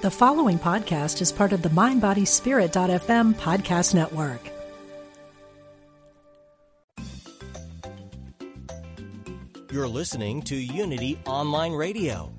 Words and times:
The 0.00 0.12
following 0.12 0.60
podcast 0.60 1.20
is 1.20 1.32
part 1.32 1.52
of 1.52 1.62
the 1.62 1.70
MindBodySpirit.fm 1.70 3.34
podcast 3.34 3.96
network. 3.96 4.40
You're 9.72 9.88
listening 9.88 10.42
to 10.42 10.54
Unity 10.54 11.18
Online 11.26 11.72
Radio, 11.72 12.32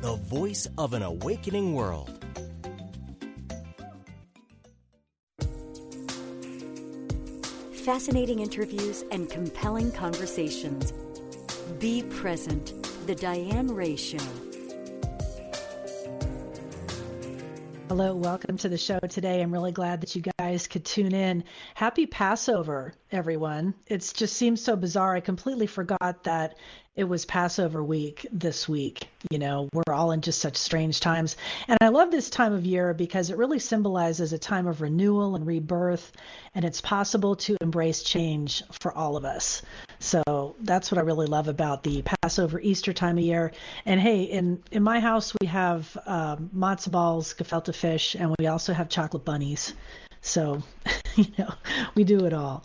the 0.00 0.16
voice 0.24 0.66
of 0.78 0.94
an 0.94 1.02
awakening 1.02 1.74
world. 1.74 2.24
Fascinating 7.84 8.38
interviews 8.40 9.04
and 9.10 9.28
compelling 9.28 9.92
conversations. 9.92 10.94
Be 11.78 12.02
present. 12.04 12.85
The 13.06 13.14
Diane 13.14 13.68
Ray 13.68 13.94
Show. 13.94 14.18
Hello, 17.86 18.16
welcome 18.16 18.56
to 18.56 18.68
the 18.68 18.76
show 18.76 18.98
today. 18.98 19.42
I'm 19.42 19.52
really 19.52 19.70
glad 19.70 20.00
that 20.00 20.16
you 20.16 20.24
guys 20.38 20.66
could 20.66 20.84
tune 20.84 21.14
in. 21.14 21.44
Happy 21.76 22.06
Passover, 22.06 22.94
everyone. 23.12 23.74
It 23.86 24.12
just 24.16 24.36
seems 24.36 24.60
so 24.60 24.74
bizarre. 24.74 25.14
I 25.14 25.20
completely 25.20 25.68
forgot 25.68 26.24
that 26.24 26.58
it 26.96 27.04
was 27.04 27.26
Passover 27.26 27.84
week 27.84 28.26
this 28.32 28.66
week. 28.66 29.08
You 29.30 29.38
know, 29.38 29.68
we're 29.74 29.92
all 29.92 30.12
in 30.12 30.22
just 30.22 30.40
such 30.40 30.56
strange 30.56 31.00
times. 31.00 31.36
And 31.68 31.76
I 31.82 31.88
love 31.88 32.10
this 32.10 32.30
time 32.30 32.54
of 32.54 32.64
year 32.64 32.94
because 32.94 33.28
it 33.28 33.36
really 33.36 33.58
symbolizes 33.58 34.32
a 34.32 34.38
time 34.38 34.66
of 34.66 34.80
renewal 34.80 35.36
and 35.36 35.46
rebirth, 35.46 36.10
and 36.54 36.64
it's 36.64 36.80
possible 36.80 37.36
to 37.36 37.56
embrace 37.60 38.02
change 38.02 38.62
for 38.80 38.92
all 38.92 39.16
of 39.16 39.26
us. 39.26 39.60
So 39.98 40.56
that's 40.60 40.90
what 40.90 40.98
I 40.98 41.02
really 41.02 41.26
love 41.26 41.48
about 41.48 41.82
the 41.82 42.02
Passover 42.02 42.60
Easter 42.60 42.94
time 42.94 43.18
of 43.18 43.24
year. 43.24 43.52
And 43.84 44.00
hey, 44.00 44.22
in, 44.22 44.62
in 44.70 44.82
my 44.82 45.00
house, 45.00 45.34
we 45.40 45.48
have 45.48 45.96
um, 46.06 46.50
matzo 46.56 46.90
balls, 46.90 47.34
gefilte 47.34 47.74
fish, 47.74 48.14
and 48.14 48.34
we 48.38 48.46
also 48.46 48.72
have 48.72 48.88
chocolate 48.88 49.24
bunnies. 49.24 49.74
So, 50.22 50.62
you 51.18 51.26
know, 51.38 51.52
we 51.94 52.04
do 52.04 52.26
it 52.26 52.34
all. 52.34 52.64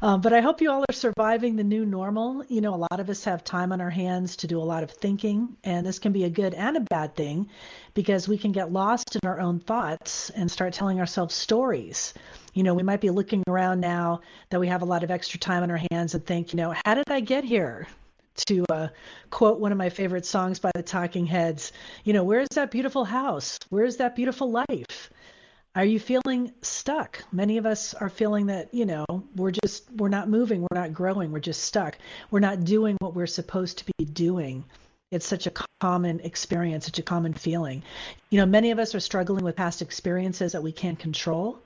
Um, 0.00 0.22
but 0.22 0.32
I 0.32 0.40
hope 0.40 0.62
you 0.62 0.70
all 0.70 0.84
are 0.88 0.94
surviving 0.94 1.56
the 1.56 1.64
new 1.64 1.84
normal. 1.84 2.42
You 2.48 2.62
know, 2.62 2.74
a 2.74 2.86
lot 2.90 2.98
of 2.98 3.10
us 3.10 3.24
have 3.24 3.44
time 3.44 3.72
on 3.72 3.80
our 3.82 3.90
hands 3.90 4.36
to 4.36 4.46
do 4.46 4.58
a 4.58 4.64
lot 4.64 4.82
of 4.82 4.90
thinking, 4.90 5.56
and 5.64 5.86
this 5.86 5.98
can 5.98 6.12
be 6.12 6.24
a 6.24 6.30
good 6.30 6.54
and 6.54 6.78
a 6.78 6.80
bad 6.80 7.14
thing 7.14 7.50
because 7.92 8.26
we 8.26 8.38
can 8.38 8.52
get 8.52 8.72
lost 8.72 9.16
in 9.16 9.28
our 9.28 9.38
own 9.38 9.60
thoughts 9.60 10.30
and 10.30 10.50
start 10.50 10.72
telling 10.72 10.98
ourselves 10.98 11.34
stories. 11.34 12.14
You 12.54 12.62
know, 12.62 12.72
we 12.72 12.82
might 12.82 13.02
be 13.02 13.10
looking 13.10 13.44
around 13.46 13.80
now 13.80 14.22
that 14.48 14.60
we 14.60 14.68
have 14.68 14.80
a 14.80 14.86
lot 14.86 15.04
of 15.04 15.10
extra 15.10 15.38
time 15.38 15.62
on 15.62 15.70
our 15.70 15.80
hands 15.90 16.14
and 16.14 16.24
think, 16.24 16.54
you 16.54 16.56
know, 16.56 16.74
how 16.86 16.94
did 16.94 17.10
I 17.10 17.20
get 17.20 17.44
here? 17.44 17.86
to 18.46 18.64
uh, 18.70 18.88
quote 19.28 19.60
one 19.60 19.70
of 19.70 19.76
my 19.76 19.90
favorite 19.90 20.24
songs 20.24 20.60
by 20.60 20.70
the 20.74 20.82
Talking 20.82 21.26
Heads, 21.26 21.72
you 22.04 22.14
know, 22.14 22.24
where's 22.24 22.48
that 22.54 22.70
beautiful 22.70 23.04
house? 23.04 23.58
Where's 23.68 23.98
that 23.98 24.16
beautiful 24.16 24.50
life? 24.50 25.10
Are 25.76 25.84
you 25.84 26.00
feeling 26.00 26.52
stuck? 26.62 27.22
Many 27.30 27.56
of 27.56 27.64
us 27.64 27.94
are 27.94 28.08
feeling 28.08 28.46
that, 28.46 28.74
you 28.74 28.86
know, 28.86 29.04
we're 29.36 29.52
just, 29.52 29.88
we're 29.92 30.08
not 30.08 30.28
moving, 30.28 30.62
we're 30.62 30.76
not 30.76 30.92
growing, 30.92 31.30
we're 31.30 31.38
just 31.38 31.62
stuck. 31.62 31.96
We're 32.32 32.40
not 32.40 32.64
doing 32.64 32.96
what 33.00 33.14
we're 33.14 33.28
supposed 33.28 33.78
to 33.78 33.84
be 33.96 34.04
doing. 34.04 34.64
It's 35.12 35.26
such 35.26 35.46
a 35.46 35.52
common 35.80 36.20
experience, 36.20 36.86
such 36.86 36.98
a 36.98 37.04
common 37.04 37.34
feeling. 37.34 37.84
You 38.30 38.38
know, 38.38 38.46
many 38.46 38.72
of 38.72 38.80
us 38.80 38.96
are 38.96 39.00
struggling 39.00 39.44
with 39.44 39.54
past 39.54 39.80
experiences 39.80 40.50
that 40.52 40.62
we 40.62 40.72
can't 40.72 40.98
control. 40.98 41.60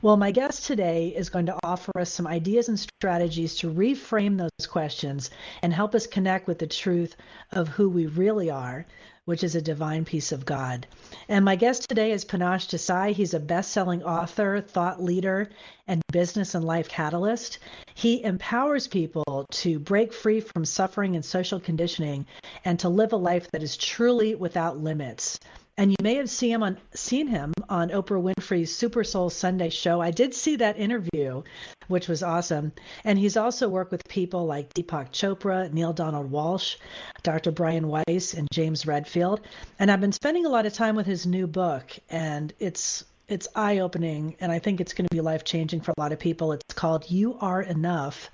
Well, 0.00 0.16
my 0.16 0.30
guest 0.30 0.64
today 0.64 1.08
is 1.08 1.28
going 1.28 1.46
to 1.46 1.58
offer 1.62 1.92
us 1.98 2.10
some 2.10 2.26
ideas 2.26 2.70
and 2.70 2.80
strategies 2.80 3.56
to 3.56 3.70
reframe 3.70 4.38
those 4.38 4.66
questions 4.66 5.30
and 5.60 5.72
help 5.72 5.94
us 5.94 6.06
connect 6.06 6.46
with 6.46 6.60
the 6.60 6.66
truth 6.66 7.14
of 7.52 7.68
who 7.68 7.90
we 7.90 8.06
really 8.06 8.48
are 8.48 8.86
which 9.24 9.42
is 9.42 9.54
a 9.54 9.62
divine 9.62 10.04
piece 10.04 10.32
of 10.32 10.44
God. 10.44 10.86
And 11.28 11.44
my 11.44 11.56
guest 11.56 11.88
today 11.88 12.12
is 12.12 12.24
Panache 12.24 12.68
Desai. 12.68 13.12
He's 13.12 13.34
a 13.34 13.40
best 13.40 13.72
selling 13.72 14.02
author, 14.02 14.60
thought 14.60 15.02
leader, 15.02 15.50
and 15.86 16.02
business 16.12 16.54
and 16.54 16.64
life 16.64 16.88
catalyst. 16.88 17.58
He 17.94 18.22
empowers 18.22 18.86
people 18.86 19.46
to 19.50 19.78
break 19.78 20.12
free 20.12 20.40
from 20.40 20.64
suffering 20.64 21.14
and 21.14 21.24
social 21.24 21.60
conditioning 21.60 22.26
and 22.64 22.78
to 22.80 22.88
live 22.88 23.12
a 23.12 23.16
life 23.16 23.50
that 23.52 23.62
is 23.62 23.76
truly 23.76 24.34
without 24.34 24.78
limits 24.78 25.38
and 25.76 25.90
you 25.90 25.96
may 26.02 26.14
have 26.16 26.30
seen 26.30 26.50
him 26.50 26.62
on 26.62 26.78
seen 26.94 27.26
him 27.26 27.52
on 27.68 27.90
Oprah 27.90 28.22
Winfrey's 28.22 28.74
Super 28.74 29.02
Soul 29.02 29.30
Sunday 29.30 29.70
show. 29.70 30.00
I 30.00 30.10
did 30.10 30.34
see 30.34 30.56
that 30.56 30.78
interview, 30.78 31.42
which 31.88 32.08
was 32.08 32.22
awesome. 32.22 32.72
And 33.02 33.18
he's 33.18 33.36
also 33.36 33.68
worked 33.68 33.90
with 33.90 34.06
people 34.08 34.46
like 34.46 34.72
Deepak 34.74 35.10
Chopra, 35.10 35.72
Neale 35.72 35.92
Donald 35.92 36.30
Walsch, 36.30 36.76
Dr. 37.22 37.50
Brian 37.50 37.88
Weiss, 37.88 38.34
and 38.34 38.48
James 38.52 38.86
Redfield. 38.86 39.40
And 39.78 39.90
I've 39.90 40.00
been 40.00 40.12
spending 40.12 40.46
a 40.46 40.50
lot 40.50 40.66
of 40.66 40.72
time 40.72 40.94
with 40.94 41.06
his 41.06 41.26
new 41.26 41.46
book, 41.46 41.90
and 42.08 42.52
it's 42.58 43.04
it's 43.26 43.48
eye 43.54 43.78
opening 43.78 44.36
and 44.40 44.52
I 44.52 44.58
think 44.58 44.80
it's 44.80 44.92
going 44.92 45.06
to 45.08 45.14
be 45.14 45.20
life 45.22 45.44
changing 45.44 45.80
for 45.80 45.92
a 45.96 46.00
lot 46.00 46.12
of 46.12 46.18
people. 46.18 46.52
It's 46.52 46.74
called 46.74 47.10
You 47.10 47.38
Are 47.40 47.62
Enough. 47.62 48.30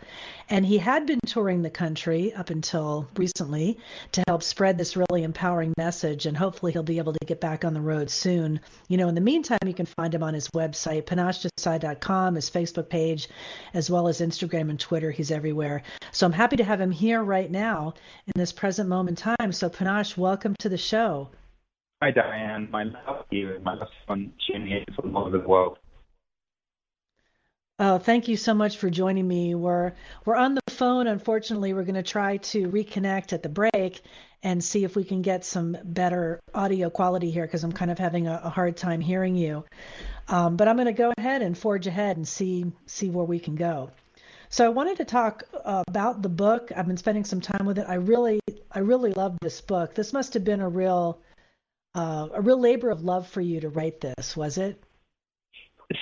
And 0.48 0.66
he 0.66 0.78
had 0.78 1.06
been 1.06 1.20
touring 1.26 1.62
the 1.62 1.70
country 1.70 2.34
up 2.34 2.50
until 2.50 3.06
recently 3.14 3.78
to 4.12 4.24
help 4.26 4.42
spread 4.42 4.76
this 4.76 4.96
really 4.96 5.22
empowering 5.22 5.74
message. 5.78 6.26
And 6.26 6.36
hopefully 6.36 6.72
he'll 6.72 6.82
be 6.82 6.98
able 6.98 7.12
to 7.12 7.24
get 7.24 7.40
back 7.40 7.64
on 7.64 7.72
the 7.72 7.80
road 7.80 8.10
soon. 8.10 8.58
You 8.88 8.96
know, 8.96 9.08
in 9.08 9.14
the 9.14 9.20
meantime, 9.20 9.60
you 9.64 9.74
can 9.74 9.86
find 9.86 10.12
him 10.12 10.24
on 10.24 10.34
his 10.34 10.48
website, 10.48 11.04
panachedesai.com, 11.04 12.34
his 12.34 12.50
Facebook 12.50 12.88
page, 12.88 13.28
as 13.74 13.90
well 13.90 14.08
as 14.08 14.20
Instagram 14.20 14.70
and 14.70 14.80
Twitter. 14.80 15.12
He's 15.12 15.30
everywhere. 15.30 15.82
So 16.10 16.26
I'm 16.26 16.32
happy 16.32 16.56
to 16.56 16.64
have 16.64 16.80
him 16.80 16.90
here 16.90 17.22
right 17.22 17.50
now 17.50 17.94
in 18.26 18.32
this 18.34 18.52
present 18.52 18.88
moment 18.88 19.18
time. 19.18 19.52
So, 19.52 19.68
Panache, 19.68 20.16
welcome 20.16 20.56
to 20.58 20.68
the 20.68 20.78
show. 20.78 21.28
Hi, 22.02 22.10
Diane. 22.10 22.66
My 22.70 22.84
love 22.84 23.26
you 23.30 23.56
and 23.56 23.62
my 23.62 23.74
love 23.74 23.88
tuning 24.08 24.70
in 24.70 24.94
from 24.94 25.14
all 25.14 25.26
over 25.26 25.36
the 25.36 25.46
world. 25.46 25.76
Oh, 27.78 27.98
thank 27.98 28.26
you 28.26 28.38
so 28.38 28.54
much 28.54 28.78
for 28.78 28.88
joining 28.88 29.28
me. 29.28 29.54
We're 29.54 29.92
we're 30.24 30.36
on 30.36 30.54
the 30.54 30.62
phone. 30.70 31.06
Unfortunately, 31.06 31.74
we're 31.74 31.84
going 31.84 31.96
to 31.96 32.02
try 32.02 32.38
to 32.38 32.68
reconnect 32.68 33.34
at 33.34 33.42
the 33.42 33.50
break 33.50 34.00
and 34.42 34.64
see 34.64 34.82
if 34.84 34.96
we 34.96 35.04
can 35.04 35.20
get 35.20 35.44
some 35.44 35.76
better 35.84 36.40
audio 36.54 36.88
quality 36.88 37.30
here 37.30 37.44
because 37.44 37.64
I'm 37.64 37.72
kind 37.72 37.90
of 37.90 37.98
having 37.98 38.26
a, 38.26 38.40
a 38.44 38.48
hard 38.48 38.78
time 38.78 39.02
hearing 39.02 39.36
you. 39.36 39.66
Um, 40.28 40.56
but 40.56 40.68
I'm 40.68 40.76
going 40.76 40.86
to 40.86 40.94
go 40.94 41.12
ahead 41.18 41.42
and 41.42 41.56
forge 41.56 41.86
ahead 41.86 42.16
and 42.16 42.26
see 42.26 42.64
see 42.86 43.10
where 43.10 43.26
we 43.26 43.38
can 43.38 43.56
go. 43.56 43.90
So 44.48 44.64
I 44.64 44.70
wanted 44.70 44.96
to 44.96 45.04
talk 45.04 45.44
uh, 45.64 45.84
about 45.86 46.22
the 46.22 46.30
book. 46.30 46.72
I've 46.74 46.86
been 46.86 46.96
spending 46.96 47.24
some 47.24 47.42
time 47.42 47.66
with 47.66 47.78
it. 47.78 47.84
I 47.86 47.94
really 47.94 48.40
I 48.72 48.78
really 48.78 49.12
love 49.12 49.36
this 49.42 49.60
book. 49.60 49.94
This 49.94 50.14
must 50.14 50.32
have 50.32 50.44
been 50.44 50.60
a 50.60 50.68
real 50.68 51.20
uh, 51.94 52.28
a 52.34 52.40
real 52.40 52.60
labor 52.60 52.90
of 52.90 53.02
love 53.02 53.26
for 53.26 53.40
you 53.40 53.60
to 53.60 53.68
write 53.68 54.00
this, 54.00 54.36
was 54.36 54.58
it? 54.58 54.82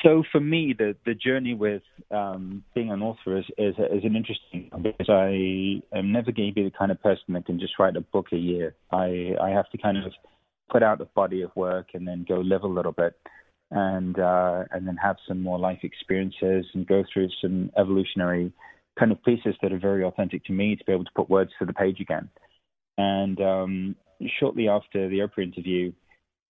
So 0.02 0.22
for 0.30 0.40
me, 0.40 0.74
the 0.76 0.94
the 1.06 1.14
journey 1.14 1.54
with 1.54 1.82
um, 2.10 2.62
being 2.74 2.90
an 2.90 3.02
author 3.02 3.38
is, 3.38 3.46
is 3.56 3.74
is 3.78 4.04
an 4.04 4.16
interesting 4.16 4.68
one 4.70 4.82
because 4.82 5.08
I 5.08 5.80
am 5.96 6.12
never 6.12 6.30
going 6.30 6.50
to 6.50 6.54
be 6.54 6.64
the 6.64 6.76
kind 6.78 6.90
of 6.90 7.02
person 7.02 7.32
that 7.32 7.46
can 7.46 7.58
just 7.58 7.78
write 7.78 7.96
a 7.96 8.02
book 8.02 8.26
a 8.32 8.36
year. 8.36 8.74
I 8.92 9.34
I 9.40 9.48
have 9.50 9.70
to 9.70 9.78
kind 9.78 9.96
of 9.96 10.12
put 10.70 10.82
out 10.82 11.00
a 11.00 11.06
body 11.06 11.40
of 11.40 11.50
work 11.56 11.88
and 11.94 12.06
then 12.06 12.26
go 12.28 12.36
live 12.36 12.64
a 12.64 12.68
little 12.68 12.92
bit 12.92 13.14
and 13.70 14.18
uh, 14.18 14.64
and 14.70 14.86
then 14.86 14.96
have 14.96 15.16
some 15.26 15.42
more 15.42 15.58
life 15.58 15.80
experiences 15.82 16.66
and 16.74 16.86
go 16.86 17.02
through 17.10 17.28
some 17.40 17.70
evolutionary 17.78 18.52
kind 18.98 19.12
of 19.12 19.22
pieces 19.24 19.54
that 19.62 19.72
are 19.72 19.78
very 19.78 20.04
authentic 20.04 20.44
to 20.44 20.52
me 20.52 20.76
to 20.76 20.84
be 20.84 20.92
able 20.92 21.04
to 21.04 21.10
put 21.14 21.30
words 21.30 21.50
to 21.58 21.64
the 21.64 21.72
page 21.72 22.00
again. 22.00 22.28
And 22.96 23.40
um, 23.40 23.96
shortly 24.38 24.68
after 24.68 25.08
the 25.08 25.20
Oprah 25.20 25.42
interview, 25.42 25.92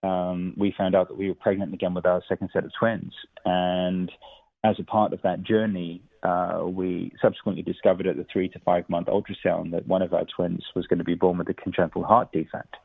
um, 0.02 0.54
we 0.56 0.74
found 0.76 0.94
out 0.94 1.08
that 1.08 1.18
we 1.18 1.28
were 1.28 1.34
pregnant 1.34 1.74
again 1.74 1.94
with 1.94 2.06
our 2.06 2.22
second 2.28 2.50
set 2.52 2.64
of 2.64 2.70
twins. 2.78 3.12
And 3.44 4.10
as 4.64 4.76
a 4.78 4.84
part 4.84 5.12
of 5.12 5.22
that 5.22 5.42
journey, 5.42 6.02
uh, 6.22 6.62
we 6.66 7.12
subsequently 7.22 7.62
discovered 7.62 8.06
at 8.06 8.16
the 8.16 8.26
three 8.32 8.48
to 8.48 8.58
five 8.60 8.88
month 8.88 9.08
ultrasound 9.08 9.72
that 9.72 9.86
one 9.86 10.02
of 10.02 10.12
our 10.12 10.24
twins 10.36 10.64
was 10.74 10.86
going 10.86 10.98
to 10.98 11.04
be 11.04 11.14
born 11.14 11.38
with 11.38 11.48
a 11.48 11.54
congenital 11.54 12.04
heart 12.04 12.32
defect. 12.32 12.76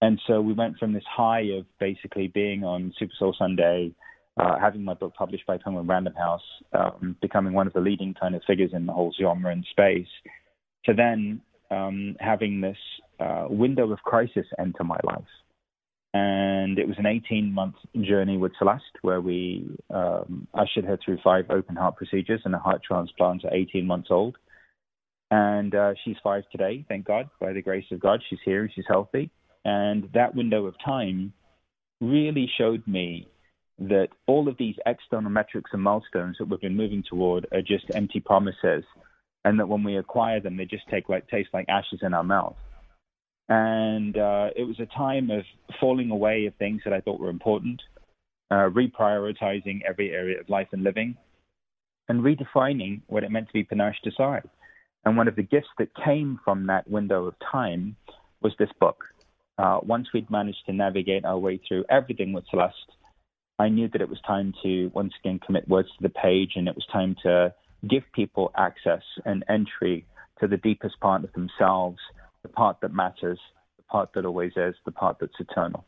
And 0.00 0.20
so 0.26 0.40
we 0.40 0.52
went 0.52 0.78
from 0.78 0.92
this 0.92 1.04
high 1.08 1.42
of 1.56 1.66
basically 1.78 2.26
being 2.26 2.64
on 2.64 2.92
Super 2.98 3.12
Soul 3.16 3.34
Sunday, 3.38 3.92
uh, 4.36 4.58
having 4.58 4.82
my 4.82 4.94
book 4.94 5.14
published 5.14 5.46
by 5.46 5.58
Penguin 5.58 5.86
Random 5.86 6.14
House, 6.14 6.42
um, 6.72 7.16
becoming 7.22 7.52
one 7.52 7.68
of 7.68 7.72
the 7.72 7.80
leading 7.80 8.12
kind 8.14 8.34
of 8.34 8.42
figures 8.44 8.70
in 8.72 8.86
the 8.86 8.92
whole 8.92 9.14
genre 9.20 9.52
and 9.52 9.64
space, 9.70 10.08
to 10.86 10.94
then 10.94 11.40
um, 11.70 12.16
having 12.18 12.60
this 12.60 12.76
uh, 13.22 13.46
window 13.48 13.90
of 13.92 14.00
crisis 14.00 14.46
enter 14.58 14.84
my 14.84 14.98
life. 15.04 15.22
And 16.14 16.78
it 16.78 16.86
was 16.86 16.98
an 16.98 17.06
18 17.06 17.52
month 17.52 17.76
journey 18.00 18.36
with 18.36 18.52
Celeste 18.58 18.98
where 19.00 19.20
we 19.20 19.66
um, 19.88 20.46
ushered 20.52 20.84
her 20.84 20.98
through 21.02 21.18
five 21.24 21.46
open 21.48 21.76
heart 21.76 21.96
procedures 21.96 22.42
and 22.44 22.54
a 22.54 22.58
heart 22.58 22.82
transplant 22.86 23.44
at 23.44 23.54
18 23.54 23.86
months 23.86 24.08
old. 24.10 24.36
And 25.30 25.74
uh, 25.74 25.94
she's 26.04 26.16
five 26.22 26.44
today, 26.52 26.84
thank 26.88 27.06
God, 27.06 27.30
by 27.40 27.54
the 27.54 27.62
grace 27.62 27.86
of 27.90 28.00
God. 28.00 28.20
She's 28.28 28.40
here, 28.44 28.70
she's 28.74 28.84
healthy. 28.86 29.30
And 29.64 30.10
that 30.12 30.34
window 30.34 30.66
of 30.66 30.74
time 30.84 31.32
really 32.02 32.50
showed 32.58 32.86
me 32.86 33.28
that 33.78 34.08
all 34.26 34.48
of 34.48 34.58
these 34.58 34.74
external 34.84 35.30
metrics 35.30 35.70
and 35.72 35.82
milestones 35.82 36.36
that 36.38 36.44
we've 36.44 36.60
been 36.60 36.76
moving 36.76 37.02
toward 37.08 37.46
are 37.52 37.62
just 37.62 37.84
empty 37.94 38.20
promises 38.20 38.84
and 39.44 39.58
that 39.58 39.68
when 39.68 39.82
we 39.82 39.96
acquire 39.96 40.40
them, 40.40 40.56
they 40.56 40.64
just 40.64 40.88
take 40.88 41.08
like 41.08 41.28
taste 41.28 41.48
like 41.52 41.66
ashes 41.68 42.00
in 42.02 42.14
our 42.14 42.22
mouth. 42.22 42.56
And 43.48 44.16
uh, 44.16 44.50
it 44.56 44.64
was 44.64 44.78
a 44.80 44.86
time 44.86 45.30
of 45.30 45.44
falling 45.80 46.10
away 46.10 46.46
of 46.46 46.54
things 46.56 46.82
that 46.84 46.92
I 46.92 47.00
thought 47.00 47.20
were 47.20 47.28
important, 47.30 47.80
uh, 48.50 48.68
reprioritizing 48.70 49.80
every 49.88 50.12
area 50.12 50.40
of 50.40 50.48
life 50.48 50.68
and 50.72 50.82
living, 50.82 51.16
and 52.08 52.22
redefining 52.22 53.00
what 53.08 53.24
it 53.24 53.30
meant 53.30 53.48
to 53.48 53.52
be 53.52 53.64
Panache 53.64 54.00
Desai. 54.04 54.42
And 55.04 55.16
one 55.16 55.28
of 55.28 55.36
the 55.36 55.42
gifts 55.42 55.68
that 55.78 55.88
came 56.04 56.38
from 56.44 56.66
that 56.66 56.88
window 56.88 57.26
of 57.26 57.34
time 57.50 57.96
was 58.40 58.52
this 58.58 58.70
book. 58.80 59.04
Uh, 59.58 59.80
once 59.82 60.08
we'd 60.14 60.30
managed 60.30 60.64
to 60.66 60.72
navigate 60.72 61.24
our 61.24 61.38
way 61.38 61.60
through 61.66 61.84
everything 61.90 62.32
with 62.32 62.44
Celeste, 62.50 62.92
I 63.58 63.68
knew 63.68 63.88
that 63.88 64.00
it 64.00 64.08
was 64.08 64.20
time 64.26 64.54
to 64.62 64.90
once 64.94 65.12
again 65.20 65.40
commit 65.44 65.68
words 65.68 65.88
to 65.88 66.02
the 66.02 66.08
page 66.08 66.52
and 66.56 66.68
it 66.68 66.74
was 66.74 66.86
time 66.92 67.16
to 67.22 67.54
give 67.88 68.02
people 68.14 68.50
access 68.56 69.02
and 69.24 69.44
entry 69.48 70.06
to 70.40 70.48
the 70.48 70.56
deepest 70.56 70.98
part 71.00 71.24
of 71.24 71.32
themselves, 71.32 71.98
the 72.42 72.48
part 72.48 72.80
that 72.80 72.92
matters, 72.92 73.38
the 73.76 73.82
part 73.84 74.12
that 74.14 74.24
always 74.24 74.52
is, 74.56 74.74
the 74.84 74.92
part 74.92 75.18
that's 75.20 75.38
eternal. 75.38 75.84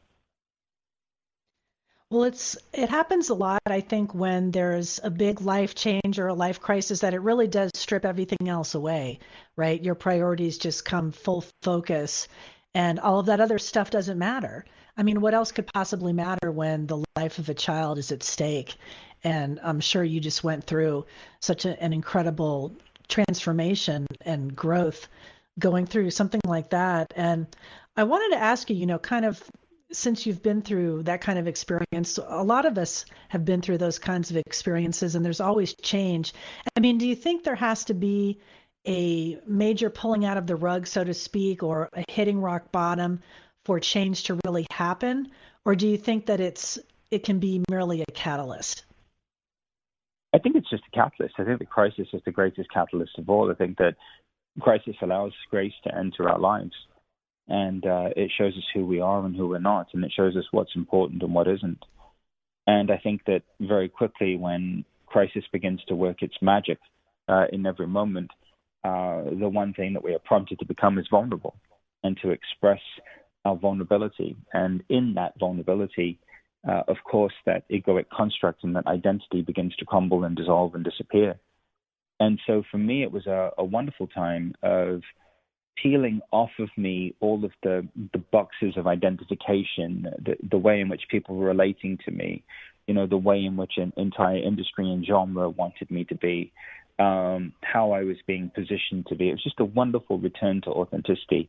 Well, 2.11 2.25
it's 2.25 2.57
it 2.73 2.91
happens 2.91 3.31
a 3.31 3.35
lot, 3.35 3.63
I 3.67 3.81
think, 3.81 4.15
when 4.15 4.51
there's 4.51 5.01
a 5.03 5.11
big 5.11 5.41
life 5.41 5.75
change 5.75 6.19
or 6.19 6.29
a 6.29 6.35
life 6.35 6.61
crisis 6.61 7.01
that 7.01 7.15
it 7.15 7.21
really 7.23 7.49
does 7.49 7.73
strip 7.75 8.05
everything 8.05 8.49
else 8.49 8.75
away, 8.75 9.19
right? 9.57 9.83
Your 9.83 9.97
priorities 9.97 10.59
just 10.59 10.85
come 10.85 11.11
full 11.11 11.45
focus, 11.63 12.29
and 12.75 13.01
all 13.01 13.19
of 13.19 13.27
that 13.27 13.41
other 13.41 13.59
stuff 13.59 13.91
doesn't 13.91 14.19
matter. 14.19 14.65
I 14.97 15.03
mean, 15.03 15.21
what 15.21 15.35
else 15.35 15.51
could 15.51 15.67
possibly 15.67 16.13
matter 16.13 16.53
when 16.53 16.87
the 16.87 17.03
life 17.17 17.39
of 17.39 17.49
a 17.49 17.55
child 17.55 17.99
is 17.99 18.13
at 18.13 18.23
stake? 18.23 18.77
And 19.25 19.59
I'm 19.63 19.81
sure 19.81 20.05
you 20.05 20.21
just 20.21 20.45
went 20.45 20.65
through 20.65 21.07
such 21.41 21.65
a, 21.65 21.83
an 21.83 21.93
incredible 21.93 22.77
transformation 23.09 24.07
and 24.21 24.55
growth 24.55 25.09
going 25.59 25.87
through 25.87 26.11
something 26.11 26.41
like 26.47 26.71
that. 26.71 27.13
And 27.17 27.47
I 27.97 28.05
wanted 28.05 28.35
to 28.37 28.43
ask 28.43 28.71
you, 28.71 28.77
you 28.77 28.87
know, 28.87 28.99
kind 28.99 29.25
of 29.25 29.43
since 29.93 30.27
you've 30.27 30.43
been 30.43 30.63
through 30.63 31.05
that 31.05 31.21
kind 31.21 31.39
of 31.39 31.47
experience, 31.47 32.19
a 32.19 32.43
lot 32.43 32.67
of 32.67 32.79
us 32.79 33.05
have 33.29 33.45
been 33.45 33.61
through 33.61 33.79
those 33.79 33.99
kinds 33.99 34.31
of 34.31 34.37
experiences, 34.37 35.15
and 35.15 35.25
there's 35.25 35.41
always 35.41 35.75
change. 35.75 36.35
I 36.77 36.81
mean, 36.81 36.99
do 36.99 37.07
you 37.07 37.15
think 37.15 37.45
there 37.45 37.55
has 37.55 37.85
to 37.85 37.95
be 37.95 38.41
a 38.87 39.39
major 39.47 39.91
pulling 39.91 40.25
out 40.25 40.37
of 40.37 40.47
the 40.47 40.57
rug, 40.57 40.87
so 40.87 41.05
to 41.05 41.15
speak, 41.15 41.63
or 41.63 41.89
a 41.95 42.05
hitting 42.09 42.41
rock 42.41 42.73
bottom 42.73 43.21
for 43.65 43.81
change 43.81 44.25
to 44.25 44.39
really 44.45 44.67
happen, 44.71 45.31
or 45.65 45.75
do 45.75 45.89
you 45.89 45.97
think 45.97 46.27
that 46.27 46.41
it's 46.41 46.79
it 47.11 47.25
can 47.25 47.39
be 47.39 47.63
merely 47.71 48.03
a 48.03 48.13
catalyst? 48.13 48.85
I 50.35 50.39
think 50.39 50.57
it's 50.57 50.69
just 50.69 50.83
a 50.93 50.97
catalyst. 50.97 51.37
I 51.39 51.45
think 51.45 51.61
the 51.61 51.65
crisis 51.65 52.09
is 52.13 52.21
the 52.25 52.33
greatest 52.33 52.69
catalyst 52.71 53.17
of 53.19 53.31
all. 53.31 53.51
I 53.51 53.55
think 53.55 53.79
that 53.79 53.95
crisis 54.61 54.97
allows 55.03 55.33
grace 55.51 55.73
to 55.85 55.95
enter 55.97 56.29
our 56.29 56.39
lives 56.39 56.75
and 57.49 57.85
uh, 57.85 58.09
it 58.17 58.31
shows 58.37 58.55
us 58.57 58.65
who 58.73 58.87
we 58.87 59.01
are 59.01 59.25
and 59.25 59.37
who 59.37 59.49
we're 59.49 59.59
not, 59.59 59.89
and 59.93 60.05
it 60.05 60.13
shows 60.15 60.37
us 60.37 60.45
what's 60.51 60.75
important 60.75 61.23
and 61.23 61.35
what 61.35 61.49
isn't. 61.49 61.85
And 62.67 62.91
I 62.91 62.97
think 62.97 63.25
that 63.27 63.43
very 63.61 63.89
quickly, 63.89 64.37
when 64.37 64.85
crisis 65.07 65.45
begins 65.53 65.83
to 65.89 65.95
work 65.95 66.23
its 66.23 66.35
magic 66.41 66.79
uh, 67.29 67.45
in 67.53 67.67
every 67.67 67.87
moment, 67.87 68.31
uh, 68.83 69.25
the 69.25 69.49
one 69.49 69.75
thing 69.75 69.93
that 69.93 70.05
we 70.05 70.15
are 70.15 70.19
prompted 70.19 70.59
to 70.59 70.65
become 70.67 70.99
is 70.99 71.07
vulnerable 71.11 71.55
and 72.03 72.19
to 72.23 72.31
express 72.31 72.81
our 73.45 73.57
vulnerability. 73.57 74.37
And 74.53 74.83
in 74.89 75.15
that 75.15 75.35
vulnerability, 75.39 76.19
uh, 76.67 76.83
of 76.89 76.97
course, 77.05 77.35
that 77.45 77.69
egoic 77.69 78.07
construct 78.09 78.65
and 78.65 78.75
that 78.77 78.87
identity 78.87 79.43
begins 79.43 79.77
to 79.77 79.85
crumble 79.85 80.25
and 80.25 80.35
dissolve 80.35 80.75
and 80.75 80.85
disappear. 80.85 81.39
And 82.21 82.41
so 82.47 82.63
for 82.71 82.79
me, 82.79 83.03
it 83.03 83.13
was 83.13 83.27
a, 83.27 83.51
a 83.59 83.65
wonderful 83.65 84.07
time 84.07 84.55
of 84.63 85.03
peeling 85.83 86.21
off 86.31 86.51
of 86.61 86.69
me 86.77 87.15
all 87.21 87.45
of 87.45 87.51
the 87.63 87.87
the 88.13 88.19
boxes 88.19 88.75
of 88.77 88.87
identification, 88.87 90.07
the, 90.25 90.37
the 90.51 90.59
way 90.59 90.81
in 90.81 90.89
which 90.89 91.03
people 91.11 91.37
were 91.37 91.47
relating 91.47 91.99
to 92.05 92.11
me, 92.11 92.45
you 92.87 92.95
know, 92.95 93.07
the 93.07 93.17
way 93.17 93.45
in 93.45 93.57
which 93.57 93.73
an 93.77 93.93
entire 93.97 94.37
industry 94.37 94.91
and 94.91 95.05
genre 95.05 95.49
wanted 95.51 95.91
me 95.91 96.05
to 96.05 96.15
be, 96.15 96.53
um, 96.99 97.53
how 97.63 97.93
I 97.93 98.05
was 98.05 98.17
being 98.27 98.51
positioned 98.55 99.07
to 99.09 99.17
be. 99.17 99.29
It 99.29 99.33
was 99.33 99.43
just 99.43 99.61
a 99.61 99.65
wonderful 99.65 100.19
return 100.19 100.61
to 100.63 100.71
authenticity, 100.71 101.49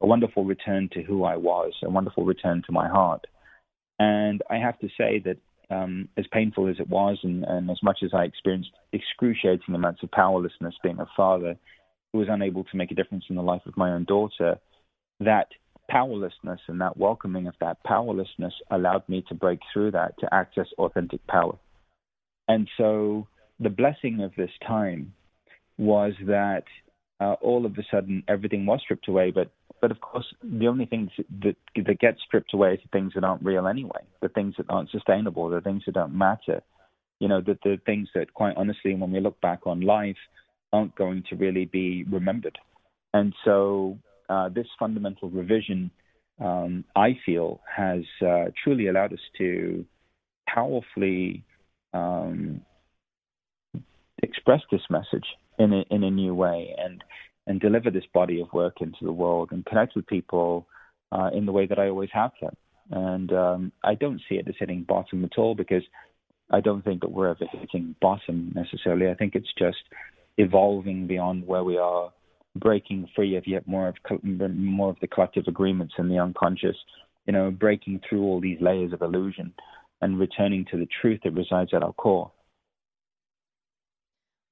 a 0.00 0.06
wonderful 0.06 0.44
return 0.44 0.88
to 0.94 1.02
who 1.02 1.24
I 1.24 1.36
was, 1.36 1.72
a 1.84 1.90
wonderful 1.90 2.24
return 2.24 2.62
to 2.66 2.72
my 2.72 2.88
heart. 2.88 3.26
And 3.98 4.42
I 4.50 4.56
have 4.56 4.78
to 4.80 4.88
say 4.98 5.22
that 5.26 5.36
um, 5.70 6.08
as 6.16 6.26
painful 6.32 6.68
as 6.68 6.76
it 6.78 6.88
was, 6.88 7.18
and, 7.22 7.44
and 7.44 7.70
as 7.70 7.78
much 7.82 7.98
as 8.04 8.10
I 8.12 8.24
experienced 8.24 8.70
excruciating 8.92 9.74
amounts 9.74 10.02
of 10.02 10.10
powerlessness 10.10 10.74
being 10.82 10.98
a 10.98 11.06
father, 11.16 11.56
who 12.12 12.18
was 12.18 12.28
unable 12.30 12.64
to 12.64 12.76
make 12.76 12.90
a 12.90 12.94
difference 12.94 13.24
in 13.30 13.36
the 13.36 13.42
life 13.42 13.62
of 13.66 13.76
my 13.76 13.92
own 13.92 14.04
daughter, 14.04 14.58
that 15.20 15.48
powerlessness 15.88 16.60
and 16.68 16.80
that 16.80 16.96
welcoming 16.96 17.46
of 17.46 17.54
that 17.60 17.82
powerlessness 17.84 18.54
allowed 18.70 19.08
me 19.08 19.24
to 19.28 19.34
break 19.34 19.60
through 19.72 19.90
that 19.90 20.14
to 20.18 20.32
access 20.32 20.66
authentic 20.78 21.24
power. 21.26 21.56
And 22.48 22.68
so 22.76 23.26
the 23.58 23.70
blessing 23.70 24.20
of 24.22 24.32
this 24.36 24.50
time 24.66 25.12
was 25.78 26.12
that 26.26 26.64
uh, 27.20 27.34
all 27.40 27.66
of 27.66 27.72
a 27.72 27.82
sudden 27.90 28.22
everything 28.28 28.66
was 28.66 28.80
stripped 28.82 29.08
away, 29.08 29.30
but 29.30 29.50
but 29.80 29.90
of 29.90 30.00
course 30.00 30.26
the 30.42 30.68
only 30.68 30.86
things 30.86 31.10
that 31.42 31.56
that 31.76 31.98
get 32.00 32.16
stripped 32.24 32.54
away 32.54 32.74
is 32.74 32.80
the 32.82 32.88
things 32.88 33.12
that 33.14 33.24
aren't 33.24 33.44
real 33.44 33.66
anyway, 33.66 34.02
the 34.20 34.28
things 34.28 34.54
that 34.56 34.66
aren't 34.68 34.90
sustainable, 34.90 35.48
the 35.48 35.60
things 35.60 35.82
that 35.86 35.94
don't 35.94 36.16
matter. 36.16 36.62
You 37.18 37.28
know, 37.28 37.40
the 37.40 37.58
the 37.64 37.78
things 37.84 38.08
that 38.14 38.32
quite 38.34 38.56
honestly 38.56 38.94
when 38.94 39.12
we 39.12 39.20
look 39.20 39.40
back 39.40 39.66
on 39.66 39.80
life 39.80 40.16
aren't 40.72 40.94
going 40.94 41.24
to 41.30 41.36
really 41.36 41.64
be 41.64 42.04
remembered. 42.04 42.58
And 43.12 43.34
so 43.44 43.98
uh, 44.28 44.48
this 44.48 44.66
fundamental 44.78 45.28
revision, 45.28 45.90
um, 46.40 46.84
I 46.94 47.18
feel, 47.26 47.60
has 47.76 48.02
uh, 48.24 48.46
truly 48.62 48.86
allowed 48.86 49.12
us 49.12 49.18
to 49.38 49.84
powerfully 50.48 51.44
um, 51.92 52.60
express 54.22 54.60
this 54.70 54.82
message 54.90 55.26
in 55.58 55.72
a, 55.72 55.84
in 55.90 56.04
a 56.04 56.10
new 56.10 56.34
way 56.34 56.74
and 56.78 57.02
and 57.46 57.60
deliver 57.60 57.90
this 57.90 58.04
body 58.12 58.40
of 58.40 58.52
work 58.52 58.76
into 58.80 59.04
the 59.04 59.12
world 59.12 59.50
and 59.52 59.64
connect 59.66 59.96
with 59.96 60.06
people 60.06 60.66
uh, 61.12 61.30
in 61.32 61.46
the 61.46 61.52
way 61.52 61.66
that 61.66 61.78
I 61.78 61.88
always 61.88 62.10
have 62.12 62.32
done. 62.40 62.56
And 62.90 63.32
um, 63.32 63.72
I 63.84 63.94
don't 63.94 64.20
see 64.28 64.36
it 64.36 64.48
as 64.48 64.54
hitting 64.58 64.84
bottom 64.84 65.24
at 65.24 65.38
all 65.38 65.54
because 65.54 65.82
I 66.50 66.60
don't 66.60 66.84
think 66.84 67.00
that 67.00 67.12
we're 67.12 67.28
ever 67.28 67.46
hitting 67.52 67.94
bottom 68.00 68.52
necessarily. 68.54 69.08
I 69.08 69.14
think 69.14 69.34
it's 69.34 69.52
just 69.58 69.78
evolving 70.38 71.06
beyond 71.06 71.46
where 71.46 71.64
we 71.64 71.78
are, 71.78 72.12
breaking 72.56 73.08
free 73.14 73.36
of 73.36 73.46
yet 73.46 73.66
more 73.68 73.88
of 73.88 73.94
more 74.22 74.90
of 74.90 74.96
the 75.00 75.06
collective 75.06 75.44
agreements 75.46 75.94
in 75.98 76.08
the 76.08 76.18
unconscious, 76.18 76.76
you 77.26 77.32
know, 77.32 77.50
breaking 77.50 78.00
through 78.08 78.22
all 78.22 78.40
these 78.40 78.60
layers 78.60 78.92
of 78.92 79.02
illusion 79.02 79.52
and 80.02 80.18
returning 80.18 80.64
to 80.70 80.76
the 80.76 80.88
truth 81.00 81.20
that 81.22 81.32
resides 81.32 81.72
at 81.72 81.82
our 81.82 81.92
core. 81.92 82.32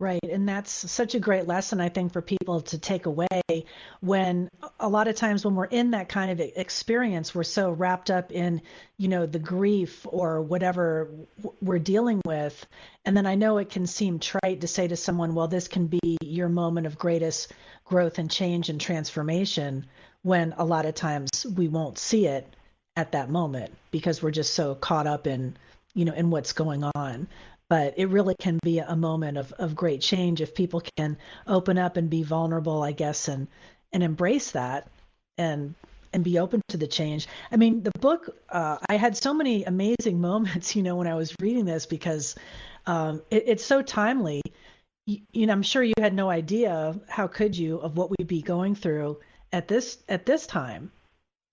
Right. 0.01 0.23
And 0.23 0.49
that's 0.49 0.71
such 0.71 1.17
a 1.17 1.21
great 1.21 1.49
lesson, 1.49 1.81
I 1.81 1.89
think, 1.89 2.13
for 2.13 2.23
people 2.23 2.61
to 2.61 2.79
take 2.79 3.07
away 3.07 3.65
when 4.01 4.49
a 4.79 4.89
lot 4.89 5.09
of 5.09 5.17
times 5.17 5.45
when 5.45 5.57
we're 5.57 5.65
in 5.65 5.91
that 5.91 6.09
kind 6.09 6.31
of 6.31 6.39
experience, 6.39 7.35
we're 7.35 7.43
so 7.43 7.73
wrapped 7.73 8.09
up 8.09 8.31
in, 8.31 8.63
you 8.97 9.09
know, 9.09 9.27
the 9.27 9.41
grief 9.41 10.07
or 10.09 10.41
whatever 10.41 11.11
we're 11.61 11.81
dealing 11.81 12.23
with. 12.25 12.65
And 13.05 13.17
then 13.17 13.27
I 13.27 13.35
know 13.35 13.59
it 13.59 13.71
can 13.71 13.89
seem 13.89 14.21
trite 14.21 14.61
to 14.61 14.69
say 14.69 14.87
to 14.87 14.97
someone, 14.97 15.35
well, 15.35 15.49
this 15.49 15.67
can 15.67 15.89
be 15.89 16.17
your 16.23 16.49
moment 16.49 16.87
of 16.87 16.97
greatest 16.97 17.53
growth 17.85 18.21
and 18.21 18.31
change 18.31 18.69
and 18.69 18.81
transformation 18.81 19.85
when 20.23 20.55
a 20.59 20.65
lot 20.65 20.87
of 20.87 20.95
times 20.95 21.45
we 21.57 21.67
won't 21.67 21.99
see 21.99 22.27
it 22.27 22.55
at 22.97 23.13
that 23.13 23.31
moment 23.31 23.75
because 23.91 24.23
we're 24.23 24.31
just 24.31 24.55
so 24.55 24.77
caught 24.77 25.07
up 25.07 25.27
in 25.27 25.57
you 25.95 26.05
know 26.05 26.13
in 26.13 26.31
what's 26.31 26.53
going 26.53 26.85
on 26.97 27.29
but 27.69 27.95
it 27.97 28.09
really 28.09 28.35
can 28.41 28.59
be 28.63 28.79
a 28.79 28.97
moment 28.97 29.37
of, 29.37 29.53
of 29.53 29.75
great 29.75 30.01
change 30.01 30.41
if 30.41 30.55
people 30.55 30.83
can 30.97 31.19
open 31.47 31.79
up 31.79 31.97
and 31.97 32.09
be 32.09 32.23
vulnerable, 32.23 32.83
I 32.83 32.93
guess, 32.93 33.29
and 33.29 33.49
and 33.93 34.03
embrace 34.03 34.51
that 34.53 34.89
and 35.39 35.75
and 36.13 36.25
be 36.25 36.39
open 36.39 36.63
to 36.69 36.77
the 36.77 36.87
change. 36.87 37.29
I 37.53 37.57
mean, 37.57 37.83
the 37.83 37.93
book, 38.01 38.35
uh, 38.49 38.79
I 38.89 38.97
had 38.97 39.17
so 39.17 39.35
many 39.35 39.65
amazing 39.65 40.21
moments, 40.31 40.75
you 40.75 40.83
know, 40.83 40.97
when 40.97 41.07
I 41.07 41.15
was 41.15 41.35
reading 41.41 41.65
this 41.65 41.87
because 41.87 42.35
um, 42.87 43.23
it, 43.31 43.45
it's 43.47 43.65
so 43.65 43.83
timely. 43.83 44.43
You, 45.07 45.21
you, 45.33 45.47
know, 45.47 45.53
I'm 45.53 45.63
sure 45.63 45.83
you 45.83 45.95
had 45.99 46.15
no 46.15 46.31
idea 46.31 46.99
how 47.09 47.27
could 47.27 47.57
you 47.57 47.79
of 47.79 47.97
what 47.97 48.11
we'd 48.11 48.29
be 48.29 48.43
going 48.43 48.75
through 48.75 49.21
at 49.53 49.69
this 49.69 49.99
at 50.09 50.27
this 50.27 50.47
time, 50.47 50.93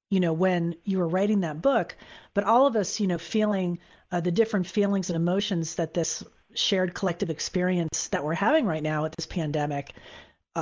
you 0.09 0.19
know, 0.19 0.33
when 0.33 0.75
you 0.83 0.99
were 0.99 1.07
writing 1.07 1.41
that 1.41 1.61
book. 1.61 1.95
But 2.33 2.43
all 2.43 2.67
of 2.67 2.75
us, 2.75 2.99
you 2.99 3.07
know, 3.07 3.17
feeling 3.17 3.79
uh, 4.11 4.21
the 4.21 4.31
different 4.31 4.67
feelings 4.67 5.09
and 5.09 5.15
emotions 5.15 5.75
that 5.75 5.93
this 5.93 6.23
shared 6.53 6.93
collective 6.93 7.29
experience 7.29 8.07
that 8.09 8.23
we're 8.23 8.33
having 8.33 8.65
right 8.65 8.83
now 8.83 9.03
with 9.03 9.13
this 9.17 9.25
pandemic, 9.25 9.93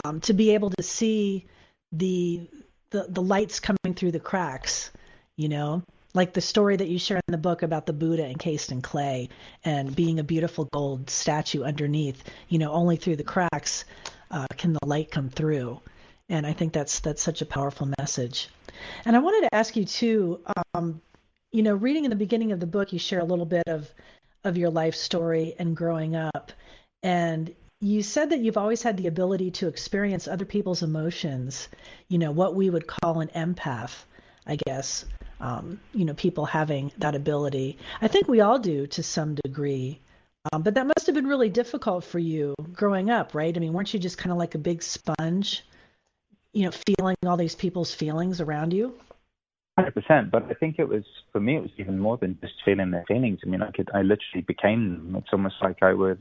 um, 0.04 0.22
to 0.22 0.34
be 0.34 0.52
able 0.52 0.72
to 0.72 0.84
see 0.84 1.46
the, 1.92 2.50
the 2.90 3.06
the 3.10 3.22
lights 3.22 3.60
coming 3.60 3.94
through 3.96 4.12
the 4.12 4.20
cracks, 4.20 4.92
you 5.38 5.50
know, 5.50 5.84
like 6.14 6.34
the 6.34 6.42
story 6.42 6.76
that 6.76 6.88
you 6.88 6.98
share 7.00 7.22
in 7.28 7.32
the 7.32 7.38
book 7.38 7.62
about 7.62 7.86
the 7.86 7.94
Buddha 7.94 8.26
encased 8.26 8.72
in 8.72 8.82
clay 8.82 9.30
and 9.64 9.96
being 9.96 10.20
a 10.20 10.24
beautiful 10.24 10.68
gold 10.74 11.10
statue 11.10 11.64
underneath, 11.64 12.24
you 12.50 12.60
know, 12.60 12.72
only 12.72 12.96
through 12.96 13.16
the 13.16 13.24
cracks 13.24 13.86
uh, 14.32 14.48
can 14.58 14.74
the 14.74 14.86
light 14.86 15.12
come 15.12 15.30
through. 15.30 15.80
And 16.30 16.48
I 16.48 16.54
think 16.54 16.74
that's 16.74 17.00
that's 17.00 17.22
such 17.22 17.42
a 17.42 17.46
powerful 17.46 17.92
message. 18.00 18.50
And 19.06 19.16
I 19.16 19.20
wanted 19.20 19.48
to 19.48 19.56
ask 19.56 19.76
you 19.76 19.86
too. 19.86 20.42
Um, 20.74 21.02
you 21.52 21.62
know, 21.62 21.76
reading 21.76 22.06
in 22.06 22.10
the 22.10 22.16
beginning 22.16 22.52
of 22.52 22.60
the 22.60 22.66
book, 22.66 22.94
you 22.94 23.00
share 23.00 23.20
a 23.20 23.26
little 23.26 23.46
bit 23.46 23.68
of 23.68 23.90
of 24.44 24.58
your 24.58 24.70
life 24.70 24.96
story 24.96 25.56
and 25.60 25.76
growing 25.76 26.16
up, 26.16 26.52
and 27.02 27.54
you 27.80 28.02
said 28.02 28.30
that 28.30 28.40
you've 28.40 28.58
always 28.58 28.82
had 28.82 28.98
the 28.98 29.08
ability 29.08 29.52
to 29.52 29.68
experience 29.68 30.28
other 30.28 30.46
people's 30.46 30.84
emotions. 30.84 31.68
You 32.08 32.18
know, 32.18 32.32
what 32.32 32.56
we 32.56 32.70
would 32.70 32.88
call 32.88 33.20
an 33.20 33.28
empath, 33.36 34.06
I 34.48 34.56
guess. 34.56 35.06
Um, 35.42 35.82
you 35.94 36.06
know, 36.06 36.14
people 36.14 36.46
having 36.46 36.94
that 37.00 37.16
ability. 37.16 37.78
I 38.02 38.08
think 38.08 38.30
we 38.30 38.40
all 38.40 38.58
do 38.58 38.88
to 38.88 39.04
some 39.04 39.36
degree. 39.36 40.00
Um, 40.52 40.62
but 40.62 40.74
that 40.76 40.88
must 40.88 41.06
have 41.06 41.16
been 41.16 41.28
really 41.28 41.50
difficult 41.50 42.04
for 42.04 42.20
you 42.20 42.56
growing 42.74 43.10
up, 43.10 43.34
right? 43.34 43.56
I 43.56 43.60
mean, 43.60 43.74
weren't 43.74 43.94
you 43.94 44.00
just 44.00 44.18
kind 44.18 44.32
of 44.32 44.38
like 44.38 44.56
a 44.56 44.60
big 44.60 44.82
sponge, 44.82 45.66
you 46.54 46.66
know, 46.66 46.72
feeling 46.72 47.16
all 47.26 47.38
these 47.38 47.56
people's 47.56 47.94
feelings 47.94 48.40
around 48.40 48.74
you? 48.74 48.94
Hundred 49.78 49.96
percent, 49.96 50.30
but 50.30 50.44
I 50.44 50.54
think 50.54 50.76
it 50.78 50.88
was 50.88 51.04
for 51.32 51.40
me. 51.40 51.58
It 51.58 51.62
was 51.64 51.72
even 51.78 51.98
more 51.98 52.18
than 52.18 52.38
just 52.42 52.54
feeling 52.64 52.92
their 52.92 53.06
feelings. 53.08 53.40
I 53.44 53.50
mean, 53.50 53.64
I 53.64 53.72
could, 53.72 53.90
I 53.94 54.04
literally 54.04 54.44
became 54.48 54.90
them. 54.90 55.16
It's 55.16 55.34
almost 55.34 55.56
like 55.64 55.82
I 55.82 55.94
would 55.94 56.20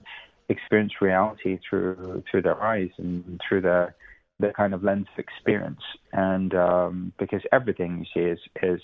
experience 0.48 0.92
reality 1.00 1.58
through 1.68 2.24
through 2.30 2.42
their 2.42 2.62
eyes 2.62 2.88
and 2.96 3.40
through 3.46 3.60
their 3.60 3.94
their 4.40 4.54
kind 4.54 4.72
of 4.72 4.82
lens 4.82 5.06
of 5.12 5.18
experience. 5.18 5.82
And 6.12 6.54
um, 6.54 7.12
because 7.18 7.42
everything 7.52 7.98
you 7.98 8.06
see 8.14 8.26
is 8.30 8.38
is 8.62 8.80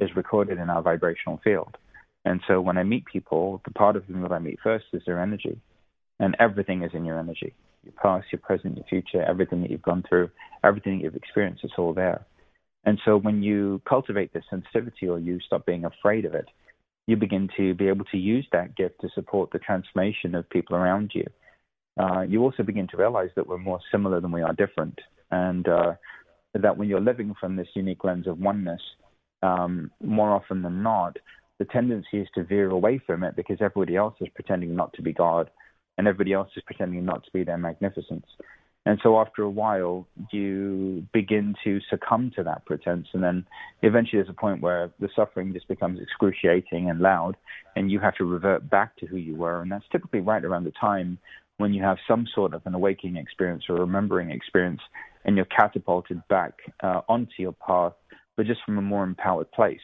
is 0.00 0.16
recorded 0.16 0.58
in 0.58 0.68
our 0.68 0.82
vibrational 0.82 1.40
field. 1.44 1.76
And 2.24 2.40
so 2.48 2.60
when 2.60 2.76
I 2.76 2.82
meet 2.82 3.04
people, 3.04 3.60
the 3.64 3.70
part 3.70 3.94
of 3.94 4.06
them 4.08 4.22
that 4.22 4.32
I 4.32 4.40
meet 4.40 4.58
first 4.62 4.86
is 4.92 5.02
their 5.06 5.20
energy. 5.20 5.60
And 6.18 6.36
everything 6.40 6.82
is 6.82 6.90
in 6.92 7.04
your 7.04 7.18
energy. 7.18 7.54
Your 7.88 7.94
past, 8.02 8.26
your 8.30 8.40
present, 8.40 8.76
your 8.76 8.84
future, 8.84 9.22
everything 9.22 9.62
that 9.62 9.70
you've 9.70 9.82
gone 9.82 10.04
through, 10.06 10.30
everything 10.62 10.98
that 10.98 11.04
you've 11.04 11.16
experienced, 11.16 11.64
it's 11.64 11.72
all 11.78 11.94
there. 11.94 12.26
And 12.84 13.00
so 13.04 13.16
when 13.16 13.42
you 13.42 13.80
cultivate 13.88 14.32
this 14.32 14.44
sensitivity 14.50 15.08
or 15.08 15.18
you 15.18 15.40
stop 15.40 15.64
being 15.64 15.84
afraid 15.84 16.26
of 16.26 16.34
it, 16.34 16.46
you 17.06 17.16
begin 17.16 17.48
to 17.56 17.72
be 17.74 17.88
able 17.88 18.04
to 18.06 18.18
use 18.18 18.46
that 18.52 18.76
gift 18.76 19.00
to 19.00 19.08
support 19.14 19.50
the 19.50 19.58
transformation 19.58 20.34
of 20.34 20.48
people 20.50 20.76
around 20.76 21.12
you. 21.14 21.24
Uh, 21.98 22.20
you 22.20 22.42
also 22.42 22.62
begin 22.62 22.86
to 22.88 22.98
realize 22.98 23.30
that 23.36 23.46
we're 23.46 23.58
more 23.58 23.80
similar 23.90 24.20
than 24.20 24.30
we 24.30 24.42
are 24.42 24.52
different. 24.52 24.98
And 25.30 25.66
uh, 25.66 25.94
that 26.54 26.76
when 26.76 26.88
you're 26.88 27.00
living 27.00 27.34
from 27.40 27.56
this 27.56 27.68
unique 27.74 28.04
lens 28.04 28.26
of 28.26 28.38
oneness, 28.38 28.82
um, 29.42 29.90
more 30.02 30.30
often 30.30 30.60
than 30.62 30.82
not, 30.82 31.16
the 31.58 31.64
tendency 31.64 32.18
is 32.18 32.28
to 32.34 32.44
veer 32.44 32.70
away 32.70 33.00
from 33.06 33.22
it 33.24 33.34
because 33.34 33.56
everybody 33.60 33.96
else 33.96 34.14
is 34.20 34.28
pretending 34.34 34.76
not 34.76 34.92
to 34.94 35.02
be 35.02 35.12
God 35.12 35.50
and 35.98 36.08
everybody 36.08 36.32
else 36.32 36.48
is 36.56 36.62
pretending 36.64 37.04
not 37.04 37.24
to 37.24 37.30
be 37.32 37.44
their 37.44 37.58
magnificence. 37.58 38.24
And 38.86 38.98
so 39.02 39.20
after 39.20 39.42
a 39.42 39.50
while, 39.50 40.06
you 40.32 41.06
begin 41.12 41.54
to 41.64 41.78
succumb 41.90 42.32
to 42.36 42.42
that 42.44 42.64
pretense. 42.64 43.08
And 43.12 43.22
then 43.22 43.44
eventually 43.82 44.22
there's 44.22 44.30
a 44.30 44.40
point 44.40 44.62
where 44.62 44.90
the 44.98 45.10
suffering 45.14 45.52
just 45.52 45.68
becomes 45.68 46.00
excruciating 46.00 46.88
and 46.88 47.00
loud, 47.00 47.36
and 47.76 47.90
you 47.90 48.00
have 48.00 48.14
to 48.14 48.24
revert 48.24 48.70
back 48.70 48.96
to 48.96 49.06
who 49.06 49.18
you 49.18 49.34
were. 49.34 49.60
And 49.60 49.70
that's 49.70 49.84
typically 49.92 50.20
right 50.20 50.42
around 50.42 50.64
the 50.64 50.72
time 50.80 51.18
when 51.58 51.74
you 51.74 51.82
have 51.82 51.98
some 52.06 52.26
sort 52.34 52.54
of 52.54 52.62
an 52.64 52.74
awakening 52.74 53.16
experience 53.16 53.64
or 53.68 53.74
remembering 53.74 54.30
experience, 54.30 54.80
and 55.24 55.36
you're 55.36 55.44
catapulted 55.44 56.22
back 56.28 56.54
uh, 56.82 57.02
onto 57.08 57.32
your 57.38 57.52
path, 57.52 57.92
but 58.36 58.46
just 58.46 58.60
from 58.64 58.78
a 58.78 58.82
more 58.82 59.04
empowered 59.04 59.50
place. 59.52 59.80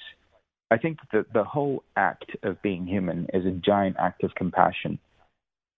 I 0.70 0.78
think 0.78 0.98
that 1.12 1.26
the 1.34 1.44
whole 1.44 1.84
act 1.96 2.30
of 2.42 2.62
being 2.62 2.86
human 2.86 3.26
is 3.34 3.44
a 3.44 3.50
giant 3.50 3.96
act 3.98 4.24
of 4.24 4.34
compassion. 4.34 4.98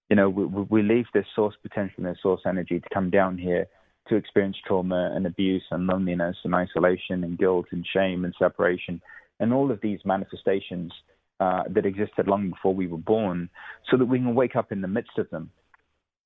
You 0.08 0.16
know, 0.16 0.30
we, 0.30 0.44
we 0.44 0.82
leave 0.82 1.06
this 1.12 1.26
source 1.34 1.54
potential 1.62 1.96
and 1.98 2.06
this 2.06 2.22
source 2.22 2.42
energy 2.46 2.80
to 2.80 2.88
come 2.94 3.10
down 3.10 3.38
here 3.38 3.66
to 4.08 4.16
experience 4.16 4.56
trauma 4.66 5.12
and 5.14 5.26
abuse 5.26 5.64
and 5.70 5.86
loneliness 5.86 6.36
and 6.44 6.54
isolation 6.54 7.24
and 7.24 7.38
guilt 7.38 7.66
and 7.72 7.84
shame 7.92 8.24
and 8.24 8.34
separation 8.38 9.00
and 9.40 9.52
all 9.52 9.70
of 9.70 9.80
these 9.80 9.98
manifestations 10.04 10.92
uh, 11.40 11.64
that 11.68 11.84
existed 11.86 12.26
long 12.26 12.50
before 12.50 12.74
we 12.74 12.86
were 12.86 12.96
born 12.96 13.50
so 13.90 13.96
that 13.96 14.06
we 14.06 14.18
can 14.18 14.34
wake 14.34 14.56
up 14.56 14.72
in 14.72 14.80
the 14.80 14.88
midst 14.88 15.18
of 15.18 15.28
them 15.30 15.50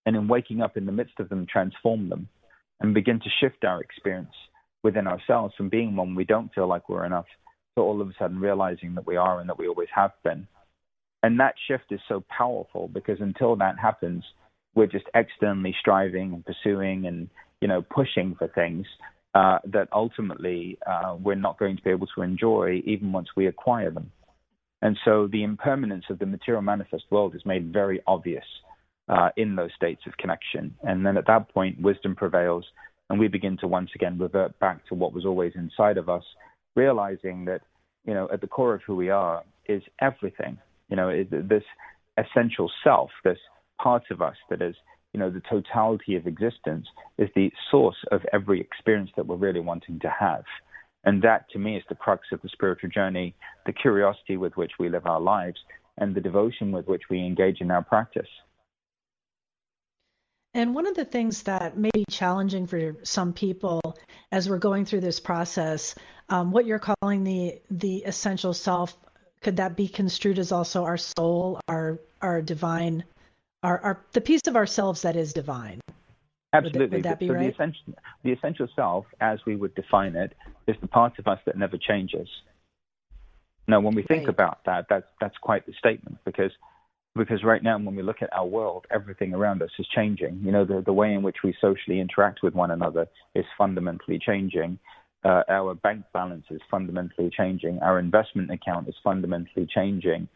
and 0.06 0.14
in 0.14 0.28
waking 0.28 0.60
up 0.60 0.76
in 0.76 0.86
the 0.86 0.92
midst 0.92 1.18
of 1.18 1.28
them 1.28 1.46
transform 1.50 2.08
them 2.08 2.28
and 2.80 2.94
begin 2.94 3.18
to 3.18 3.30
shift 3.40 3.64
our 3.64 3.80
experience 3.80 4.34
within 4.82 5.06
ourselves 5.06 5.54
from 5.56 5.68
being 5.68 5.96
one 5.96 6.14
we 6.14 6.24
don't 6.24 6.54
feel 6.54 6.68
like 6.68 6.88
we're 6.88 7.04
enough 7.04 7.26
to 7.74 7.82
all 7.82 8.00
of 8.00 8.08
a 8.08 8.12
sudden 8.18 8.38
realizing 8.38 8.94
that 8.94 9.06
we 9.06 9.16
are 9.16 9.40
and 9.40 9.48
that 9.48 9.58
we 9.58 9.68
always 9.68 9.88
have 9.94 10.12
been. 10.22 10.46
And 11.22 11.38
that 11.40 11.54
shift 11.68 11.84
is 11.90 12.00
so 12.08 12.24
powerful 12.36 12.88
because 12.88 13.20
until 13.20 13.56
that 13.56 13.78
happens, 13.78 14.24
we're 14.74 14.86
just 14.86 15.06
externally 15.14 15.74
striving 15.80 16.32
and 16.32 16.44
pursuing 16.44 17.06
and 17.06 17.28
you 17.60 17.68
know 17.68 17.82
pushing 17.82 18.34
for 18.38 18.48
things 18.48 18.86
uh, 19.34 19.58
that 19.64 19.88
ultimately 19.92 20.78
uh, 20.86 21.16
we're 21.20 21.34
not 21.34 21.58
going 21.58 21.76
to 21.76 21.82
be 21.82 21.90
able 21.90 22.06
to 22.14 22.22
enjoy 22.22 22.80
even 22.84 23.12
once 23.12 23.28
we 23.36 23.46
acquire 23.46 23.90
them. 23.90 24.10
And 24.82 24.96
so 25.04 25.28
the 25.30 25.42
impermanence 25.42 26.04
of 26.08 26.18
the 26.18 26.26
material 26.26 26.62
manifest 26.62 27.04
world 27.10 27.34
is 27.34 27.42
made 27.44 27.72
very 27.72 28.00
obvious 28.06 28.44
uh, 29.08 29.28
in 29.36 29.56
those 29.56 29.70
states 29.76 30.02
of 30.06 30.16
connection. 30.16 30.74
And 30.82 31.04
then 31.04 31.18
at 31.18 31.26
that 31.26 31.52
point, 31.52 31.80
wisdom 31.80 32.16
prevails, 32.16 32.64
and 33.10 33.20
we 33.20 33.28
begin 33.28 33.58
to 33.58 33.66
once 33.66 33.90
again 33.94 34.18
revert 34.18 34.58
back 34.58 34.86
to 34.88 34.94
what 34.94 35.12
was 35.12 35.26
always 35.26 35.52
inside 35.54 35.98
of 35.98 36.08
us, 36.08 36.24
realizing 36.74 37.44
that 37.44 37.60
you 38.04 38.14
know, 38.14 38.28
at 38.32 38.40
the 38.40 38.46
core 38.46 38.74
of 38.74 38.82
who 38.86 38.96
we 38.96 39.10
are 39.10 39.44
is 39.66 39.82
everything. 40.00 40.58
You 40.90 40.96
know, 40.96 41.24
this 41.30 41.64
essential 42.18 42.70
self, 42.84 43.10
this 43.24 43.38
part 43.82 44.04
of 44.10 44.20
us 44.20 44.36
that 44.50 44.60
is, 44.60 44.74
you 45.12 45.20
know, 45.20 45.30
the 45.30 45.42
totality 45.48 46.16
of 46.16 46.26
existence 46.26 46.86
is 47.18 47.28
the 47.34 47.50
source 47.70 47.96
of 48.12 48.20
every 48.32 48.60
experience 48.60 49.10
that 49.16 49.26
we're 49.26 49.36
really 49.36 49.60
wanting 49.60 49.98
to 50.00 50.10
have. 50.10 50.44
And 51.04 51.22
that 51.22 51.48
to 51.50 51.58
me 51.58 51.76
is 51.76 51.82
the 51.88 51.94
crux 51.94 52.26
of 52.32 52.42
the 52.42 52.48
spiritual 52.50 52.90
journey, 52.90 53.34
the 53.66 53.72
curiosity 53.72 54.36
with 54.36 54.56
which 54.56 54.72
we 54.78 54.88
live 54.88 55.06
our 55.06 55.20
lives, 55.20 55.58
and 55.96 56.14
the 56.14 56.20
devotion 56.20 56.72
with 56.72 56.86
which 56.86 57.02
we 57.10 57.18
engage 57.24 57.60
in 57.60 57.70
our 57.70 57.82
practice. 57.82 58.28
And 60.52 60.74
one 60.74 60.86
of 60.86 60.96
the 60.96 61.04
things 61.04 61.44
that 61.44 61.76
may 61.76 61.90
be 61.94 62.04
challenging 62.10 62.66
for 62.66 62.96
some 63.04 63.32
people 63.32 63.80
as 64.32 64.48
we're 64.48 64.58
going 64.58 64.84
through 64.84 65.00
this 65.00 65.20
process, 65.20 65.94
um, 66.28 66.50
what 66.50 66.66
you're 66.66 66.80
calling 66.80 67.24
the 67.24 67.60
the 67.70 67.98
essential 67.98 68.52
self, 68.52 68.96
could 69.40 69.56
that 69.56 69.76
be 69.76 69.88
construed 69.88 70.38
as 70.38 70.52
also 70.52 70.84
our 70.84 70.98
soul, 70.98 71.60
our 71.68 71.98
our 72.20 72.42
divine, 72.42 73.04
our, 73.62 73.78
our 73.80 74.04
the 74.12 74.20
piece 74.20 74.42
of 74.46 74.56
ourselves 74.56 75.02
that 75.02 75.16
is 75.16 75.32
divine? 75.32 75.80
Absolutely. 76.52 76.80
Would, 76.80 76.92
would 76.92 77.02
that 77.04 77.18
be 77.18 77.28
so 77.28 77.34
right? 77.34 77.46
The 77.46 77.52
essential, 77.52 77.94
the 78.24 78.32
essential 78.32 78.68
self, 78.74 79.06
as 79.20 79.38
we 79.46 79.56
would 79.56 79.74
define 79.74 80.16
it, 80.16 80.34
is 80.66 80.76
the 80.80 80.88
part 80.88 81.18
of 81.18 81.26
us 81.26 81.38
that 81.46 81.56
never 81.56 81.78
changes. 81.78 82.28
Now, 83.68 83.80
when 83.80 83.94
we 83.94 84.02
think 84.02 84.22
right. 84.22 84.30
about 84.30 84.64
that, 84.66 84.86
that's 84.90 85.06
that's 85.20 85.36
quite 85.38 85.64
the 85.66 85.72
statement 85.78 86.18
because 86.24 86.50
because 87.16 87.42
right 87.42 87.62
now 87.62 87.76
when 87.78 87.96
we 87.96 88.02
look 88.02 88.22
at 88.22 88.32
our 88.32 88.46
world 88.46 88.86
everything 88.90 89.34
around 89.34 89.62
us 89.62 89.70
is 89.78 89.86
changing 89.94 90.40
you 90.44 90.52
know 90.52 90.64
the 90.64 90.80
the 90.82 90.92
way 90.92 91.12
in 91.12 91.22
which 91.22 91.38
we 91.42 91.54
socially 91.60 91.98
interact 91.98 92.40
with 92.42 92.54
one 92.54 92.70
another 92.70 93.08
is 93.34 93.44
fundamentally 93.58 94.18
changing 94.18 94.78
uh, 95.24 95.42
our 95.48 95.74
bank 95.74 96.04
balance 96.12 96.44
is 96.50 96.60
fundamentally 96.70 97.30
changing 97.36 97.78
our 97.80 97.98
investment 97.98 98.50
account 98.50 98.88
is 98.88 98.94
fundamentally 99.02 99.66
changing 99.72 100.28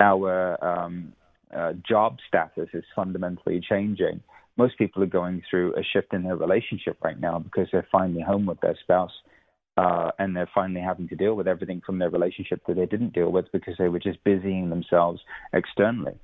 our 0.00 0.62
um, 0.64 1.12
uh, 1.56 1.72
job 1.88 2.16
status 2.26 2.68
is 2.74 2.84
fundamentally 2.94 3.60
changing 3.68 4.20
most 4.56 4.76
people 4.76 5.02
are 5.02 5.06
going 5.06 5.42
through 5.48 5.74
a 5.76 5.82
shift 5.82 6.12
in 6.12 6.24
their 6.24 6.36
relationship 6.36 6.98
right 7.02 7.20
now 7.20 7.38
because 7.38 7.68
they're 7.72 7.86
finally 7.90 8.22
home 8.22 8.46
with 8.46 8.60
their 8.60 8.76
spouse 8.82 9.12
uh, 9.76 10.10
and 10.18 10.36
they're 10.36 10.50
finally 10.54 10.80
having 10.80 11.08
to 11.08 11.16
deal 11.16 11.34
with 11.34 11.48
everything 11.48 11.80
from 11.84 11.98
their 11.98 12.10
relationship 12.10 12.60
that 12.66 12.76
they 12.76 12.86
didn't 12.86 13.14
deal 13.14 13.32
with 13.32 13.50
because 13.52 13.74
they 13.78 13.88
were 13.88 13.98
just 13.98 14.22
busying 14.24 14.68
themselves 14.68 15.20
externally. 15.54 16.14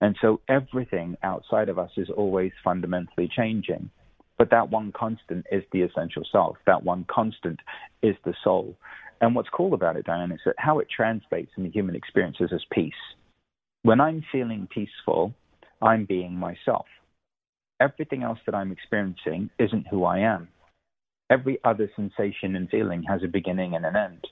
And 0.00 0.16
so 0.20 0.40
everything 0.48 1.16
outside 1.22 1.68
of 1.68 1.78
us 1.78 1.90
is 1.96 2.08
always 2.14 2.52
fundamentally 2.64 3.30
changing. 3.34 3.90
But 4.38 4.50
that 4.50 4.70
one 4.70 4.92
constant 4.92 5.46
is 5.50 5.62
the 5.72 5.82
essential 5.82 6.24
self. 6.30 6.56
That 6.66 6.84
one 6.84 7.06
constant 7.10 7.58
is 8.02 8.16
the 8.24 8.34
soul. 8.44 8.76
And 9.20 9.34
what's 9.34 9.48
cool 9.48 9.72
about 9.72 9.96
it, 9.96 10.04
Diane, 10.04 10.32
is 10.32 10.40
that 10.44 10.56
how 10.58 10.78
it 10.78 10.88
translates 10.94 11.50
in 11.56 11.64
the 11.64 11.70
human 11.70 11.96
experiences 11.96 12.50
as 12.52 12.64
peace. 12.70 12.92
When 13.82 14.00
I'm 14.00 14.24
feeling 14.30 14.68
peaceful, 14.72 15.32
I'm 15.80 16.04
being 16.04 16.34
myself. 16.34 16.86
Everything 17.80 18.22
else 18.22 18.38
that 18.46 18.54
I'm 18.54 18.72
experiencing 18.72 19.50
isn't 19.58 19.86
who 19.88 20.04
I 20.04 20.18
am. 20.18 20.48
Every 21.30 21.58
other 21.64 21.90
sensation 21.96 22.56
and 22.56 22.68
feeling 22.68 23.02
has 23.04 23.22
a 23.24 23.28
beginning 23.28 23.74
and 23.74 23.84
an 23.84 23.96
end. 23.96 24.26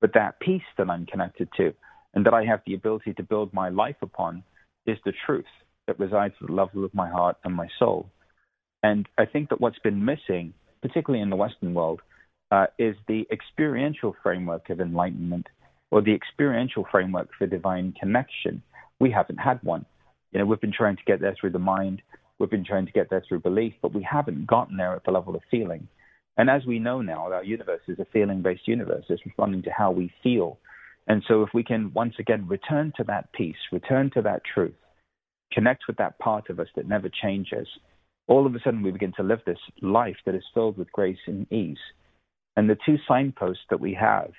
But 0.00 0.14
that 0.14 0.40
peace 0.40 0.62
that 0.78 0.88
I'm 0.88 1.06
connected 1.06 1.48
to 1.56 1.72
and 2.14 2.24
that 2.26 2.34
I 2.34 2.44
have 2.44 2.60
the 2.66 2.74
ability 2.74 3.14
to 3.14 3.22
build 3.22 3.52
my 3.52 3.68
life 3.68 3.96
upon 4.02 4.42
is 4.86 4.98
the 5.04 5.12
truth 5.26 5.44
that 5.86 5.98
resides 5.98 6.34
at 6.40 6.48
the 6.48 6.52
level 6.52 6.84
of 6.84 6.94
my 6.94 7.08
heart 7.08 7.36
and 7.44 7.54
my 7.54 7.68
soul. 7.78 8.10
And 8.82 9.06
I 9.18 9.26
think 9.26 9.50
that 9.50 9.60
what's 9.60 9.78
been 9.78 10.04
missing, 10.04 10.54
particularly 10.82 11.22
in 11.22 11.30
the 11.30 11.36
Western 11.36 11.74
world, 11.74 12.00
uh, 12.50 12.66
is 12.78 12.96
the 13.06 13.26
experiential 13.30 14.16
framework 14.22 14.70
of 14.70 14.80
enlightenment 14.80 15.46
or 15.90 16.02
the 16.02 16.14
experiential 16.14 16.86
framework 16.90 17.28
for 17.38 17.46
divine 17.46 17.94
connection. 17.98 18.62
We 18.98 19.10
haven't 19.10 19.38
had 19.38 19.62
one. 19.62 19.84
You 20.32 20.38
know, 20.38 20.46
we've 20.46 20.60
been 20.60 20.72
trying 20.72 20.96
to 20.96 21.04
get 21.04 21.20
there 21.20 21.36
through 21.38 21.50
the 21.50 21.58
mind, 21.58 22.02
we've 22.38 22.50
been 22.50 22.64
trying 22.64 22.86
to 22.86 22.92
get 22.92 23.10
there 23.10 23.22
through 23.28 23.40
belief, 23.40 23.74
but 23.82 23.94
we 23.94 24.02
haven't 24.02 24.46
gotten 24.46 24.76
there 24.76 24.94
at 24.94 25.04
the 25.04 25.10
level 25.10 25.34
of 25.34 25.42
feeling. 25.50 25.88
And 26.36 26.48
as 26.48 26.64
we 26.64 26.78
know 26.78 27.02
now, 27.02 27.30
our 27.32 27.44
universe 27.44 27.82
is 27.88 27.98
a 27.98 28.06
feeling 28.12 28.40
based 28.40 28.66
universe. 28.66 29.04
It's 29.08 29.24
responding 29.26 29.62
to 29.62 29.70
how 29.70 29.90
we 29.90 30.12
feel. 30.22 30.58
And 31.06 31.22
so, 31.26 31.42
if 31.42 31.50
we 31.52 31.64
can 31.64 31.92
once 31.92 32.14
again 32.18 32.46
return 32.46 32.92
to 32.96 33.04
that 33.04 33.32
peace, 33.32 33.56
return 33.72 34.10
to 34.14 34.22
that 34.22 34.42
truth, 34.54 34.74
connect 35.52 35.84
with 35.88 35.96
that 35.96 36.18
part 36.18 36.48
of 36.48 36.60
us 36.60 36.68
that 36.76 36.88
never 36.88 37.08
changes, 37.08 37.66
all 38.30 38.46
of 38.46 38.54
a 38.54 38.60
sudden 38.60 38.82
we 38.82 38.92
begin 38.92 39.12
to 39.16 39.24
live 39.24 39.40
this 39.44 39.58
life 39.82 40.16
that 40.24 40.36
is 40.36 40.44
filled 40.54 40.78
with 40.78 40.90
grace 40.92 41.18
and 41.26 41.52
ease. 41.52 41.76
And 42.56 42.70
the 42.70 42.78
two 42.86 42.96
signposts 43.08 43.64
that 43.70 43.80
we 43.80 43.92
have 43.94 44.30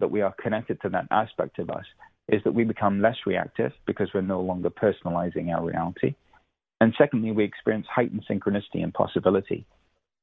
that 0.00 0.10
we 0.10 0.20
are 0.20 0.34
connected 0.42 0.80
to 0.82 0.88
that 0.88 1.06
aspect 1.12 1.60
of 1.60 1.70
us 1.70 1.84
is 2.28 2.42
that 2.42 2.54
we 2.54 2.64
become 2.64 3.00
less 3.00 3.16
reactive 3.24 3.70
because 3.86 4.10
we're 4.12 4.20
no 4.20 4.40
longer 4.40 4.68
personalizing 4.68 5.54
our 5.54 5.64
reality. 5.64 6.16
And 6.80 6.92
secondly, 6.98 7.30
we 7.30 7.44
experience 7.44 7.86
heightened 7.88 8.24
synchronicity 8.28 8.82
and 8.82 8.92
possibility 8.92 9.64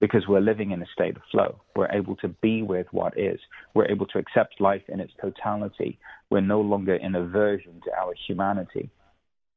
because 0.01 0.27
we're 0.27 0.41
living 0.41 0.71
in 0.71 0.81
a 0.81 0.85
state 0.93 1.15
of 1.15 1.21
flow. 1.31 1.61
We're 1.77 1.91
able 1.91 2.17
to 2.17 2.27
be 2.27 2.61
with 2.61 2.87
what 2.91 3.17
is. 3.17 3.39
We're 3.73 3.89
able 3.89 4.05
to 4.07 4.19
accept 4.19 4.59
life 4.59 4.83
in 4.89 4.99
its 4.99 5.13
totality. 5.21 5.97
We're 6.29 6.41
no 6.41 6.59
longer 6.59 6.95
in 6.95 7.15
aversion 7.15 7.79
to 7.85 7.91
our 7.97 8.13
humanity. 8.27 8.89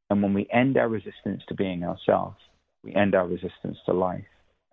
And 0.09 0.23
when 0.23 0.35
we 0.35 0.47
end 0.53 0.77
our 0.77 0.89
resistance 0.89 1.43
to 1.49 1.55
being 1.55 1.83
ourselves, 1.83 2.37
we 2.87 2.95
end 2.95 3.15
our 3.15 3.27
resistance 3.27 3.77
to 3.87 3.93
life. 3.93 4.25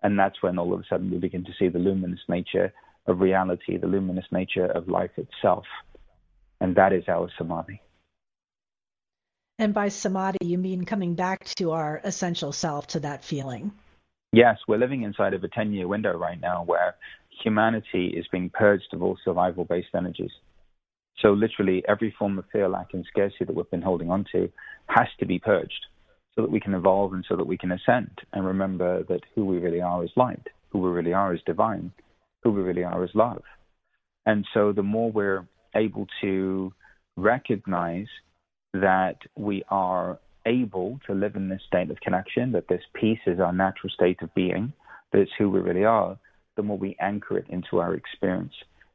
And 0.02 0.18
that's 0.18 0.42
when 0.42 0.58
all 0.58 0.72
of 0.72 0.80
a 0.80 0.84
sudden 0.88 1.10
we 1.10 1.18
begin 1.18 1.44
to 1.44 1.52
see 1.58 1.68
the 1.68 1.78
luminous 1.78 2.20
nature 2.28 2.72
of 3.06 3.20
reality, 3.20 3.76
the 3.76 3.86
luminous 3.86 4.26
nature 4.30 4.66
of 4.66 4.88
life 4.88 5.10
itself. 5.16 5.64
And 6.60 6.76
that 6.76 6.92
is 6.92 7.04
our 7.08 7.28
samadhi. 7.36 7.80
And 9.58 9.74
by 9.74 9.88
samadhi, 9.88 10.38
you 10.42 10.58
mean 10.58 10.84
coming 10.84 11.14
back 11.14 11.44
to 11.56 11.72
our 11.72 12.00
essential 12.04 12.52
self, 12.52 12.86
to 12.88 13.00
that 13.00 13.24
feeling? 13.24 13.72
Yes, 14.32 14.58
we're 14.66 14.78
living 14.78 15.02
inside 15.02 15.34
of 15.34 15.44
a 15.44 15.48
10 15.48 15.72
year 15.72 15.86
window 15.86 16.16
right 16.16 16.40
now 16.40 16.64
where 16.64 16.96
humanity 17.42 18.08
is 18.08 18.26
being 18.32 18.50
purged 18.50 18.92
of 18.92 19.02
all 19.02 19.16
survival 19.24 19.64
based 19.64 19.94
energies. 19.96 20.32
So, 21.20 21.32
literally, 21.32 21.84
every 21.88 22.14
form 22.18 22.38
of 22.38 22.44
fear, 22.52 22.68
lack, 22.68 22.88
and 22.92 23.06
scarcity 23.08 23.44
that 23.44 23.54
we've 23.54 23.70
been 23.70 23.80
holding 23.80 24.10
on 24.10 24.24
to 24.32 24.50
has 24.88 25.06
to 25.20 25.26
be 25.26 25.38
purged 25.38 25.86
so 26.36 26.42
that 26.42 26.50
we 26.50 26.60
can 26.60 26.74
evolve 26.74 27.12
and 27.12 27.24
so 27.28 27.36
that 27.36 27.46
we 27.46 27.56
can 27.56 27.72
ascend 27.72 28.10
and 28.32 28.44
remember 28.44 29.02
that 29.04 29.20
who 29.34 29.44
we 29.44 29.58
really 29.58 29.80
are 29.80 30.04
is 30.04 30.10
light, 30.16 30.46
who 30.70 30.80
we 30.80 30.90
really 30.90 31.12
are 31.12 31.34
is 31.34 31.40
divine, 31.46 31.92
who 32.42 32.50
we 32.50 32.62
really 32.62 32.84
are 32.84 33.04
is 33.04 33.10
love. 33.14 33.42
And 34.26 34.44
so 34.52 34.72
the 34.72 34.82
more 34.82 35.12
we're 35.12 35.46
able 35.76 36.06
to 36.22 36.72
recognize 37.16 38.06
that 38.72 39.18
we 39.36 39.62
are 39.68 40.18
able 40.46 40.98
to 41.06 41.14
live 41.14 41.36
in 41.36 41.48
this 41.48 41.62
state 41.66 41.90
of 41.90 42.00
connection, 42.00 42.52
that 42.52 42.68
this 42.68 42.82
peace 42.94 43.20
is 43.26 43.40
our 43.40 43.52
natural 43.52 43.90
state 43.90 44.20
of 44.22 44.34
being, 44.34 44.72
that 45.12 45.20
it's 45.20 45.30
who 45.38 45.48
we 45.48 45.60
really 45.60 45.84
are, 45.84 46.18
the 46.56 46.62
more 46.62 46.78
we 46.78 46.96
anchor 47.00 47.38
it 47.38 47.46
into 47.48 47.78
our 47.78 47.94
experience. 47.94 48.52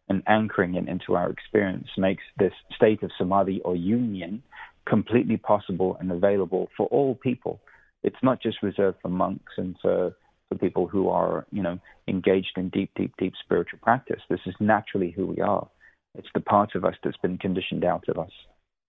And 0.09 0.23
anchoring 0.27 0.75
it 0.75 0.87
into 0.87 1.15
our 1.15 1.29
experience 1.29 1.87
makes 1.97 2.23
this 2.39 2.53
state 2.75 3.03
of 3.03 3.11
samadhi 3.17 3.61
or 3.63 3.75
union 3.75 4.41
completely 4.89 5.37
possible 5.37 5.97
and 5.99 6.11
available 6.11 6.69
for 6.75 6.87
all 6.87 7.15
people. 7.15 7.61
It's 8.03 8.23
not 8.23 8.41
just 8.41 8.63
reserved 8.63 8.97
for 9.01 9.09
monks 9.09 9.53
and 9.57 9.75
for 9.81 10.15
for 10.49 10.57
people 10.57 10.87
who 10.87 11.09
are, 11.09 11.45
you 11.51 11.61
know, 11.61 11.77
engaged 12.07 12.53
in 12.57 12.69
deep, 12.69 12.89
deep, 12.95 13.13
deep 13.19 13.33
spiritual 13.43 13.77
practice. 13.83 14.21
This 14.29 14.39
is 14.47 14.55
naturally 14.59 15.11
who 15.11 15.27
we 15.27 15.41
are. 15.41 15.67
It's 16.15 16.27
the 16.33 16.39
part 16.41 16.73
of 16.73 16.83
us 16.83 16.95
that's 17.03 17.17
been 17.17 17.37
conditioned 17.37 17.85
out 17.85 18.09
of 18.09 18.17
us. 18.17 18.31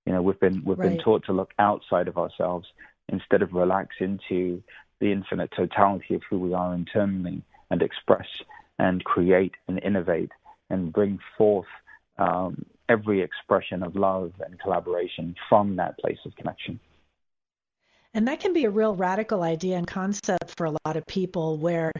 You 0.06 0.14
know, 0.14 0.22
we've 0.22 0.40
been 0.40 0.62
we've 0.64 0.78
right. 0.78 0.88
been 0.90 1.04
taught 1.04 1.26
to 1.26 1.32
look 1.32 1.52
outside 1.58 2.08
of 2.08 2.16
ourselves 2.16 2.66
instead 3.10 3.42
of 3.42 3.52
relax 3.52 3.96
into 4.00 4.62
the 5.00 5.12
infinite 5.12 5.50
totality 5.54 6.14
of 6.14 6.22
who 6.28 6.38
we 6.38 6.54
are 6.54 6.74
internally 6.74 7.42
and 7.70 7.82
express 7.82 8.26
and 8.78 9.04
create 9.04 9.52
and 9.68 9.82
innovate 9.82 10.30
and 10.70 10.92
bring 10.92 11.18
forth 11.36 11.66
um, 12.18 12.64
every 12.90 13.22
expression 13.22 13.82
of 13.84 13.94
love 13.94 14.32
and 14.44 14.58
collaboration 14.58 15.34
from 15.48 15.76
that 15.76 15.96
place 15.98 16.18
of 16.26 16.34
connection. 16.34 16.78
And 18.12 18.26
that 18.26 18.40
can 18.40 18.52
be 18.52 18.64
a 18.64 18.70
real 18.70 18.96
radical 18.96 19.44
idea 19.44 19.76
and 19.76 19.86
concept 19.86 20.56
for 20.56 20.66
a 20.66 20.76
lot 20.84 20.96
of 20.96 21.06
people 21.06 21.56
where 21.56 21.92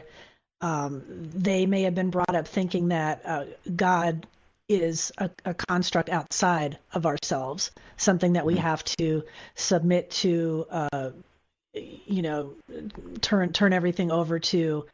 um, 0.59 1.01
they 1.07 1.65
may 1.65 1.83
have 1.83 1.95
been 1.95 2.09
brought 2.09 2.35
up 2.35 2.47
thinking 2.47 2.89
that 2.89 3.21
uh, 3.25 3.45
God 3.73 4.27
is 4.67 5.11
a, 5.17 5.29
a, 5.45 5.53
construct 5.53 6.09
outside 6.09 6.77
of 6.93 7.05
ourselves, 7.05 7.71
something 7.97 8.33
that 8.33 8.45
we 8.45 8.53
mm-hmm. 8.53 8.63
have 8.63 8.83
to 8.83 9.23
submit 9.55 10.11
to, 10.11 10.65
uh, 10.69 11.09
you 11.73 12.21
know, 12.21 12.53
turn 13.21 13.51
turn 13.53 13.73
everything 13.73 14.11
over 14.11 14.39
to, 14.39 14.85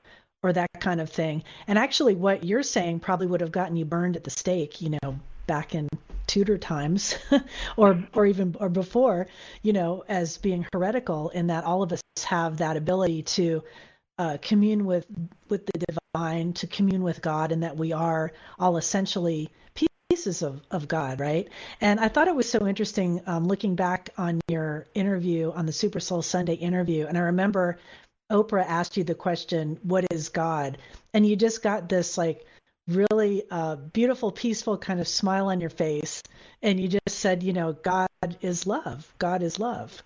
or 0.42 0.54
that 0.54 0.70
kind 0.80 1.02
of 1.02 1.10
thing. 1.10 1.44
And 1.68 1.78
actually, 1.78 2.16
what 2.16 2.44
you're 2.44 2.64
saying 2.64 3.02
probably 3.02 3.28
would 3.28 3.42
have 3.42 3.52
gotten 3.52 3.76
you 3.76 3.86
burned 3.86 4.16
at 4.16 4.24
the 4.24 4.30
stake, 4.30 4.82
you 4.82 4.98
know, 5.02 5.20
back 5.48 5.74
in 5.74 5.90
Tudor 6.28 6.58
times, 6.58 7.16
or 7.78 8.04
or 8.14 8.26
even 8.26 8.56
or 8.60 8.70
before, 8.70 9.28
you 9.62 9.74
know, 9.74 10.04
as 10.08 10.38
being 10.38 10.68
heretical 10.74 11.30
in 11.30 11.48
that 11.48 11.64
all 11.64 11.82
of 11.82 11.92
us 11.94 12.02
have 12.26 12.58
that 12.58 12.78
ability 12.78 13.24
to 13.24 13.64
uh, 14.20 14.38
commune 14.42 14.86
with 14.86 15.06
with 15.50 15.66
the 15.66 15.86
divine, 16.14 16.54
to 16.54 16.68
commune 16.68 17.04
with 17.04 17.22
God, 17.22 17.52
and 17.52 17.64
that 17.64 17.78
we 17.78 17.94
are 17.94 18.34
all 18.60 18.78
essentially 18.78 19.50
pieces 20.10 20.42
of, 20.42 20.62
of 20.72 20.88
God, 20.88 21.20
right? 21.20 21.48
And 21.82 22.00
I 22.00 22.08
thought 22.08 22.28
it 22.28 22.36
was 22.36 22.50
so 22.50 22.66
interesting 22.68 23.22
um, 23.26 23.48
looking 23.48 23.76
back 23.76 24.10
on 24.18 24.42
your 24.48 24.88
interview 24.94 25.52
on 25.52 25.66
the 25.66 25.72
Super 25.72 26.00
Soul 26.00 26.22
Sunday 26.22 26.56
interview, 26.56 27.06
and 27.08 27.18
I 27.18 27.22
remember 27.22 27.78
Oprah 28.32 28.66
asked 28.66 28.98
you 28.98 29.04
the 29.04 29.16
question, 29.16 29.80
"What 29.84 30.06
is 30.12 30.30
God?" 30.30 30.78
and 31.14 31.26
you 31.26 31.36
just 31.36 31.64
got 31.64 31.88
this 31.90 32.18
like 32.18 32.46
really 32.88 33.44
uh, 33.52 33.76
beautiful, 33.76 34.32
peaceful 34.32 34.78
kind 34.78 35.00
of 35.00 35.08
smile 35.08 35.48
on 35.48 35.60
your 35.60 35.70
face, 35.70 36.24
and 36.62 36.80
you 36.80 36.88
just 36.88 37.18
said, 37.20 37.44
you 37.44 37.54
know, 37.54 37.74
God 37.74 38.08
is 38.42 38.66
love. 38.66 39.12
God 39.20 39.44
is 39.44 39.60
love. 39.60 40.02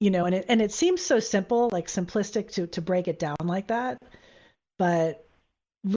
You 0.00 0.10
know, 0.10 0.24
and 0.24 0.34
it 0.34 0.46
and 0.48 0.60
it 0.60 0.72
seems 0.72 1.00
so 1.00 1.20
simple, 1.20 1.70
like 1.72 1.86
simplistic 1.86 2.52
to 2.52 2.66
to 2.68 2.80
break 2.80 3.08
it 3.08 3.18
down 3.18 3.36
like 3.44 3.68
that, 3.68 3.98
but 4.78 5.24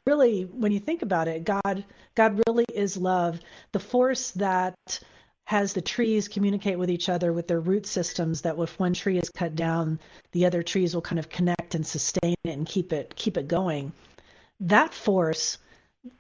really, 0.06 0.44
when 0.44 0.72
you 0.72 0.80
think 0.80 1.02
about 1.02 1.28
it, 1.28 1.44
God 1.44 1.86
God 2.16 2.42
really 2.48 2.66
is 2.74 2.98
love. 2.98 3.40
The 3.72 3.80
force 3.80 4.32
that 4.32 4.76
has 5.46 5.74
the 5.74 5.82
trees 5.82 6.28
communicate 6.28 6.80
with 6.80 6.90
each 6.90 7.08
other 7.08 7.32
with 7.32 7.48
their 7.48 7.60
root 7.60 7.86
systems 7.86 8.42
that 8.42 8.58
if 8.58 8.80
one 8.80 8.94
tree 8.94 9.18
is 9.18 9.30
cut 9.30 9.56
down 9.56 10.00
the 10.32 10.46
other 10.46 10.64
trees 10.64 10.94
will 10.94 11.02
kind 11.02 11.20
of 11.20 11.30
connect 11.30 11.76
and 11.76 11.86
sustain 11.86 12.36
it 12.44 12.50
and 12.50 12.66
keep 12.66 12.92
it 12.92 13.16
keep 13.16 13.38
it 13.38 13.48
going 13.48 13.92
that 14.60 14.92
force 14.94 15.60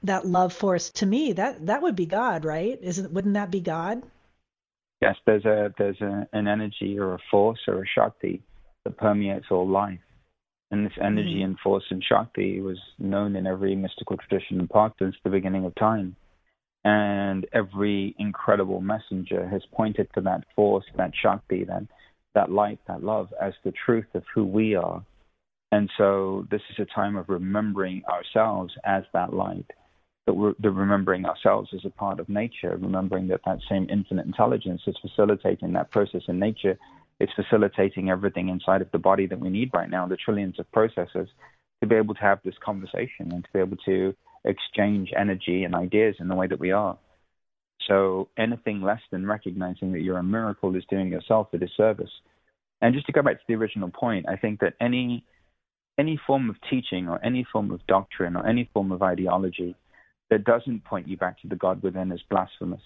that 0.03 0.25
love 0.25 0.53
force 0.53 0.89
to 0.89 1.05
me 1.05 1.33
that 1.33 1.65
that 1.65 1.81
would 1.81 1.95
be 1.95 2.05
god 2.05 2.45
right? 2.45 2.77
Isn't 2.81 3.11
wouldn't 3.11 3.35
that 3.35 3.51
be 3.51 3.61
god? 3.61 4.03
Yes 5.01 5.15
there's 5.25 5.45
a 5.45 5.73
there's 5.77 5.99
a, 6.01 6.27
an 6.33 6.47
energy 6.47 6.97
or 6.99 7.13
a 7.13 7.19
force 7.29 7.59
or 7.67 7.83
a 7.83 7.87
shakti 7.87 8.41
that 8.83 8.97
permeates 8.97 9.47
all 9.51 9.67
life. 9.67 9.99
And 10.71 10.85
this 10.85 10.93
energy 11.01 11.35
mm-hmm. 11.35 11.45
and 11.45 11.59
force 11.59 11.83
and 11.89 12.03
shakti 12.03 12.59
was 12.59 12.79
known 12.97 13.35
in 13.35 13.45
every 13.45 13.75
mystical 13.75 14.17
tradition 14.17 14.59
and 14.59 14.69
path 14.69 14.93
since 14.99 15.15
the 15.23 15.29
beginning 15.29 15.65
of 15.65 15.75
time. 15.75 16.15
And 16.83 17.45
every 17.53 18.15
incredible 18.19 18.81
messenger 18.81 19.47
has 19.47 19.61
pointed 19.73 20.07
to 20.13 20.21
that 20.21 20.43
force 20.55 20.85
that 20.97 21.11
shakti 21.21 21.63
that 21.65 21.83
that 22.33 22.51
light 22.51 22.79
that 22.87 23.03
love 23.03 23.33
as 23.41 23.53
the 23.63 23.73
truth 23.85 24.07
of 24.13 24.23
who 24.33 24.43
we 24.43 24.75
are 24.75 25.03
and 25.71 25.89
so 25.97 26.47
this 26.49 26.61
is 26.69 26.79
a 26.79 26.85
time 26.85 27.15
of 27.15 27.29
remembering 27.29 28.03
ourselves 28.05 28.73
as 28.83 29.03
that 29.13 29.33
light, 29.33 29.65
that 30.25 30.33
we're 30.33 30.53
the 30.59 30.69
remembering 30.69 31.25
ourselves 31.25 31.69
as 31.73 31.85
a 31.85 31.89
part 31.89 32.19
of 32.19 32.29
nature, 32.29 32.77
remembering 32.77 33.27
that 33.27 33.41
that 33.45 33.59
same 33.69 33.87
infinite 33.89 34.25
intelligence 34.25 34.81
is 34.87 34.95
facilitating 35.01 35.73
that 35.73 35.91
process 35.91 36.23
in 36.27 36.39
nature. 36.39 36.77
It's 37.19 37.33
facilitating 37.33 38.09
everything 38.09 38.49
inside 38.49 38.81
of 38.81 38.91
the 38.91 38.99
body 38.99 39.25
that 39.27 39.39
we 39.39 39.49
need 39.49 39.71
right 39.73 39.89
now, 39.89 40.07
the 40.07 40.17
trillions 40.17 40.59
of 40.59 40.71
processes, 40.71 41.29
to 41.81 41.87
be 41.87 41.95
able 41.95 42.13
to 42.15 42.21
have 42.21 42.39
this 42.43 42.55
conversation 42.63 43.31
and 43.31 43.43
to 43.43 43.49
be 43.53 43.59
able 43.59 43.77
to 43.85 44.13
exchange 44.43 45.11
energy 45.17 45.63
and 45.63 45.75
ideas 45.75 46.15
in 46.19 46.27
the 46.27 46.35
way 46.35 46.47
that 46.47 46.59
we 46.59 46.71
are. 46.71 46.97
So 47.87 48.29
anything 48.37 48.81
less 48.81 49.01
than 49.11 49.25
recognizing 49.25 49.91
that 49.91 50.01
you're 50.01 50.17
a 50.17 50.23
miracle 50.23 50.75
is 50.75 50.83
doing 50.89 51.09
yourself 51.09 51.47
a 51.53 51.57
disservice. 51.57 52.11
And 52.81 52.93
just 52.93 53.05
to 53.07 53.11
go 53.11 53.21
back 53.21 53.35
to 53.35 53.43
the 53.47 53.55
original 53.55 53.89
point, 53.89 54.27
I 54.27 54.35
think 54.35 54.59
that 54.59 54.73
any 54.79 55.25
any 55.97 56.19
form 56.27 56.49
of 56.49 56.55
teaching 56.69 57.07
or 57.07 57.23
any 57.23 57.45
form 57.51 57.71
of 57.71 57.85
doctrine 57.87 58.35
or 58.35 58.45
any 58.45 58.69
form 58.73 58.91
of 58.91 59.01
ideology 59.01 59.75
that 60.29 60.43
doesn't 60.43 60.83
point 60.83 61.07
you 61.07 61.17
back 61.17 61.39
to 61.41 61.47
the 61.47 61.55
God 61.55 61.81
within 61.81 62.11
is 62.11 62.21
blasphemous. 62.29 62.81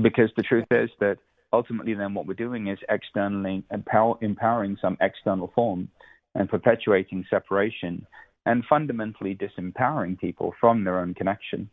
Because 0.00 0.30
the 0.36 0.42
truth 0.42 0.66
is 0.70 0.90
that 1.00 1.18
ultimately, 1.52 1.94
then 1.94 2.14
what 2.14 2.26
we're 2.26 2.34
doing 2.34 2.68
is 2.68 2.78
externally 2.88 3.62
empower, 3.70 4.16
empowering 4.20 4.76
some 4.80 4.96
external 5.00 5.52
form 5.54 5.88
and 6.34 6.48
perpetuating 6.48 7.24
separation 7.30 8.06
and 8.44 8.64
fundamentally 8.68 9.36
disempowering 9.36 10.18
people 10.18 10.54
from 10.60 10.84
their 10.84 11.00
own 11.00 11.14
connection. 11.14 11.68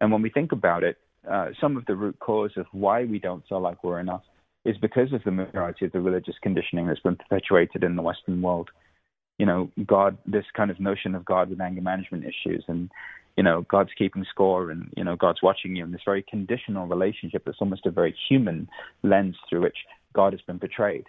And 0.00 0.10
when 0.10 0.22
we 0.22 0.30
think 0.30 0.52
about 0.52 0.82
it, 0.82 0.98
uh, 1.30 1.50
some 1.60 1.76
of 1.76 1.86
the 1.86 1.94
root 1.94 2.18
cause 2.18 2.50
of 2.56 2.66
why 2.72 3.04
we 3.04 3.18
don't 3.18 3.46
feel 3.48 3.60
like 3.60 3.84
we're 3.84 4.00
enough 4.00 4.22
is 4.64 4.76
because 4.78 5.12
of 5.12 5.22
the 5.24 5.30
majority 5.30 5.84
of 5.84 5.92
the 5.92 6.00
religious 6.00 6.34
conditioning 6.42 6.86
that's 6.86 7.00
been 7.00 7.16
perpetuated 7.16 7.84
in 7.84 7.96
the 7.96 8.02
Western 8.02 8.42
world 8.42 8.70
you 9.42 9.46
know, 9.46 9.68
God, 9.84 10.18
this 10.24 10.44
kind 10.54 10.70
of 10.70 10.78
notion 10.78 11.16
of 11.16 11.24
God 11.24 11.50
with 11.50 11.60
anger 11.60 11.80
management 11.80 12.24
issues 12.24 12.62
and, 12.68 12.88
you 13.36 13.42
know, 13.42 13.62
God's 13.62 13.90
keeping 13.98 14.24
score 14.30 14.70
and, 14.70 14.88
you 14.96 15.02
know, 15.02 15.16
God's 15.16 15.42
watching 15.42 15.74
you 15.74 15.82
in 15.82 15.90
this 15.90 16.02
very 16.04 16.22
conditional 16.22 16.86
relationship 16.86 17.42
that's 17.44 17.60
almost 17.60 17.84
a 17.84 17.90
very 17.90 18.14
human 18.28 18.68
lens 19.02 19.34
through 19.50 19.62
which 19.62 19.78
God 20.14 20.32
has 20.32 20.40
been 20.42 20.60
portrayed. 20.60 21.06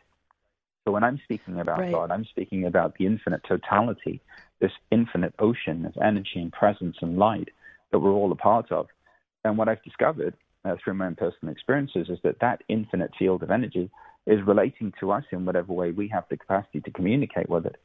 So 0.84 0.92
when 0.92 1.04
I'm 1.04 1.22
speaking 1.24 1.60
about 1.60 1.78
right. 1.78 1.92
God, 1.92 2.10
I'm 2.10 2.26
speaking 2.26 2.66
about 2.66 2.96
the 2.98 3.06
infinite 3.06 3.42
totality, 3.48 4.20
this 4.60 4.72
infinite 4.90 5.36
ocean 5.38 5.86
of 5.86 5.96
energy 6.04 6.38
and 6.42 6.52
presence 6.52 6.98
and 7.02 7.20
light 7.20 7.50
that 7.92 8.00
we're 8.00 8.14
all 8.14 8.32
a 8.32 8.36
part 8.36 8.72
of. 8.72 8.88
And 9.46 9.60
what 9.60 9.70
I've 9.70 9.84
discovered 9.84 10.34
uh, 10.66 10.76
through 10.84 10.96
my 10.96 11.06
own 11.06 11.16
personal 11.16 11.52
experiences 11.52 12.10
is 12.10 12.18
that 12.24 12.40
that 12.42 12.64
infinite 12.68 13.12
field 13.20 13.44
of 13.44 13.52
energy 13.52 13.92
is 14.26 14.40
relating 14.48 14.92
to 15.02 15.12
us 15.12 15.24
in 15.32 15.46
whatever 15.46 15.72
way 15.72 15.92
we 15.92 16.08
have 16.08 16.24
the 16.32 16.38
capacity 16.38 16.82
to 16.82 16.90
communicate 16.90 17.48
with 17.48 17.68
it. 17.68 17.76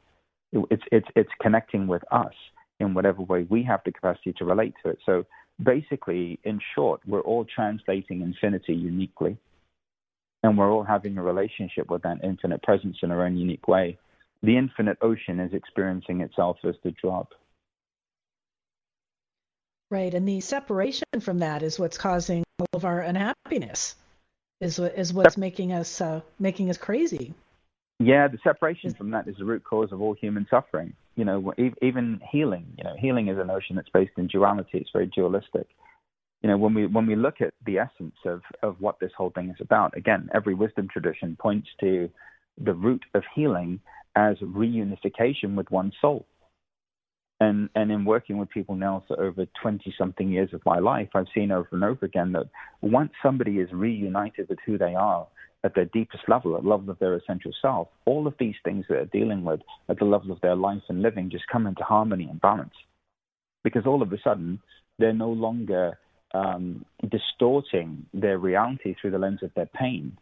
It's 0.51 0.83
it's 0.91 1.07
it's 1.15 1.29
connecting 1.41 1.87
with 1.87 2.03
us 2.11 2.33
in 2.79 2.93
whatever 2.93 3.21
way 3.21 3.45
we 3.49 3.63
have 3.63 3.81
the 3.85 3.91
capacity 3.91 4.33
to 4.33 4.45
relate 4.45 4.73
to 4.83 4.89
it. 4.89 4.99
So 5.05 5.25
basically, 5.61 6.39
in 6.43 6.59
short, 6.75 7.01
we're 7.05 7.21
all 7.21 7.45
translating 7.45 8.21
infinity 8.21 8.73
uniquely, 8.73 9.37
and 10.43 10.57
we're 10.57 10.71
all 10.71 10.83
having 10.83 11.17
a 11.17 11.23
relationship 11.23 11.89
with 11.89 12.03
that 12.03 12.23
infinite 12.23 12.63
presence 12.63 12.97
in 13.03 13.11
our 13.11 13.25
own 13.25 13.37
unique 13.37 13.67
way. 13.67 13.97
The 14.41 14.57
infinite 14.57 14.97
ocean 15.01 15.39
is 15.39 15.53
experiencing 15.53 16.21
itself 16.21 16.57
as 16.63 16.75
the 16.83 16.91
drop. 16.91 17.33
Right, 19.91 20.13
and 20.13 20.27
the 20.27 20.39
separation 20.39 21.07
from 21.19 21.39
that 21.39 21.63
is 21.63 21.79
what's 21.79 21.97
causing 21.97 22.43
all 22.59 22.67
of 22.73 22.85
our 22.85 23.01
unhappiness. 23.01 23.95
Is 24.61 24.79
what 24.79 24.97
is 24.97 25.13
what's 25.13 25.37
making 25.37 25.71
us 25.71 26.01
uh, 26.01 26.21
making 26.37 26.69
us 26.69 26.77
crazy. 26.77 27.33
Yeah, 27.99 28.29
the 28.29 28.37
separation 28.43 28.93
from 28.93 29.11
that 29.11 29.27
is 29.27 29.35
the 29.37 29.45
root 29.45 29.63
cause 29.63 29.91
of 29.91 30.01
all 30.01 30.13
human 30.13 30.47
suffering. 30.49 30.93
You 31.15 31.25
know, 31.25 31.53
even 31.81 32.21
healing. 32.31 32.65
You 32.77 32.85
know, 32.85 32.95
healing 32.97 33.27
is 33.27 33.37
a 33.37 33.43
notion 33.43 33.75
that's 33.75 33.89
based 33.89 34.13
in 34.17 34.27
duality. 34.27 34.77
It's 34.77 34.89
very 34.93 35.07
dualistic. 35.07 35.67
You 36.41 36.49
know, 36.49 36.57
when 36.57 36.73
we 36.73 36.87
when 36.87 37.05
we 37.05 37.17
look 37.17 37.41
at 37.41 37.53
the 37.65 37.79
essence 37.79 38.15
of 38.25 38.41
of 38.63 38.77
what 38.79 38.99
this 39.01 39.11
whole 39.17 39.31
thing 39.31 39.49
is 39.49 39.57
about, 39.59 39.97
again, 39.97 40.29
every 40.33 40.53
wisdom 40.53 40.87
tradition 40.91 41.35
points 41.39 41.67
to 41.81 42.09
the 42.57 42.73
root 42.73 43.03
of 43.13 43.23
healing 43.35 43.81
as 44.15 44.37
reunification 44.37 45.55
with 45.55 45.69
one 45.69 45.91
soul 45.99 46.25
and 47.39 47.69
and 47.75 47.91
in 47.91 48.05
working 48.05 48.37
with 48.37 48.49
people 48.49 48.75
now 48.75 49.03
for 49.07 49.21
over 49.21 49.45
20 49.61 49.93
something 49.97 50.29
years 50.29 50.49
of 50.53 50.61
my 50.65 50.79
life 50.79 51.07
i've 51.15 51.27
seen 51.33 51.51
over 51.51 51.69
and 51.71 51.83
over 51.83 52.05
again 52.05 52.31
that 52.31 52.47
once 52.81 53.11
somebody 53.23 53.59
is 53.59 53.69
reunited 53.71 54.47
with 54.49 54.59
who 54.65 54.77
they 54.77 54.95
are 54.95 55.27
at 55.63 55.75
their 55.75 55.85
deepest 55.85 56.23
level 56.27 56.55
at 56.55 56.63
the 56.63 56.69
level 56.69 56.89
of 56.89 56.99
their 56.99 57.15
essential 57.15 57.51
self 57.61 57.87
all 58.05 58.27
of 58.27 58.33
these 58.39 58.55
things 58.63 58.85
that 58.87 58.95
they're 58.95 59.21
dealing 59.21 59.43
with 59.43 59.59
at 59.89 59.99
the 59.99 60.05
level 60.05 60.31
of 60.31 60.41
their 60.41 60.55
life 60.55 60.81
and 60.89 61.01
living 61.01 61.29
just 61.29 61.47
come 61.51 61.67
into 61.67 61.83
harmony 61.83 62.27
and 62.29 62.41
balance 62.41 62.73
because 63.63 63.85
all 63.85 64.01
of 64.01 64.11
a 64.13 64.17
sudden 64.23 64.59
they're 64.97 65.13
no 65.13 65.29
longer 65.29 65.97
um, 66.33 66.85
distorting 67.09 68.05
their 68.13 68.37
reality 68.37 68.95
through 68.99 69.11
the 69.11 69.17
lens 69.17 69.41
of 69.43 69.51
their 69.55 69.65
pain 69.65 70.17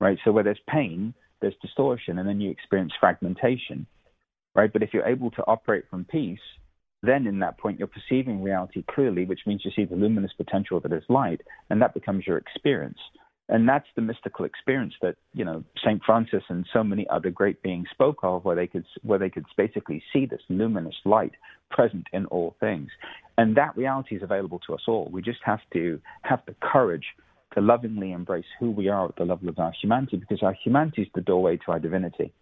right 0.00 0.18
so 0.24 0.32
where 0.32 0.44
there's 0.44 0.60
pain 0.68 1.12
there's 1.40 1.54
distortion 1.62 2.18
and 2.18 2.28
then 2.28 2.40
you 2.40 2.50
experience 2.50 2.92
fragmentation 2.98 3.86
right? 4.58 4.72
But 4.72 4.82
if 4.82 4.90
you're 4.92 5.06
able 5.06 5.30
to 5.32 5.44
operate 5.46 5.84
from 5.88 6.04
peace, 6.04 6.40
then 7.02 7.28
in 7.28 7.38
that 7.38 7.58
point 7.58 7.78
you're 7.78 7.88
perceiving 7.88 8.42
reality 8.42 8.84
clearly, 8.90 9.24
which 9.24 9.46
means 9.46 9.62
you 9.64 9.70
see 9.74 9.84
the 9.84 9.94
luminous 9.94 10.32
potential 10.36 10.80
that 10.80 10.92
is 10.92 11.04
light, 11.08 11.40
and 11.70 11.80
that 11.80 11.94
becomes 11.94 12.26
your 12.26 12.38
experience. 12.38 12.98
And 13.50 13.66
that's 13.66 13.86
the 13.96 14.02
mystical 14.02 14.44
experience 14.44 14.92
that 15.00 15.16
you 15.32 15.44
know 15.44 15.64
Saint 15.84 16.02
Francis 16.04 16.42
and 16.48 16.66
so 16.72 16.84
many 16.84 17.08
other 17.08 17.30
great 17.30 17.62
beings 17.62 17.88
spoke 17.90 18.18
of, 18.22 18.44
where 18.44 18.56
they 18.56 18.66
could 18.66 18.84
where 19.02 19.18
they 19.18 19.30
could 19.30 19.46
basically 19.56 20.02
see 20.12 20.26
this 20.26 20.42
luminous 20.48 20.96
light 21.04 21.32
present 21.70 22.06
in 22.12 22.26
all 22.26 22.56
things, 22.60 22.90
and 23.38 23.56
that 23.56 23.76
reality 23.76 24.16
is 24.16 24.22
available 24.22 24.60
to 24.66 24.74
us 24.74 24.82
all. 24.86 25.08
We 25.10 25.22
just 25.22 25.40
have 25.44 25.60
to 25.72 25.98
have 26.22 26.40
the 26.46 26.54
courage 26.60 27.06
to 27.54 27.62
lovingly 27.62 28.12
embrace 28.12 28.44
who 28.60 28.70
we 28.70 28.88
are 28.88 29.06
at 29.06 29.16
the 29.16 29.24
level 29.24 29.48
of 29.48 29.58
our 29.58 29.72
humanity, 29.80 30.18
because 30.18 30.42
our 30.42 30.54
humanity 30.62 31.02
is 31.02 31.08
the 31.14 31.22
doorway 31.22 31.56
to 31.56 31.72
our 31.72 31.78
divinity. 31.78 32.32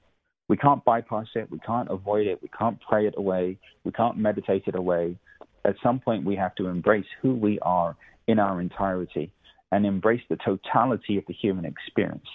We 0.49 0.57
can't 0.57 0.85
bypass 0.85 1.27
it. 1.35 1.51
We 1.51 1.61
can't 1.61 1.91
avoid 1.91 2.27
it. 2.27 2.41
We 2.43 2.49
can't 2.57 2.79
pray 2.89 3.07
it 3.07 3.15
away. 3.17 3.59
We 3.85 3.93
can't 3.93 4.17
meditate 4.17 4.65
it 4.67 4.75
away. 4.75 5.19
At 5.65 5.77
some 5.83 6.01
point, 6.01 6.25
we 6.25 6.37
have 6.37 6.55
to 6.57 6.67
embrace 6.67 7.07
who 7.23 7.35
we 7.35 7.59
are 7.61 7.97
in 8.27 8.39
our 8.39 8.61
entirety 8.61 9.33
and 9.73 9.85
embrace 9.85 10.23
the 10.29 10.37
totality 10.37 11.17
of 11.19 11.25
the 11.27 11.35
human 11.35 11.65
experience. 11.65 12.27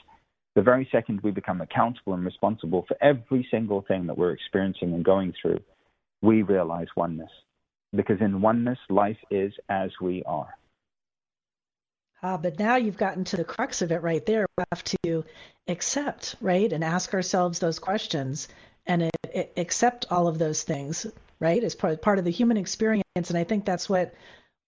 The 0.56 0.62
very 0.62 0.88
second 0.91 1.22
we 1.22 1.32
become 1.32 1.62
accountable 1.62 2.13
and 2.13 2.26
responsible 2.26 2.86
for 2.88 2.98
every 3.02 3.48
single 3.50 3.82
thing 3.88 4.08
that 4.08 4.17
we're 4.17 4.32
experiencing 4.32 4.94
and 4.94 5.04
going 5.04 5.34
through, 5.41 5.62
we 6.22 6.41
realize 6.41 6.88
oneness. 6.96 7.32
Because 7.96 8.20
in 8.22 8.41
oneness, 8.41 8.80
life 8.89 9.17
is 9.30 9.54
as 9.70 9.91
we 10.02 10.24
are. 10.24 10.56
Uh, 12.24 12.38
but 12.38 12.60
now 12.60 12.76
you've 12.76 12.98
gotten 12.98 13.24
to 13.24 13.38
the 13.38 13.44
crux 13.44 13.82
of 13.82 13.91
it 13.91 14.04
right 14.04 14.26
there. 14.26 14.46
We 14.58 14.63
have 14.72 14.84
to 14.84 15.26
accept, 15.67 16.36
right, 16.39 16.72
and 16.72 16.84
ask 16.84 17.13
ourselves 17.13 17.60
those 17.60 17.80
questions 17.80 18.48
and 18.86 19.04
it, 19.04 19.12
it, 19.34 19.54
accept 19.58 20.06
all 20.12 20.28
of 20.28 20.38
those 20.38 20.63
things, 20.63 21.08
right, 21.39 21.63
as 21.63 21.76
part, 21.76 22.02
part 22.02 22.20
of 22.20 22.26
the 22.26 22.32
human 22.32 22.58
experience. 22.58 23.04
And 23.15 23.38
I 23.38 23.44
think 23.44 23.65
that's 23.65 23.89
what 23.89 24.13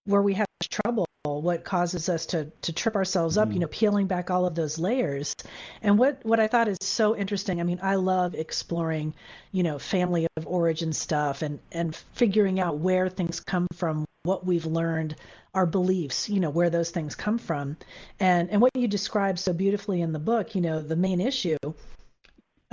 where 0.06 0.22
we 0.22 0.34
have 0.34 0.46
trouble, 0.70 1.06
what 1.44 1.64
causes 1.64 2.08
us 2.08 2.26
to 2.26 2.50
to 2.62 2.72
trip 2.72 2.96
ourselves 2.96 3.38
up, 3.38 3.46
mm-hmm. 3.46 3.54
you 3.54 3.60
know, 3.60 3.66
peeling 3.68 4.06
back 4.06 4.30
all 4.30 4.46
of 4.46 4.54
those 4.54 4.78
layers. 4.78 5.34
And 5.82 5.98
what 5.98 6.18
what 6.24 6.40
I 6.40 6.48
thought 6.48 6.68
is 6.68 6.78
so 6.80 7.16
interesting. 7.16 7.60
I 7.60 7.64
mean, 7.64 7.78
I 7.82 7.94
love 7.94 8.34
exploring, 8.34 9.14
you 9.52 9.62
know, 9.62 9.78
family 9.78 10.26
of 10.36 10.46
origin 10.46 10.92
stuff 10.92 11.42
and 11.42 11.60
and 11.70 11.94
figuring 12.14 12.58
out 12.58 12.78
where 12.78 13.08
things 13.08 13.40
come 13.40 13.68
from, 13.74 14.04
what 14.24 14.44
we've 14.44 14.66
learned 14.66 15.16
our 15.54 15.66
beliefs, 15.66 16.28
you 16.28 16.40
know, 16.40 16.50
where 16.50 16.70
those 16.70 16.90
things 16.90 17.14
come 17.14 17.38
from. 17.38 17.76
And 18.18 18.50
and 18.50 18.60
what 18.60 18.74
you 18.74 18.88
describe 18.88 19.38
so 19.38 19.52
beautifully 19.52 20.00
in 20.00 20.12
the 20.12 20.18
book, 20.18 20.54
you 20.54 20.60
know, 20.60 20.80
the 20.80 20.96
main 20.96 21.20
issue 21.20 21.58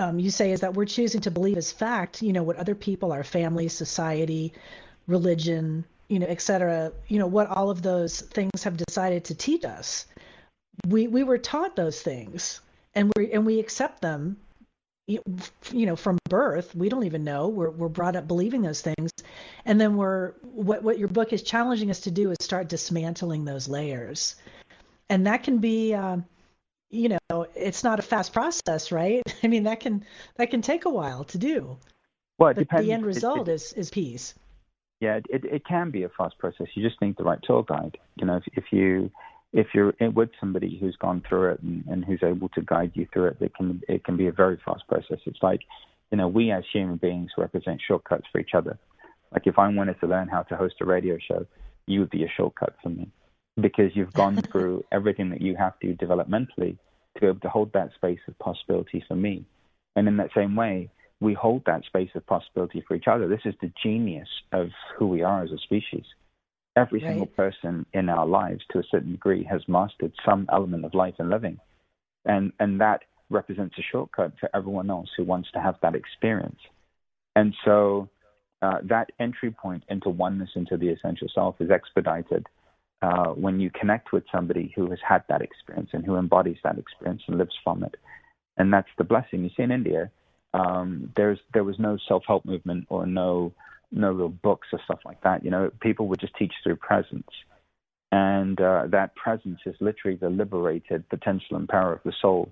um, 0.01 0.19
you 0.19 0.31
say 0.31 0.51
is 0.51 0.61
that 0.61 0.73
we're 0.73 0.85
choosing 0.85 1.21
to 1.21 1.31
believe 1.31 1.57
as 1.57 1.71
fact, 1.71 2.21
you 2.21 2.33
know, 2.33 2.43
what 2.43 2.55
other 2.55 2.75
people, 2.75 3.11
our 3.11 3.23
family, 3.23 3.67
society, 3.67 4.53
religion, 5.07 5.85
you 6.11 6.19
know, 6.19 6.27
et 6.27 6.41
cetera, 6.41 6.91
you 7.07 7.19
know, 7.19 7.25
what 7.25 7.47
all 7.47 7.69
of 7.69 7.81
those 7.81 8.19
things 8.19 8.63
have 8.63 8.75
decided 8.75 9.23
to 9.25 9.35
teach 9.35 9.63
us. 9.63 10.05
We 10.85 11.07
we 11.07 11.23
were 11.23 11.37
taught 11.37 11.77
those 11.77 12.01
things 12.01 12.59
and 12.93 13.11
we 13.15 13.31
and 13.31 13.45
we 13.45 13.59
accept 13.59 14.01
them 14.01 14.35
you 15.07 15.85
know 15.85 15.95
from 15.95 16.17
birth. 16.29 16.75
We 16.75 16.89
don't 16.89 17.05
even 17.05 17.23
know. 17.23 17.47
We're, 17.47 17.69
we're 17.69 17.87
brought 17.87 18.17
up 18.17 18.27
believing 18.27 18.61
those 18.61 18.81
things. 18.81 19.11
And 19.65 19.79
then 19.79 19.95
we're 19.95 20.33
what, 20.41 20.83
what 20.83 20.99
your 20.99 21.07
book 21.07 21.31
is 21.31 21.43
challenging 21.43 21.89
us 21.89 22.01
to 22.01 22.11
do 22.11 22.31
is 22.31 22.37
start 22.41 22.67
dismantling 22.67 23.45
those 23.45 23.69
layers. 23.69 24.35
And 25.09 25.27
that 25.27 25.43
can 25.43 25.59
be 25.59 25.93
uh, 25.93 26.17
you 26.89 27.17
know 27.29 27.47
it's 27.55 27.85
not 27.85 27.99
a 27.99 28.01
fast 28.01 28.33
process 28.33 28.91
right? 28.91 29.23
I 29.43 29.47
mean 29.47 29.63
that 29.63 29.79
can 29.79 30.03
that 30.35 30.51
can 30.51 30.61
take 30.61 30.83
a 30.83 30.89
while 30.89 31.23
to 31.25 31.37
do. 31.37 31.77
Well 32.37 32.49
but 32.49 32.57
depends. 32.57 32.85
the 32.85 32.91
end 32.91 33.05
result 33.05 33.47
it, 33.47 33.51
it, 33.51 33.55
is 33.55 33.73
is 33.73 33.89
peace 33.89 34.33
yeah 35.01 35.19
it, 35.29 35.43
it 35.43 35.65
can 35.65 35.91
be 35.91 36.03
a 36.03 36.09
fast 36.09 36.37
process 36.37 36.67
you 36.73 36.87
just 36.87 37.01
need 37.01 37.17
the 37.17 37.23
right 37.23 37.39
tour 37.43 37.63
guide 37.63 37.97
you 38.15 38.25
know 38.25 38.37
if, 38.37 38.43
if 38.53 38.63
you 38.71 39.11
if 39.53 39.67
you're 39.73 39.93
with 40.13 40.29
somebody 40.39 40.77
who's 40.79 40.95
gone 40.95 41.21
through 41.27 41.51
it 41.51 41.61
and, 41.61 41.83
and 41.87 42.05
who's 42.05 42.23
able 42.23 42.49
to 42.49 42.61
guide 42.61 42.91
you 42.93 43.07
through 43.11 43.27
it, 43.27 43.37
it 43.41 43.53
can 43.55 43.81
it 43.87 44.03
can 44.03 44.15
be 44.15 44.27
a 44.27 44.31
very 44.31 44.57
fast 44.63 44.87
process. 44.87 45.19
It's 45.25 45.41
like, 45.41 45.61
you 46.09 46.17
know, 46.17 46.27
we 46.27 46.51
as 46.51 46.63
human 46.71 46.97
beings 46.97 47.31
represent 47.37 47.81
shortcuts 47.85 48.27
for 48.31 48.39
each 48.39 48.53
other. 48.53 48.77
Like 49.31 49.47
if 49.47 49.59
I 49.59 49.67
wanted 49.67 49.99
to 49.99 50.07
learn 50.07 50.27
how 50.29 50.43
to 50.43 50.55
host 50.55 50.75
a 50.81 50.85
radio 50.85 51.17
show, 51.17 51.45
you 51.85 51.99
would 51.99 52.09
be 52.09 52.23
a 52.23 52.29
shortcut 52.29 52.75
for 52.81 52.89
me 52.89 53.11
because 53.59 53.91
you've 53.93 54.13
gone 54.13 54.37
through 54.51 54.85
everything 54.91 55.29
that 55.31 55.41
you 55.41 55.55
have 55.57 55.77
to 55.79 55.93
developmentally 55.95 56.77
to 57.15 57.19
be 57.19 57.27
able 57.27 57.39
to 57.41 57.49
hold 57.49 57.73
that 57.73 57.93
space 57.95 58.19
of 58.27 58.39
possibility 58.39 59.03
for 59.05 59.15
me. 59.15 59.45
And 59.97 60.07
in 60.07 60.15
that 60.17 60.29
same 60.33 60.55
way, 60.55 60.89
we 61.21 61.33
hold 61.33 61.61
that 61.65 61.85
space 61.85 62.09
of 62.15 62.25
possibility 62.25 62.83
for 62.85 62.95
each 62.95 63.07
other. 63.07 63.29
This 63.29 63.45
is 63.45 63.53
the 63.61 63.71
genius 63.81 64.27
of 64.51 64.67
who 64.97 65.07
we 65.07 65.21
are 65.21 65.43
as 65.43 65.51
a 65.51 65.57
species. 65.59 66.03
Every 66.75 66.99
right. 66.99 67.09
single 67.09 67.27
person 67.27 67.85
in 67.93 68.09
our 68.09 68.25
lives, 68.25 68.61
to 68.71 68.79
a 68.79 68.83
certain 68.89 69.11
degree, 69.11 69.43
has 69.43 69.61
mastered 69.67 70.13
some 70.25 70.47
element 70.51 70.83
of 70.83 70.93
life 70.93 71.15
and 71.19 71.29
living, 71.29 71.59
and 72.25 72.51
and 72.59 72.81
that 72.81 73.03
represents 73.29 73.75
a 73.77 73.81
shortcut 73.91 74.33
for 74.39 74.49
everyone 74.53 74.89
else 74.89 75.09
who 75.15 75.23
wants 75.23 75.49
to 75.53 75.59
have 75.59 75.75
that 75.81 75.95
experience. 75.95 76.59
And 77.35 77.53
so, 77.63 78.09
uh, 78.61 78.79
that 78.83 79.11
entry 79.19 79.51
point 79.51 79.83
into 79.89 80.09
oneness, 80.09 80.49
into 80.55 80.75
the 80.77 80.89
essential 80.89 81.27
self, 81.33 81.55
is 81.59 81.69
expedited 81.69 82.47
uh, 83.01 83.29
when 83.29 83.59
you 83.59 83.69
connect 83.71 84.11
with 84.11 84.23
somebody 84.31 84.71
who 84.75 84.89
has 84.89 84.99
had 85.07 85.23
that 85.29 85.41
experience 85.41 85.89
and 85.93 86.05
who 86.05 86.15
embodies 86.15 86.57
that 86.63 86.77
experience 86.77 87.21
and 87.27 87.37
lives 87.37 87.55
from 87.63 87.83
it. 87.83 87.95
And 88.57 88.71
that's 88.71 88.89
the 88.97 89.03
blessing. 89.03 89.43
You 89.43 89.49
see, 89.55 89.63
in 89.63 89.71
India, 89.71 90.11
um, 90.53 91.11
there's 91.15 91.39
there 91.53 91.63
was 91.63 91.79
no 91.79 91.97
self-help 92.07 92.45
movement 92.45 92.85
or 92.89 93.05
no 93.05 93.53
no 93.91 94.11
real 94.11 94.29
books 94.29 94.67
or 94.71 94.79
stuff 94.85 94.99
like 95.05 95.21
that. 95.23 95.43
You 95.43 95.51
know, 95.51 95.71
people 95.81 96.07
would 96.07 96.19
just 96.19 96.35
teach 96.35 96.53
through 96.63 96.77
presence. 96.77 97.27
And 98.11 98.59
uh, 98.59 98.87
that 98.91 99.15
presence 99.15 99.59
is 99.65 99.75
literally 99.79 100.17
the 100.17 100.29
liberated 100.29 101.07
potential 101.09 101.55
and 101.57 101.67
power 101.67 101.93
of 101.93 101.99
the 102.03 102.13
soul. 102.21 102.51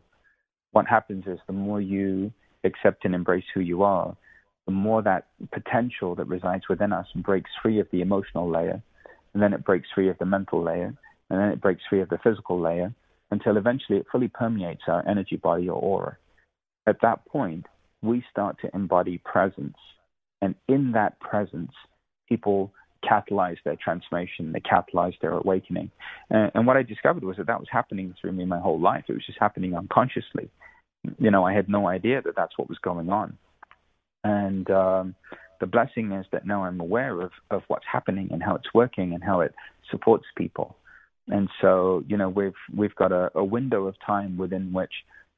What 0.71 0.87
happens 0.87 1.25
is 1.27 1.39
the 1.47 1.53
more 1.53 1.81
you 1.81 2.31
accept 2.63 3.05
and 3.05 3.15
embrace 3.15 3.45
who 3.53 3.59
you 3.59 3.83
are, 3.83 4.15
the 4.65 4.71
more 4.71 5.01
that 5.01 5.27
potential 5.51 6.15
that 6.15 6.27
resides 6.27 6.69
within 6.69 6.93
us 6.93 7.07
breaks 7.15 7.49
free 7.61 7.79
of 7.79 7.87
the 7.91 8.01
emotional 8.01 8.49
layer, 8.49 8.81
and 9.33 9.43
then 9.43 9.53
it 9.53 9.65
breaks 9.65 9.87
free 9.93 10.09
of 10.09 10.17
the 10.19 10.25
mental 10.25 10.63
layer, 10.63 10.93
and 11.29 11.39
then 11.39 11.49
it 11.49 11.61
breaks 11.61 11.81
free 11.89 12.01
of 12.01 12.09
the 12.09 12.19
physical 12.19 12.59
layer 12.59 12.93
until 13.31 13.57
eventually 13.57 13.97
it 13.97 14.05
fully 14.11 14.27
permeates 14.27 14.83
our 14.87 15.07
energy 15.07 15.35
body 15.35 15.67
or 15.67 15.81
aura. 15.81 16.17
At 16.87 17.01
that 17.01 17.25
point, 17.25 17.65
we 18.01 18.23
start 18.31 18.57
to 18.61 18.69
embody 18.73 19.17
presence. 19.19 19.77
And 20.41 20.55
in 20.67 20.93
that 20.93 21.19
presence, 21.19 21.71
people 22.27 22.71
catalyze 23.03 23.57
their 23.63 23.77
transformation, 23.81 24.51
they 24.51 24.59
catalyze 24.59 25.19
their 25.21 25.31
awakening. 25.31 25.89
And, 26.29 26.51
and 26.53 26.67
what 26.67 26.77
I 26.77 26.83
discovered 26.83 27.23
was 27.23 27.37
that 27.37 27.47
that 27.47 27.59
was 27.59 27.69
happening 27.71 28.13
through 28.19 28.33
me 28.33 28.45
my 28.45 28.59
whole 28.59 28.79
life. 28.79 29.05
It 29.07 29.13
was 29.13 29.25
just 29.25 29.39
happening 29.39 29.75
unconsciously. 29.75 30.49
You 31.17 31.31
know, 31.31 31.45
I 31.45 31.53
had 31.53 31.69
no 31.69 31.87
idea 31.87 32.21
that 32.21 32.35
that's 32.35 32.57
what 32.57 32.67
was 32.67 32.77
going 32.79 33.09
on. 33.09 33.37
And 34.23 34.69
um, 34.69 35.15
the 35.61 35.65
blessing 35.65 36.11
is 36.11 36.25
that 36.31 36.45
now 36.45 36.65
I'm 36.65 36.79
aware 36.81 37.21
of, 37.21 37.31
of 37.49 37.63
what's 37.67 37.85
happening 37.89 38.29
and 38.31 38.43
how 38.43 38.55
it's 38.55 38.73
working 38.73 39.13
and 39.13 39.23
how 39.23 39.41
it 39.41 39.53
supports 39.89 40.25
people. 40.37 40.75
And 41.27 41.47
so, 41.61 42.03
you 42.07 42.17
know, 42.17 42.27
we've 42.27 42.53
we've 42.75 42.95
got 42.95 43.11
a, 43.11 43.29
a 43.35 43.43
window 43.43 43.85
of 43.85 43.95
time 44.05 44.37
within 44.37 44.73
which 44.73 44.91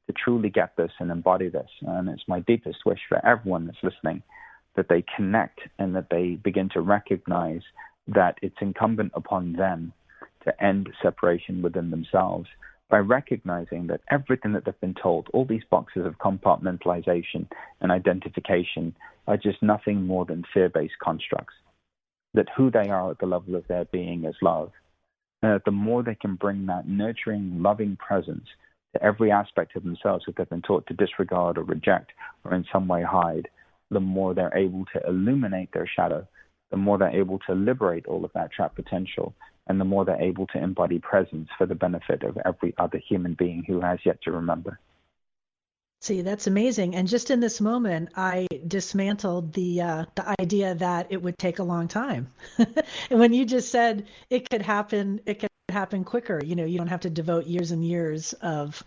to 0.07 0.13
truly 0.13 0.49
get 0.49 0.75
this 0.75 0.91
and 0.99 1.11
embody 1.11 1.49
this. 1.49 1.69
And 1.81 2.09
it's 2.09 2.27
my 2.27 2.39
deepest 2.41 2.79
wish 2.85 2.99
for 3.07 3.23
everyone 3.25 3.65
that's 3.65 3.83
listening 3.83 4.23
that 4.75 4.87
they 4.89 5.03
connect 5.15 5.59
and 5.79 5.95
that 5.95 6.07
they 6.09 6.35
begin 6.43 6.69
to 6.69 6.81
recognize 6.81 7.61
that 8.07 8.37
it's 8.41 8.55
incumbent 8.61 9.11
upon 9.15 9.53
them 9.53 9.93
to 10.43 10.63
end 10.63 10.89
separation 11.01 11.61
within 11.61 11.91
themselves 11.91 12.47
by 12.89 12.97
recognizing 12.97 13.87
that 13.87 14.01
everything 14.09 14.53
that 14.53 14.65
they've 14.65 14.81
been 14.81 14.95
told, 15.01 15.27
all 15.33 15.45
these 15.45 15.63
boxes 15.69 16.05
of 16.05 16.17
compartmentalization 16.17 17.47
and 17.79 17.91
identification, 17.91 18.95
are 19.27 19.37
just 19.37 19.61
nothing 19.61 20.05
more 20.05 20.25
than 20.25 20.43
fear 20.53 20.67
based 20.67 20.99
constructs. 21.01 21.53
That 22.33 22.47
who 22.55 22.69
they 22.69 22.89
are 22.89 23.11
at 23.11 23.19
the 23.19 23.25
level 23.25 23.55
of 23.55 23.67
their 23.67 23.85
being 23.85 24.25
is 24.25 24.35
love. 24.41 24.71
And 25.41 25.53
that 25.53 25.65
the 25.65 25.71
more 25.71 26.03
they 26.03 26.15
can 26.15 26.35
bring 26.35 26.65
that 26.65 26.87
nurturing, 26.87 27.61
loving 27.61 27.95
presence 27.95 28.47
to 28.93 29.03
every 29.03 29.31
aspect 29.31 29.75
of 29.75 29.83
themselves 29.83 30.25
that 30.25 30.35
they've 30.35 30.49
been 30.49 30.61
taught 30.61 30.85
to 30.87 30.93
disregard 30.93 31.57
or 31.57 31.63
reject 31.63 32.11
or 32.43 32.53
in 32.53 32.65
some 32.71 32.87
way 32.87 33.03
hide, 33.03 33.47
the 33.89 33.99
more 33.99 34.33
they're 34.33 34.57
able 34.57 34.85
to 34.93 35.07
illuminate 35.07 35.71
their 35.73 35.87
shadow, 35.87 36.27
the 36.71 36.77
more 36.77 36.97
they're 36.97 37.09
able 37.09 37.39
to 37.39 37.53
liberate 37.53 38.05
all 38.05 38.25
of 38.25 38.31
that 38.33 38.51
trapped 38.51 38.75
potential, 38.75 39.33
and 39.67 39.79
the 39.79 39.85
more 39.85 40.05
they're 40.05 40.21
able 40.21 40.47
to 40.47 40.57
embody 40.57 40.99
presence 40.99 41.49
for 41.57 41.65
the 41.65 41.75
benefit 41.75 42.23
of 42.23 42.37
every 42.45 42.73
other 42.77 42.97
human 42.97 43.33
being 43.33 43.63
who 43.67 43.81
has 43.81 43.99
yet 44.05 44.21
to 44.23 44.31
remember. 44.31 44.79
See, 46.01 46.23
that's 46.23 46.47
amazing. 46.47 46.95
And 46.95 47.07
just 47.07 47.29
in 47.29 47.41
this 47.41 47.61
moment, 47.61 48.09
I 48.15 48.47
dismantled 48.67 49.53
the 49.53 49.81
uh, 49.81 50.05
the 50.15 50.35
idea 50.41 50.73
that 50.75 51.07
it 51.11 51.21
would 51.21 51.37
take 51.37 51.59
a 51.59 51.63
long 51.63 51.87
time. 51.87 52.27
and 52.57 53.19
when 53.19 53.33
you 53.33 53.45
just 53.45 53.69
said 53.69 54.07
it 54.31 54.49
could 54.49 54.63
happen, 54.63 55.21
it 55.27 55.39
could 55.39 55.49
happen 55.71 56.03
quicker. 56.03 56.41
You 56.43 56.55
know, 56.55 56.65
you 56.65 56.77
don't 56.77 56.87
have 56.87 57.01
to 57.01 57.09
devote 57.09 57.47
years 57.47 57.71
and 57.71 57.83
years 57.83 58.33
of 58.33 58.83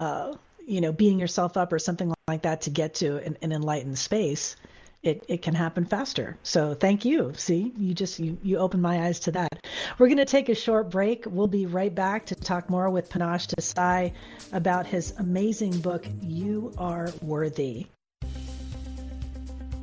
uh, 0.00 0.34
you 0.66 0.80
know, 0.80 0.92
being 0.92 1.18
yourself 1.18 1.56
up 1.56 1.72
or 1.72 1.78
something 1.78 2.12
like 2.28 2.42
that 2.42 2.62
to 2.62 2.70
get 2.70 2.94
to 2.94 3.16
an, 3.18 3.36
an 3.42 3.52
enlightened 3.52 3.98
space, 3.98 4.56
it, 5.02 5.24
it 5.28 5.42
can 5.42 5.54
happen 5.54 5.84
faster. 5.84 6.36
So 6.42 6.74
thank 6.74 7.04
you. 7.04 7.32
See, 7.36 7.72
you 7.76 7.92
just 7.92 8.20
you 8.20 8.38
you 8.42 8.58
opened 8.58 8.82
my 8.82 9.06
eyes 9.06 9.20
to 9.20 9.32
that. 9.32 9.66
We're 9.98 10.06
going 10.06 10.18
to 10.18 10.24
take 10.24 10.48
a 10.48 10.54
short 10.54 10.90
break. 10.90 11.24
We'll 11.26 11.48
be 11.48 11.66
right 11.66 11.92
back 11.92 12.26
to 12.26 12.34
talk 12.36 12.70
more 12.70 12.88
with 12.88 13.10
Panache 13.10 13.48
Desai 13.48 14.12
about 14.52 14.86
his 14.86 15.12
amazing 15.18 15.80
book, 15.80 16.06
You 16.20 16.72
Are 16.78 17.10
Worthy. 17.20 17.86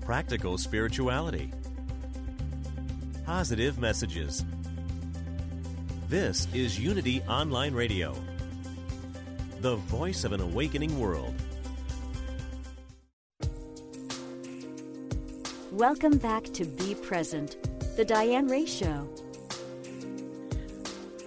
Practical 0.01 0.57
spirituality. 0.57 1.51
Positive 3.25 3.77
messages. 3.77 4.45
This 6.09 6.47
is 6.55 6.79
Unity 6.79 7.21
Online 7.29 7.71
Radio 7.71 8.15
the 9.61 9.75
voice 9.75 10.23
of 10.23 10.33
an 10.33 10.41
awakening 10.41 10.99
world. 10.99 11.35
Welcome 15.71 16.17
back 16.17 16.45
to 16.45 16.65
Be 16.65 16.95
Present, 16.95 17.57
the 17.95 18.05
Diane 18.05 18.47
Ray 18.47 18.65
Show. 18.65 19.07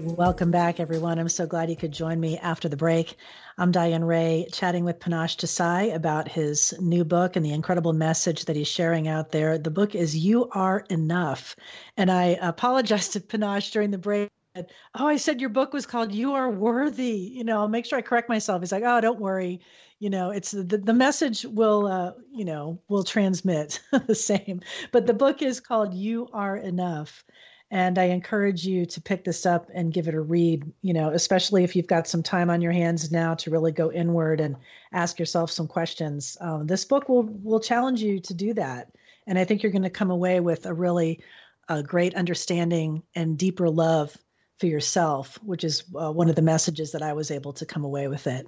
Welcome 0.00 0.50
back, 0.50 0.80
everyone. 0.80 1.20
I'm 1.20 1.28
so 1.28 1.46
glad 1.46 1.70
you 1.70 1.76
could 1.76 1.92
join 1.92 2.18
me 2.18 2.38
after 2.38 2.68
the 2.68 2.76
break. 2.76 3.14
I'm 3.58 3.70
Diane 3.70 4.02
Ray, 4.02 4.48
chatting 4.50 4.84
with 4.84 4.98
Panache 4.98 5.36
Desai 5.36 5.94
about 5.94 6.26
his 6.26 6.74
new 6.80 7.04
book 7.04 7.36
and 7.36 7.46
the 7.46 7.52
incredible 7.52 7.92
message 7.92 8.46
that 8.46 8.56
he's 8.56 8.66
sharing 8.66 9.06
out 9.06 9.30
there. 9.30 9.58
The 9.58 9.70
book 9.70 9.94
is 9.94 10.16
You 10.16 10.48
Are 10.50 10.84
Enough. 10.90 11.54
And 11.96 12.10
I 12.10 12.36
apologize 12.40 13.10
to 13.10 13.20
Panache 13.20 13.70
during 13.70 13.92
the 13.92 13.98
break 13.98 14.28
oh, 14.56 15.06
I 15.06 15.16
said 15.16 15.40
your 15.40 15.50
book 15.50 15.72
was 15.72 15.86
called 15.86 16.12
You 16.12 16.34
Are 16.34 16.50
Worthy. 16.50 17.12
You 17.34 17.44
know, 17.44 17.60
I'll 17.60 17.68
make 17.68 17.86
sure 17.86 17.98
I 17.98 18.02
correct 18.02 18.28
myself. 18.28 18.60
He's 18.60 18.72
like, 18.72 18.84
oh, 18.84 19.00
don't 19.00 19.20
worry. 19.20 19.60
You 19.98 20.10
know, 20.10 20.30
it's 20.30 20.50
the, 20.50 20.62
the 20.62 20.92
message 20.92 21.44
will, 21.44 21.86
uh, 21.86 22.12
you 22.32 22.44
know, 22.44 22.80
will 22.88 23.04
transmit 23.04 23.80
the 24.06 24.14
same. 24.14 24.60
But 24.90 25.06
the 25.06 25.14
book 25.14 25.42
is 25.42 25.60
called 25.60 25.94
You 25.94 26.28
Are 26.32 26.56
Enough. 26.56 27.24
And 27.70 27.98
I 27.98 28.04
encourage 28.04 28.66
you 28.66 28.84
to 28.84 29.00
pick 29.00 29.24
this 29.24 29.46
up 29.46 29.70
and 29.72 29.94
give 29.94 30.06
it 30.06 30.14
a 30.14 30.20
read, 30.20 30.70
you 30.82 30.92
know, 30.92 31.08
especially 31.08 31.64
if 31.64 31.74
you've 31.74 31.86
got 31.86 32.06
some 32.06 32.22
time 32.22 32.50
on 32.50 32.60
your 32.60 32.72
hands 32.72 33.10
now 33.10 33.34
to 33.36 33.50
really 33.50 33.72
go 33.72 33.90
inward 33.90 34.42
and 34.42 34.56
ask 34.92 35.18
yourself 35.18 35.50
some 35.50 35.66
questions. 35.66 36.36
Um, 36.42 36.66
this 36.66 36.84
book 36.84 37.08
will 37.08 37.22
will 37.22 37.60
challenge 37.60 38.02
you 38.02 38.20
to 38.20 38.34
do 38.34 38.52
that. 38.54 38.92
And 39.26 39.38
I 39.38 39.44
think 39.44 39.62
you're 39.62 39.72
going 39.72 39.82
to 39.84 39.90
come 39.90 40.10
away 40.10 40.40
with 40.40 40.66
a 40.66 40.74
really 40.74 41.22
a 41.70 41.82
great 41.82 42.14
understanding 42.14 43.02
and 43.14 43.38
deeper 43.38 43.70
love 43.70 44.14
for 44.62 44.68
yourself, 44.68 45.40
which 45.42 45.64
is 45.64 45.82
uh, 46.00 46.12
one 46.12 46.28
of 46.28 46.36
the 46.36 46.40
messages 46.40 46.92
that 46.92 47.02
I 47.02 47.14
was 47.14 47.32
able 47.32 47.52
to 47.54 47.66
come 47.66 47.82
away 47.82 48.06
with 48.06 48.28
it. 48.28 48.46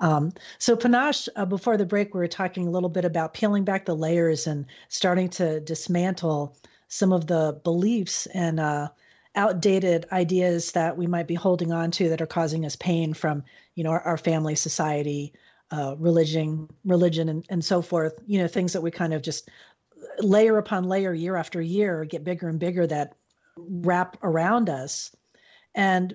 Um, 0.00 0.32
so, 0.58 0.74
Panache, 0.74 1.28
uh, 1.36 1.44
before 1.44 1.76
the 1.76 1.86
break, 1.86 2.12
we 2.12 2.18
were 2.18 2.26
talking 2.26 2.66
a 2.66 2.70
little 2.72 2.88
bit 2.88 3.04
about 3.04 3.32
peeling 3.32 3.62
back 3.62 3.84
the 3.84 3.94
layers 3.94 4.48
and 4.48 4.66
starting 4.88 5.28
to 5.30 5.60
dismantle 5.60 6.56
some 6.88 7.12
of 7.12 7.28
the 7.28 7.60
beliefs 7.62 8.26
and 8.34 8.58
uh, 8.58 8.88
outdated 9.36 10.04
ideas 10.10 10.72
that 10.72 10.96
we 10.96 11.06
might 11.06 11.28
be 11.28 11.36
holding 11.36 11.70
on 11.70 11.92
to 11.92 12.08
that 12.08 12.20
are 12.20 12.26
causing 12.26 12.66
us 12.66 12.74
pain 12.74 13.14
from, 13.14 13.44
you 13.76 13.84
know, 13.84 13.90
our, 13.90 14.00
our 14.00 14.18
family, 14.18 14.56
society, 14.56 15.32
uh, 15.70 15.94
religion, 15.96 16.68
religion, 16.84 17.28
and, 17.28 17.46
and 17.50 17.64
so 17.64 17.80
forth. 17.80 18.14
You 18.26 18.40
know, 18.40 18.48
things 18.48 18.72
that 18.72 18.80
we 18.80 18.90
kind 18.90 19.14
of 19.14 19.22
just 19.22 19.48
layer 20.18 20.58
upon 20.58 20.88
layer, 20.88 21.14
year 21.14 21.36
after 21.36 21.62
year, 21.62 22.04
get 22.04 22.24
bigger 22.24 22.48
and 22.48 22.58
bigger 22.58 22.84
that 22.88 23.14
wrap 23.56 24.16
around 24.24 24.68
us 24.68 25.14
and 25.74 26.14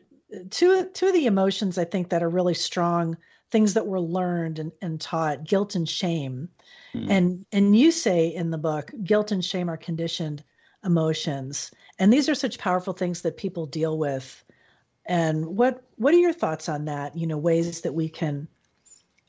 two 0.49 0.89
two 0.93 1.07
of 1.07 1.13
the 1.13 1.25
emotions 1.25 1.77
I 1.77 1.85
think 1.85 2.09
that 2.09 2.23
are 2.23 2.29
really 2.29 2.53
strong, 2.53 3.17
things 3.51 3.73
that 3.73 3.87
were 3.87 4.01
learned 4.01 4.59
and, 4.59 4.71
and 4.81 4.99
taught, 4.99 5.43
guilt 5.43 5.75
and 5.75 5.87
shame. 5.87 6.49
Mm. 6.93 7.09
And 7.09 7.45
and 7.51 7.77
you 7.77 7.91
say 7.91 8.27
in 8.27 8.51
the 8.51 8.57
book, 8.57 8.91
guilt 9.03 9.31
and 9.31 9.43
shame 9.43 9.69
are 9.69 9.77
conditioned 9.77 10.43
emotions. 10.83 11.71
And 11.99 12.11
these 12.13 12.29
are 12.29 12.35
such 12.35 12.59
powerful 12.59 12.93
things 12.93 13.21
that 13.21 13.37
people 13.37 13.65
deal 13.65 13.97
with. 13.97 14.43
And 15.05 15.45
what 15.45 15.83
what 15.95 16.13
are 16.13 16.19
your 16.19 16.33
thoughts 16.33 16.69
on 16.69 16.85
that? 16.85 17.17
You 17.17 17.27
know, 17.27 17.37
ways 17.37 17.81
that 17.81 17.93
we 17.93 18.09
can 18.09 18.47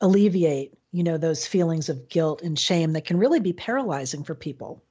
alleviate, 0.01 0.73
you 0.91 1.03
know, 1.03 1.17
those 1.17 1.47
feelings 1.47 1.89
of 1.89 2.09
guilt 2.09 2.41
and 2.41 2.57
shame 2.57 2.93
that 2.93 3.05
can 3.05 3.17
really 3.17 3.39
be 3.39 3.53
paralyzing 3.53 4.23
for 4.23 4.35
people. 4.35 4.83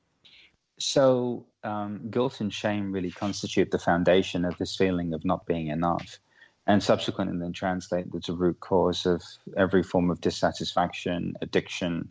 So 0.79 1.47
um, 1.65 2.11
guilt 2.11 2.41
and 2.41 2.53
shame 2.53 2.93
really 2.93 3.11
constitute 3.11 3.71
the 3.71 3.79
foundation 3.79 4.45
of 4.45 4.57
this 4.59 4.77
feeling 4.77 5.13
of 5.15 5.25
not 5.25 5.47
being 5.47 5.69
enough, 5.69 6.19
and 6.67 6.83
subsequently 6.83 7.39
then 7.39 7.53
translate 7.53 8.07
as 8.15 8.29
a 8.29 8.33
root 8.35 8.61
cause 8.61 9.07
of 9.07 9.23
every 9.57 9.83
form 9.83 10.11
of 10.11 10.21
dissatisfaction, 10.21 11.35
addiction, 11.41 12.09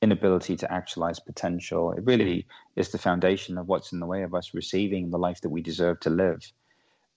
inability 0.00 0.56
to 0.56 0.72
actualize 0.72 1.18
potential. 1.20 1.92
It 1.92 2.04
really 2.04 2.46
is 2.76 2.90
the 2.90 2.98
foundation 2.98 3.58
of 3.58 3.68
what's 3.68 3.92
in 3.92 4.00
the 4.00 4.06
way 4.06 4.22
of 4.22 4.34
us 4.34 4.54
receiving 4.54 5.10
the 5.10 5.18
life 5.18 5.40
that 5.42 5.50
we 5.50 5.62
deserve 5.62 6.00
to 6.00 6.10
live. 6.10 6.52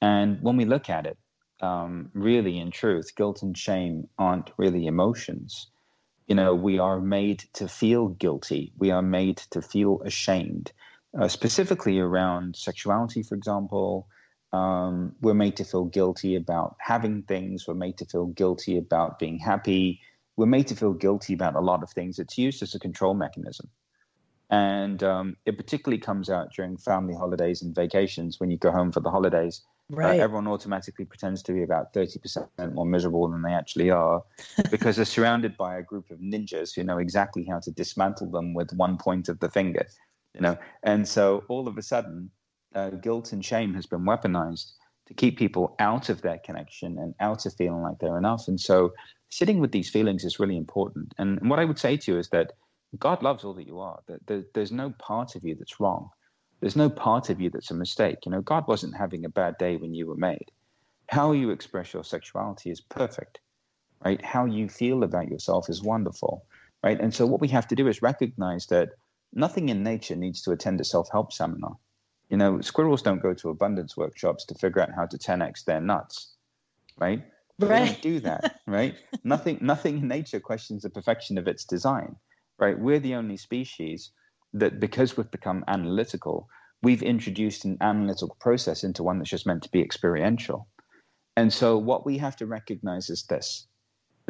And 0.02 0.41
when 0.41 0.58
we 0.58 0.65
look 0.65 0.89
at 0.89 1.06
it, 1.06 1.17
um, 1.62 2.10
really 2.13 2.58
in 2.58 2.72
truth, 2.72 3.15
guilt 3.15 3.44
and 3.44 3.56
shame 3.56 4.08
aren't 4.17 4.50
really 4.58 4.88
emotions. 4.88 5.67
You 6.28 6.36
know, 6.36 6.56
we 6.56 6.80
are 6.80 7.00
made 7.00 7.44
to 7.54 7.67
feel 7.67 8.08
guilty. 8.08 8.74
We 8.78 8.89
are 8.89 9.02
made 9.04 9.38
to 9.52 9.62
feel 9.62 10.02
ashamed 10.04 10.72
uh, 11.19 11.28
specifically 11.28 12.00
around 12.00 12.56
sexuality, 12.56 13.24
for 13.24 13.36
example. 13.36 14.08
Um, 14.54 15.15
we're 15.21 15.34
made 15.34 15.56
to 15.58 15.63
feel 15.63 15.86
guilty 15.86 16.36
about 16.36 16.76
having 16.80 17.24
things. 17.24 17.67
We're 17.67 17.74
made 17.74 17.97
to 18.00 18.06
feel 18.06 18.28
guilty 18.28 18.78
about 18.78 19.17
being 19.17 19.39
happy. 19.39 20.02
We're 20.36 20.45
made 20.45 20.67
to 20.67 20.76
feel 20.76 20.93
guilty 20.93 21.34
about 21.34 21.56
a 21.56 21.62
lot 21.62 21.84
of 21.84 21.89
things. 21.91 22.19
It's 22.19 22.38
used 22.38 22.62
as 22.62 22.76
a 22.76 22.80
control 22.80 23.13
mechanism. 23.13 23.69
And 24.50 25.02
um, 25.04 25.38
it 25.45 25.56
particularly 25.56 26.00
comes 26.00 26.30
out 26.30 26.50
during 26.54 26.76
family 26.78 27.13
holidays 27.13 27.62
and 27.62 27.74
vacations 27.74 28.39
when 28.39 28.52
you 28.52 28.58
go 28.58 28.71
home 28.71 28.91
for 28.91 29.00
the 29.00 29.10
holidays 29.10 29.62
Right. 29.91 30.21
Uh, 30.21 30.24
everyone 30.24 30.47
automatically 30.47 31.04
pretends 31.04 31.43
to 31.43 31.54
be 31.54 31.63
about 31.63 31.93
30% 31.93 32.74
more 32.74 32.86
miserable 32.86 33.28
than 33.28 33.41
they 33.41 33.52
actually 33.52 33.89
are 33.89 34.24
because 34.71 34.95
they're 34.95 35.06
surrounded 35.06 35.58
by 35.58 35.78
a 35.78 35.84
group 35.84 36.10
of 36.12 36.19
ninjas 36.19 36.74
who 36.74 36.84
know 36.84 36.97
exactly 36.97 37.43
how 37.43 37.60
to 37.60 37.71
dismantle 37.71 38.32
them 38.32 38.54
with 38.54 38.71
one 38.71 38.97
point 38.97 39.28
of 39.28 39.39
the 39.41 39.50
finger, 39.50 39.86
you 40.34 40.41
know. 40.41 40.58
And 40.84 41.08
so 41.08 41.44
all 41.48 41.67
of 41.67 41.78
a 41.78 41.82
sudden, 41.82 42.32
uh, 42.74 42.91
guilt 42.91 43.34
and 43.34 43.44
shame 43.44 43.74
has 43.74 43.86
been 43.86 44.02
weaponized 44.02 44.72
to 45.08 45.13
keep 45.13 45.38
people 45.38 45.76
out 45.80 46.10
of 46.10 46.22
their 46.22 46.39
connection 46.39 46.98
and 46.98 47.13
out 47.20 47.46
of 47.46 47.54
feeling 47.56 47.82
like 47.82 48.00
they're 48.00 48.17
enough. 48.17 48.48
And 48.48 48.60
so 48.60 48.94
sitting 49.30 49.60
with 49.60 49.72
these 49.72 49.89
feelings 49.89 50.24
is 50.24 50.39
really 50.39 50.58
important. 50.58 51.13
And, 51.17 51.39
and 51.39 51.50
what 51.50 51.60
I 51.60 51.65
would 51.65 51.80
say 51.80 51.98
to 51.98 52.12
you 52.12 52.17
is 52.17 52.30
that 52.30 52.54
God 52.98 53.24
loves 53.24 53.44
all 53.44 53.54
that 53.56 53.67
you 53.67 53.80
are. 53.80 54.00
That 54.08 54.26
there, 54.28 54.44
there's 54.54 54.72
no 54.72 54.94
part 55.00 55.36
of 55.36 55.44
you 55.44 55.56
that's 55.56 55.80
wrong. 55.80 56.10
There's 56.60 56.76
no 56.76 56.89
part 56.89 57.30
of 57.30 57.41
you 57.41 57.50
that's 57.50 57.72
a 57.72 57.76
mistake. 57.76 58.20
You 58.26 58.32
know, 58.32 58.41
God 58.41 58.67
wasn't 58.67 58.96
having 58.96 59.26
a 59.26 59.30
bad 59.30 59.58
day 59.58 59.78
when 59.78 59.94
you 59.94 60.08
were 60.08 60.15
made. 60.15 60.52
How 61.08 61.32
you 61.32 61.50
express 61.50 61.94
your 61.94 62.04
sexuality 62.04 62.70
is 62.70 62.82
perfect, 62.82 63.39
right? 64.06 64.24
How 64.24 64.46
you 64.46 64.70
feel 64.70 65.04
about 65.04 65.28
yourself 65.28 65.70
is 65.70 65.82
wonderful, 65.82 66.46
right? 66.84 67.00
And 67.00 67.13
so 67.13 67.26
what 67.26 67.41
we 67.41 67.48
have 67.50 67.67
to 67.70 67.76
do 67.76 67.88
is 67.88 68.02
recognize 68.02 68.67
that 68.67 68.89
nothing 69.34 69.70
in 69.70 69.84
nature 69.84 70.15
needs 70.15 70.41
to 70.44 70.52
attend 70.52 70.82
a 70.82 70.84
self-help 70.84 71.34
seminar. 71.34 71.78
You 72.30 72.38
know, 72.38 72.62
squirrels 72.62 73.02
don't 73.02 73.22
go 73.22 73.34
to 73.34 73.50
abundance 73.50 73.98
workshops 73.98 74.46
to 74.46 74.56
figure 74.56 74.82
out 74.82 74.94
how 74.96 75.06
to 75.06 75.17
10x 75.17 75.65
their 75.65 75.82
nuts, 75.82 76.36
right? 76.98 77.24
Right. 77.60 77.70
They 77.70 77.86
don't 77.86 78.02
do 78.02 78.20
that, 78.22 78.60
right? 78.67 78.96
nothing, 79.24 79.60
nothing 79.62 79.98
in 80.00 80.08
nature 80.08 80.39
questions 80.39 80.84
the 80.84 80.89
perfection 80.89 81.38
of 81.38 81.48
its 81.48 81.65
design, 81.65 82.15
right? 82.58 82.80
We're 82.80 83.00
the 83.00 83.15
only 83.15 83.38
species 83.38 84.12
that 84.54 84.80
because 84.80 85.17
we've 85.17 85.32
become 85.32 85.63
analytical, 85.67 86.48
we've 86.82 87.04
introduced 87.04 87.65
an 87.65 87.78
analytical 87.82 88.38
process 88.39 88.84
into 88.84 89.04
one 89.04 89.17
that's 89.17 89.30
just 89.30 89.48
meant 89.48 89.63
to 89.63 89.72
be 89.72 89.82
experiential. 89.82 90.67
And 91.38 91.52
so, 91.54 91.78
what 91.78 92.06
we 92.06 92.17
have 92.17 92.36
to 92.38 92.46
recognize 92.46 93.10
is 93.10 93.24
this 93.24 93.67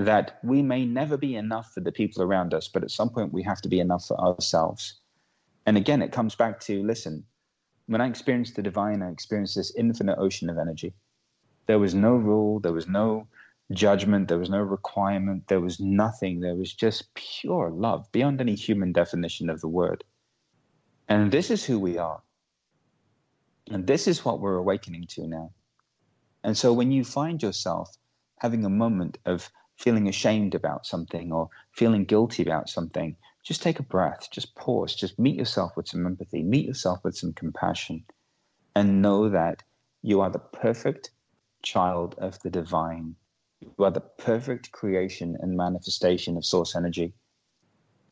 that 0.05 0.39
we 0.43 0.61
may 0.61 0.85
never 0.85 1.17
be 1.17 1.35
enough 1.35 1.73
for 1.73 1.81
the 1.81 1.91
people 1.91 2.23
around 2.23 2.53
us, 2.53 2.67
but 2.67 2.83
at 2.83 2.91
some 2.91 3.09
point 3.09 3.33
we 3.33 3.43
have 3.43 3.61
to 3.61 3.69
be 3.69 3.79
enough 3.79 4.05
for 4.05 4.19
ourselves. 4.19 4.99
And 5.65 5.77
again, 5.77 6.01
it 6.01 6.11
comes 6.11 6.35
back 6.35 6.59
to 6.61 6.83
listen, 6.83 7.25
when 7.87 8.01
I 8.01 8.07
experienced 8.07 8.55
the 8.55 8.61
divine, 8.61 9.01
I 9.01 9.09
experienced 9.09 9.55
this 9.55 9.75
infinite 9.75 10.17
ocean 10.17 10.49
of 10.49 10.57
energy. 10.57 10.93
There 11.67 11.79
was 11.79 11.93
no 11.93 12.15
rule, 12.15 12.59
there 12.59 12.73
was 12.73 12.87
no 12.87 13.27
judgment, 13.73 14.27
there 14.27 14.37
was 14.37 14.49
no 14.49 14.59
requirement, 14.61 15.47
there 15.47 15.59
was 15.59 15.79
nothing. 15.79 16.39
There 16.39 16.55
was 16.55 16.73
just 16.73 17.13
pure 17.13 17.69
love 17.69 18.11
beyond 18.11 18.41
any 18.41 18.55
human 18.55 18.91
definition 18.91 19.49
of 19.49 19.61
the 19.61 19.67
word. 19.67 20.03
And 21.07 21.31
this 21.31 21.51
is 21.51 21.63
who 21.63 21.79
we 21.79 21.97
are. 21.97 22.21
And 23.69 23.85
this 23.87 24.07
is 24.07 24.25
what 24.25 24.39
we're 24.39 24.55
awakening 24.55 25.05
to 25.09 25.27
now. 25.27 25.51
And 26.43 26.57
so 26.57 26.73
when 26.73 26.91
you 26.91 27.03
find 27.03 27.41
yourself 27.41 27.95
having 28.37 28.65
a 28.65 28.69
moment 28.69 29.17
of 29.25 29.49
feeling 29.81 30.07
ashamed 30.07 30.55
about 30.55 30.85
something 30.85 31.31
or 31.31 31.49
feeling 31.71 32.05
guilty 32.05 32.43
about 32.43 32.69
something, 32.69 33.15
just 33.43 33.61
take 33.61 33.79
a 33.79 33.83
breath, 33.83 34.29
just 34.31 34.55
pause, 34.55 34.95
just 34.95 35.17
meet 35.17 35.35
yourself 35.35 35.75
with 35.75 35.87
some 35.87 36.05
empathy, 36.05 36.43
meet 36.43 36.65
yourself 36.65 36.99
with 37.03 37.17
some 37.17 37.33
compassion, 37.33 38.03
and 38.75 39.01
know 39.01 39.29
that 39.29 39.63
you 40.01 40.21
are 40.21 40.29
the 40.29 40.39
perfect 40.39 41.11
child 41.63 42.15
of 42.19 42.39
the 42.41 42.49
divine. 42.49 43.15
You 43.61 43.85
are 43.85 43.91
the 43.91 44.01
perfect 44.01 44.71
creation 44.71 45.37
and 45.39 45.57
manifestation 45.57 46.37
of 46.37 46.45
source 46.45 46.75
energy 46.75 47.13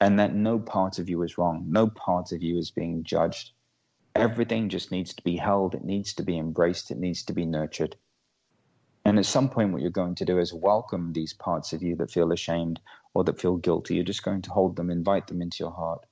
and 0.01 0.19
that 0.19 0.33
no 0.33 0.59
part 0.59 0.99
of 0.99 1.09
you 1.09 1.21
is 1.23 1.37
wrong, 1.37 1.65
no 1.67 1.87
part 1.87 2.31
of 2.31 2.41
you 2.41 2.57
is 2.57 2.71
being 2.71 3.03
judged. 3.03 3.51
Everything 4.15 4.69
just 4.69 4.91
needs 4.91 5.13
to 5.13 5.23
be 5.23 5.35
held, 5.35 5.75
it 5.75 5.83
needs 5.83 6.13
to 6.13 6.23
be 6.23 6.37
embraced, 6.37 6.91
it 6.91 6.97
needs 6.97 7.23
to 7.23 7.33
be 7.33 7.45
nurtured. 7.45 7.95
And 9.05 9.17
at 9.17 9.25
some 9.25 9.49
point, 9.49 9.71
what 9.71 9.81
you're 9.81 9.91
going 9.91 10.15
to 10.15 10.25
do 10.25 10.39
is 10.39 10.53
welcome 10.53 11.13
these 11.13 11.33
parts 11.33 11.73
of 11.73 11.81
you 11.81 11.95
that 11.97 12.11
feel 12.11 12.31
ashamed 12.31 12.79
or 13.13 13.23
that 13.23 13.39
feel 13.39 13.57
guilty. 13.57 13.95
You're 13.95 14.03
just 14.03 14.23
going 14.23 14.41
to 14.43 14.51
hold 14.51 14.75
them, 14.75 14.89
invite 14.89 15.27
them 15.27 15.41
into 15.41 15.57
your 15.59 15.71
heart. 15.71 16.05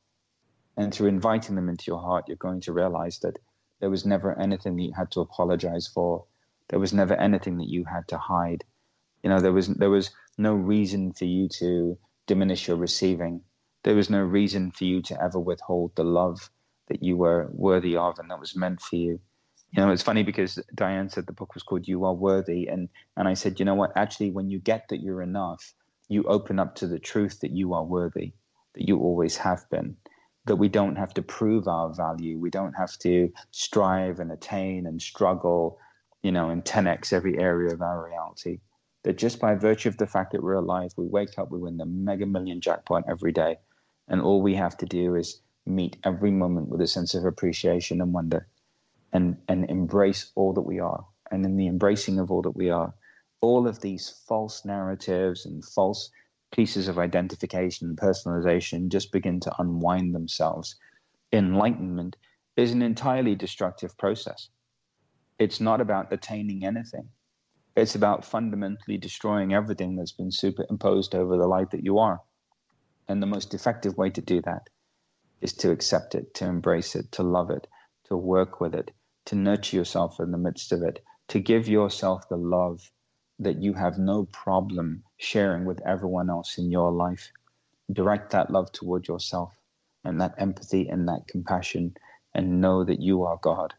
And 0.78 0.93
through 0.93 1.10
inviting 1.10 1.56
them 1.56 1.69
into 1.69 1.86
your 1.88 2.00
heart, 2.00 2.26
you're 2.28 2.38
going 2.38 2.62
to 2.62 2.73
realize 2.73 3.19
that 3.19 3.39
there 3.80 3.89
was 3.89 4.06
never 4.06 4.38
anything 4.39 4.76
that 4.76 4.84
you 4.84 4.93
had 4.93 5.12
to 5.12 5.21
apologize 5.21 5.88
for. 5.88 6.26
There 6.69 6.80
was 6.80 6.93
never 6.93 7.15
anything 7.15 7.58
that 7.58 7.69
you 7.69 7.86
had 7.86 8.08
to 8.10 8.17
hide. 8.17 8.63
You 9.23 9.30
know, 9.30 9.39
there 9.39 9.54
was 9.54 9.67
there 9.67 9.89
was 9.89 10.12
no 10.38 10.54
reason 10.54 11.13
for 11.13 11.26
you 11.26 11.50
to 11.60 11.97
diminish 12.28 12.67
your 12.67 12.78
receiving 12.78 13.43
there 13.88 13.95
was 13.95 14.10
no 14.10 14.21
reason 14.21 14.71
for 14.71 14.84
you 14.84 15.02
to 15.04 15.23
ever 15.23 15.39
withhold 15.39 15.95
the 15.95 16.04
love 16.04 16.50
that 16.88 17.02
you 17.02 17.15
were 17.15 17.50
worthy 17.54 17.95
of 17.95 18.19
and 18.19 18.30
that 18.30 18.39
was 18.39 18.54
meant 18.54 18.82
for 18.82 18.97
you. 18.97 19.21
You 19.71 19.84
know, 19.84 19.91
it's 19.91 20.03
funny 20.03 20.23
because 20.23 20.60
Diane 20.73 21.10
said 21.10 21.27
the 21.27 21.34
book 21.34 21.53
was 21.53 21.63
called 21.63 21.88
You 21.88 22.06
Are 22.06 22.13
Worthy. 22.13 22.67
And, 22.67 22.89
and 23.17 23.27
I 23.27 23.34
said, 23.34 23.60
you 23.60 23.65
know 23.65 23.75
what? 23.75 23.91
Actually, 23.95 24.32
when 24.32 24.49
you 24.49 24.60
get 24.60 24.88
that 24.89 25.01
you're 25.01 25.21
enough, 25.21 25.73
you 26.10 26.23
open 26.23 26.58
up 26.60 26.75
to 26.75 26.88
the 26.88 26.99
truth 26.99 27.41
that 27.41 27.51
you 27.51 27.73
are 27.73 27.84
worthy, 27.84 28.34
that 28.75 28.88
you 28.88 28.97
always 28.99 29.36
have 29.38 29.69
been, 29.69 29.95
that 30.45 30.56
we 30.56 30.69
don't 30.69 30.95
have 30.95 31.13
to 31.15 31.21
prove 31.21 31.67
our 31.67 31.93
value. 31.93 32.39
We 32.39 32.49
don't 32.49 32.73
have 32.73 32.97
to 32.99 33.32
strive 33.51 34.19
and 34.19 34.32
attain 34.32 34.88
and 34.88 35.01
struggle, 35.01 35.80
you 36.23 36.32
know, 36.32 36.49
in 36.49 36.62
10x 36.62 37.12
every 37.12 37.38
area 37.38 37.73
of 37.73 37.82
our 37.82 38.06
reality. 38.08 38.60
That 39.03 39.17
just 39.17 39.39
by 39.39 39.56
virtue 39.56 39.89
of 39.89 39.97
the 39.97 40.08
fact 40.08 40.32
that 40.32 40.43
we're 40.43 40.53
alive, 40.53 40.91
we 40.97 41.08
wake 41.08 41.38
up, 41.38 41.51
we 41.51 41.60
win 41.60 41.77
the 41.77 41.86
mega 41.86 42.25
million 42.25 42.62
jackpot 42.62 43.03
every 43.10 43.32
day 43.32 43.58
and 44.08 44.21
all 44.21 44.41
we 44.41 44.56
have 44.56 44.77
to 44.77 44.86
do 44.86 45.15
is 45.15 45.41
meet 45.65 45.97
every 46.03 46.32
moment 46.32 46.69
with 46.69 46.82
a 46.82 46.88
sense 46.88 47.13
of 47.13 47.25
appreciation 47.25 48.01
and 48.01 48.13
wonder 48.13 48.47
and, 49.13 49.38
and 49.48 49.70
embrace 49.70 50.32
all 50.36 50.54
that 50.54 50.62
we 50.62 50.80
are. 50.80 51.06
And 51.32 51.46
in 51.46 51.58
the 51.58 51.67
embracing 51.67 52.20
of 52.20 52.32
all 52.32 52.41
that 52.43 52.56
we 52.56 52.70
are, 52.70 52.93
all 53.41 53.67
of 53.67 53.82
these 53.82 54.10
false 54.28 54.65
narratives 54.65 55.46
and 55.46 55.63
false 55.63 56.10
pieces 56.52 56.88
of 56.88 56.98
identification 56.98 57.89
and 57.89 57.98
personalization 57.98 58.89
just 58.89 59.12
begin 59.12 59.39
to 59.41 59.54
unwind 59.60 60.15
themselves. 60.15 60.76
Enlightenment 61.32 62.15
is 62.56 62.72
an 62.72 62.82
entirely 62.82 63.36
destructive 63.36 63.98
process. 63.98 64.50
It's 65.38 65.60
not 65.60 65.82
about 65.82 66.12
attaining 66.12 66.65
anything. 66.65 67.10
It's 67.76 67.93
about 67.93 68.26
fundamentally 68.26 68.98
destroying 68.98 69.54
everything 69.54 69.96
that's 69.96 70.13
been 70.13 70.32
superimposed 70.32 71.13
over 71.13 71.38
the 71.38 71.48
light 71.48 71.72
that 71.72 71.84
you 71.84 72.00
are. 72.00 72.22
And 73.08 73.22
the 73.22 73.28
most 73.28 73.54
effective 73.54 73.98
way 73.98 74.10
to 74.10 74.22
do 74.22 74.41
that 74.41 74.70
is 75.41 75.54
to 75.54 75.72
accept 75.72 76.15
it, 76.15 76.34
to 76.36 76.46
embrace 76.46 76.96
it, 76.96 77.12
to 77.13 77.24
love 77.24 77.52
it, 77.52 77.67
to 78.08 78.17
work 78.17 78.60
with 78.60 78.74
it, 78.76 78.91
to 79.26 79.36
nurture 79.36 79.78
yourself 79.78 80.20
in 80.20 80.32
the 80.32 80.38
midst 80.38 80.72
of 80.72 80.82
it, 80.82 81.04
to 81.30 81.39
give 81.39 81.67
yourself 81.67 82.28
the 82.30 82.38
love 82.38 82.91
that 83.39 83.62
you 83.62 83.74
have 83.74 83.98
no 83.98 84.26
problem 84.26 85.04
sharing 85.17 85.65
with 85.65 85.82
everyone 85.86 86.30
else 86.30 86.58
in 86.58 86.72
your 86.72 86.91
life. 86.91 87.32
Direct 87.91 88.32
that 88.32 88.52
love 88.52 88.72
toward 88.72 89.08
yourself 89.08 89.54
and 90.04 90.20
that 90.22 90.36
empathy 90.38 90.88
and 90.88 91.08
that 91.08 91.28
compassion 91.28 91.96
and 92.34 92.62
know 92.62 92.84
that 92.84 93.02
you 93.02 93.24
are 93.24 93.38
God. 93.41 93.74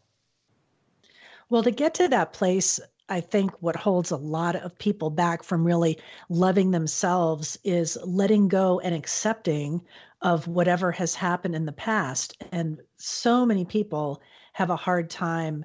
Well, 1.49 1.63
to 1.63 1.71
get 1.71 1.95
to 1.95 2.09
that 2.09 2.33
place 2.33 2.81
I 3.11 3.23
think 3.23 3.53
what 3.61 3.77
holds 3.77 4.11
a 4.11 4.17
lot 4.17 4.55
of 4.55 4.79
people 4.79 5.09
back 5.09 5.43
from 5.43 5.65
really 5.65 5.99
loving 6.29 6.73
themselves 6.73 7.59
is 7.65 7.97
letting 8.05 8.49
go 8.49 8.81
and 8.81 8.95
accepting 8.95 9.81
of 10.21 10.49
whatever 10.49 10.91
has 10.93 11.15
happened 11.15 11.55
in 11.55 11.67
the 11.67 11.73
past. 11.73 12.43
And 12.53 12.81
so 12.97 13.47
many 13.47 13.65
people 13.65 14.21
have 14.53 14.71
a 14.71 14.77
hard 14.77 15.11
time 15.11 15.65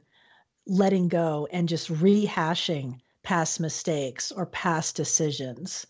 letting 0.67 1.07
go 1.07 1.47
and 1.51 1.67
just 1.67 1.91
rehashing 1.91 2.99
past 3.23 3.59
mistakes 3.59 4.31
or 4.31 4.45
past 4.45 4.95
decisions. 4.95 5.87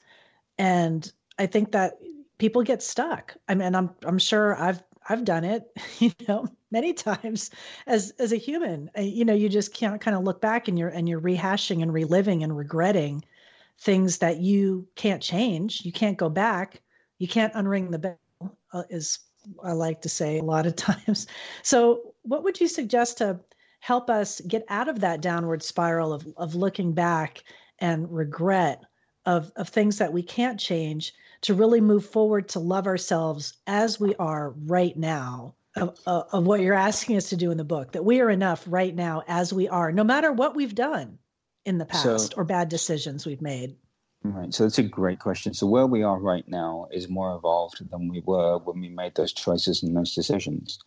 And 0.58 1.12
I 1.38 1.48
think 1.48 1.72
that 1.74 1.94
people 2.38 2.62
get 2.64 2.82
stuck. 2.82 3.36
I 3.48 3.56
mean, 3.56 3.76
I'm 3.76 3.92
I'm 4.04 4.20
sure 4.20 4.56
I've 4.56 4.82
I've 5.08 5.26
done 5.26 5.44
it, 5.44 5.64
you 6.00 6.12
know, 6.28 6.48
many 6.72 6.94
times 6.94 7.52
as 7.88 8.14
as 8.20 8.32
a 8.32 8.38
human. 8.38 8.90
Uh, 8.98 9.02
you 9.02 9.26
know, 9.26 9.34
you 9.34 9.50
just 9.50 9.74
can't 9.74 10.00
kind 10.00 10.16
of 10.16 10.24
look 10.24 10.42
back 10.42 10.68
and 10.68 10.78
you're 10.78 10.90
and 10.90 11.10
you're 11.10 11.22
rehashing 11.22 11.82
and 11.82 11.94
reliving 11.94 12.44
and 12.44 12.56
regretting 12.56 13.24
things 13.80 14.20
that 14.20 14.38
you 14.38 14.88
can't 14.96 15.22
change. 15.22 15.84
You 15.86 15.92
can't 15.92 16.18
go 16.18 16.30
back. 16.30 16.82
You 17.18 17.28
can't 17.28 17.54
unring 17.54 17.92
the 17.92 18.00
bell, 18.00 18.18
uh, 18.72 18.84
is 18.90 19.20
I 19.64 19.74
like 19.74 20.02
to 20.02 20.10
say 20.10 20.40
a 20.40 20.44
lot 20.44 20.66
of 20.66 20.76
times. 20.78 21.28
So, 21.62 22.14
what 22.24 22.44
would 22.44 22.60
you 22.60 22.68
suggest 22.68 23.20
to 23.20 23.40
help 23.80 24.10
us 24.10 24.40
get 24.42 24.64
out 24.70 24.88
of 24.88 25.02
that 25.02 25.22
downward 25.22 25.64
spiral 25.64 26.14
of 26.14 26.26
of 26.38 26.56
looking 26.56 26.94
back 26.94 27.44
and 27.80 28.12
regret 28.12 28.82
of 29.26 29.52
of 29.56 29.70
things 29.70 29.98
that 29.98 30.14
we 30.14 30.24
can't 30.24 30.60
change 30.60 31.14
to 31.42 31.54
really 31.54 31.82
move 31.82 32.06
forward 32.06 32.50
to 32.50 32.60
love 32.60 32.88
ourselves 32.88 33.54
as 33.68 34.00
we 34.00 34.16
are 34.16 34.52
right 34.66 34.96
now 34.96 35.56
of, 35.76 36.00
of, 36.06 36.46
what 36.46 36.62
you're 36.62 36.74
asking 36.74 37.18
us 37.18 37.30
to 37.30 37.36
do 37.36 37.52
in 37.52 37.58
the 37.58 37.64
book 37.64 37.94
that 37.94 38.06
we 38.06 38.22
are 38.22 38.30
enough 38.30 38.64
right 38.68 38.96
now 38.96 39.24
as 39.28 39.52
we 39.52 39.68
are 39.68 39.92
no 39.92 40.04
matter 40.04 40.32
what 40.32 40.56
we've 40.56 40.76
done 40.76 41.18
in 41.66 41.78
the 41.78 41.86
past 41.86 42.32
so, 42.32 42.38
or 42.38 42.44
bad 42.44 42.70
decisions 42.70 43.26
we've 43.26 43.42
made 43.42 43.76
right 44.24 44.54
so 44.54 44.64
that's 44.64 44.80
a 44.80 44.84
great 44.84 45.20
question 45.20 45.54
so 45.54 45.68
where 45.68 45.88
we 45.88 46.04
are 46.04 46.20
right 46.20 46.48
now 46.48 46.88
is 46.92 47.10
more 47.10 47.36
evolved 47.36 47.90
than 47.92 48.10
we 48.10 48.22
were 48.26 48.58
when 48.60 48.82
we 48.82 48.90
made 48.90 49.16
those 49.16 49.34
choices 49.34 49.84
and 49.84 49.96
those 49.98 50.16
decisions 50.16 50.80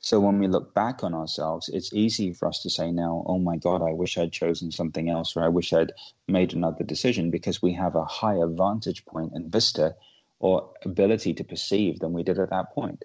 So 0.00 0.20
when 0.20 0.38
we 0.38 0.48
look 0.48 0.74
back 0.74 1.04
on 1.04 1.14
ourselves, 1.14 1.68
it's 1.68 1.92
easy 1.92 2.32
for 2.32 2.48
us 2.48 2.62
to 2.62 2.70
say 2.70 2.92
now, 2.92 3.24
oh 3.26 3.38
my 3.38 3.56
God, 3.58 3.82
I 3.82 3.92
wish 3.92 4.18
I'd 4.18 4.32
chosen 4.32 4.72
something 4.72 5.10
else, 5.10 5.36
or 5.36 5.44
I 5.44 5.48
wish 5.48 5.72
I'd 5.74 5.92
made 6.28 6.54
another 6.54 6.84
decision 6.84 7.30
because 7.30 7.62
we 7.62 7.74
have 7.74 7.96
a 7.96 8.04
higher 8.04 8.46
vantage 8.46 9.04
point 9.06 9.32
and 9.34 9.52
vista 9.52 9.96
or 10.40 10.70
ability 10.84 11.34
to 11.34 11.44
perceive 11.44 12.00
than 12.00 12.14
we 12.14 12.22
did 12.24 12.38
at 12.38 12.50
that 12.50 12.72
point. 12.74 13.04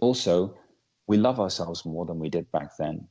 Also, 0.00 0.56
we 1.08 1.18
love 1.18 1.40
ourselves 1.40 1.84
more 1.86 2.06
than 2.06 2.18
we 2.20 2.30
did 2.30 2.50
back 2.52 2.76
then. 2.78 3.08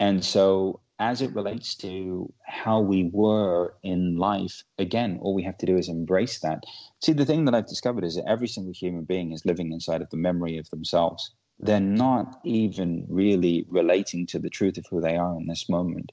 And 0.00 0.24
so, 0.24 0.80
as 0.98 1.22
it 1.22 1.34
relates 1.34 1.74
to 1.76 2.32
how 2.46 2.80
we 2.80 3.10
were 3.12 3.74
in 3.82 4.16
life, 4.16 4.64
again, 4.78 5.18
all 5.20 5.34
we 5.34 5.42
have 5.42 5.58
to 5.58 5.66
do 5.66 5.76
is 5.76 5.88
embrace 5.88 6.40
that. 6.40 6.64
See, 7.02 7.12
the 7.12 7.26
thing 7.26 7.44
that 7.44 7.54
I've 7.54 7.68
discovered 7.68 8.04
is 8.04 8.16
that 8.16 8.28
every 8.28 8.48
single 8.48 8.72
human 8.72 9.04
being 9.04 9.32
is 9.32 9.44
living 9.44 9.72
inside 9.72 10.02
of 10.02 10.10
the 10.10 10.16
memory 10.16 10.58
of 10.58 10.70
themselves 10.70 11.30
they're 11.58 11.80
not 11.80 12.38
even 12.44 13.06
really 13.08 13.64
relating 13.68 14.26
to 14.26 14.38
the 14.38 14.50
truth 14.50 14.76
of 14.76 14.86
who 14.90 15.00
they 15.00 15.16
are 15.16 15.36
in 15.36 15.46
this 15.46 15.68
moment. 15.68 16.12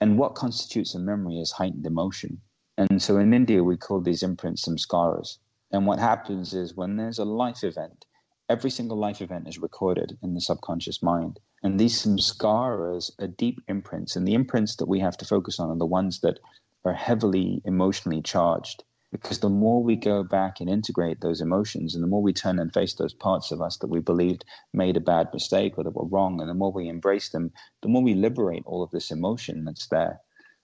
And 0.00 0.18
what 0.18 0.34
constitutes 0.34 0.94
a 0.94 0.98
memory 0.98 1.38
is 1.38 1.52
heightened 1.52 1.86
emotion. 1.86 2.40
And 2.76 3.00
so 3.00 3.18
in 3.18 3.32
India, 3.32 3.62
we 3.62 3.76
call 3.76 4.00
these 4.00 4.24
imprints 4.24 4.66
samskaras. 4.66 5.38
And 5.70 5.86
what 5.86 6.00
happens 6.00 6.54
is 6.54 6.74
when 6.74 6.96
there's 6.96 7.20
a 7.20 7.24
life 7.24 7.62
event, 7.62 8.04
every 8.48 8.70
single 8.70 8.96
life 8.96 9.22
event 9.22 9.48
is 9.48 9.58
recorded 9.58 10.18
in 10.22 10.34
the 10.34 10.40
subconscious 10.40 11.02
mind. 11.02 11.38
And 11.64 11.80
these 11.80 12.04
samskaras 12.04 13.10
are 13.18 13.26
deep 13.26 13.58
imprints. 13.68 14.16
And 14.16 14.28
the 14.28 14.34
imprints 14.34 14.76
that 14.76 14.86
we 14.86 15.00
have 15.00 15.16
to 15.16 15.24
focus 15.24 15.58
on 15.58 15.70
are 15.70 15.78
the 15.78 15.86
ones 15.86 16.20
that 16.20 16.38
are 16.84 16.92
heavily 16.92 17.62
emotionally 17.64 18.20
charged. 18.20 18.84
Because 19.10 19.38
the 19.38 19.48
more 19.48 19.82
we 19.82 19.96
go 19.96 20.22
back 20.22 20.60
and 20.60 20.68
integrate 20.68 21.22
those 21.22 21.40
emotions 21.40 21.94
and 21.94 22.04
the 22.04 22.08
more 22.08 22.20
we 22.20 22.34
turn 22.34 22.58
and 22.58 22.70
face 22.70 22.92
those 22.92 23.14
parts 23.14 23.50
of 23.50 23.62
us 23.62 23.78
that 23.78 23.86
we 23.86 24.00
believed 24.00 24.44
made 24.74 24.98
a 24.98 25.00
bad 25.00 25.32
mistake 25.32 25.78
or 25.78 25.84
that 25.84 25.94
were 25.94 26.04
wrong 26.04 26.38
and 26.38 26.50
the 26.50 26.54
more 26.54 26.70
we 26.70 26.86
embrace 26.86 27.30
them 27.30 27.50
the 27.80 27.88
more 27.88 28.02
we 28.02 28.12
liberate 28.12 28.64
all 28.66 28.82
of 28.82 28.90
this 28.90 29.10
emotion 29.10 29.64
that's 29.64 29.86
there. 29.86 30.20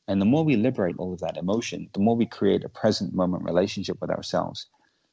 And 0.07 0.21
the 0.21 0.27
more 0.27 0.45
we 0.45 0.57
liberate 0.57 0.97
all 0.99 1.15
of 1.15 1.21
that 1.21 1.39
emotion 1.39 1.89
the 1.95 2.01
more 2.01 2.17
we 2.17 2.27
create 2.27 2.65
a 2.65 2.69
present 2.69 3.15
moment 3.15 3.45
relationship 3.45 3.99
with 4.03 4.11
ourselves. 4.11 4.67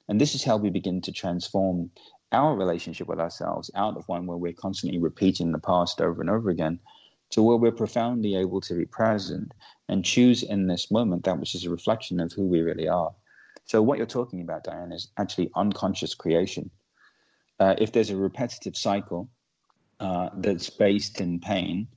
And 0.10 0.20
this 0.20 0.36
is 0.36 0.44
how 0.44 0.58
we 0.58 0.70
begin 0.70 1.00
to 1.02 1.12
transform 1.14 1.92
our 2.32 2.56
relationship 2.56 3.08
with 3.08 3.20
ourselves 3.20 3.72
out 3.76 3.98
of 3.98 4.08
one 4.08 4.26
where 4.26 4.38
we're 4.38 4.54
constantly 4.54 5.00
repeating 5.00 5.52
the 5.52 5.60
past 5.60 6.02
over 6.02 6.22
and 6.22 6.30
over 6.30 6.50
again 6.50 6.80
to 7.30 7.42
where 7.42 7.58
we're 7.58 7.72
profoundly 7.72 8.36
able 8.36 8.62
to 8.62 8.74
be 8.74 8.86
present 8.86 9.54
and 9.90 10.04
choose 10.04 10.44
in 10.44 10.68
this 10.68 10.92
moment 10.92 11.24
that 11.24 11.40
which 11.40 11.56
is 11.56 11.66
a 11.66 11.70
reflection 11.70 12.20
of 12.20 12.32
who 12.34 12.48
we 12.48 12.62
really 12.62 12.88
are 12.88 13.12
so 13.68 13.82
what 13.82 13.98
you're 13.98 14.08
talking 14.08 14.42
about, 14.42 14.64
Diane, 14.64 14.94
is 14.94 15.10
actually 15.18 15.52
unconscious 15.56 16.16
creation. 16.16 16.72
Uh, 17.60 17.76
if 17.78 17.92
there's 17.92 18.10
a 18.10 18.16
repetitive 18.16 18.78
cycle 18.78 19.30
uh, 20.00 20.30
that's 20.38 20.70
based 20.70 21.20
in 21.20 21.42
pain 21.42 21.90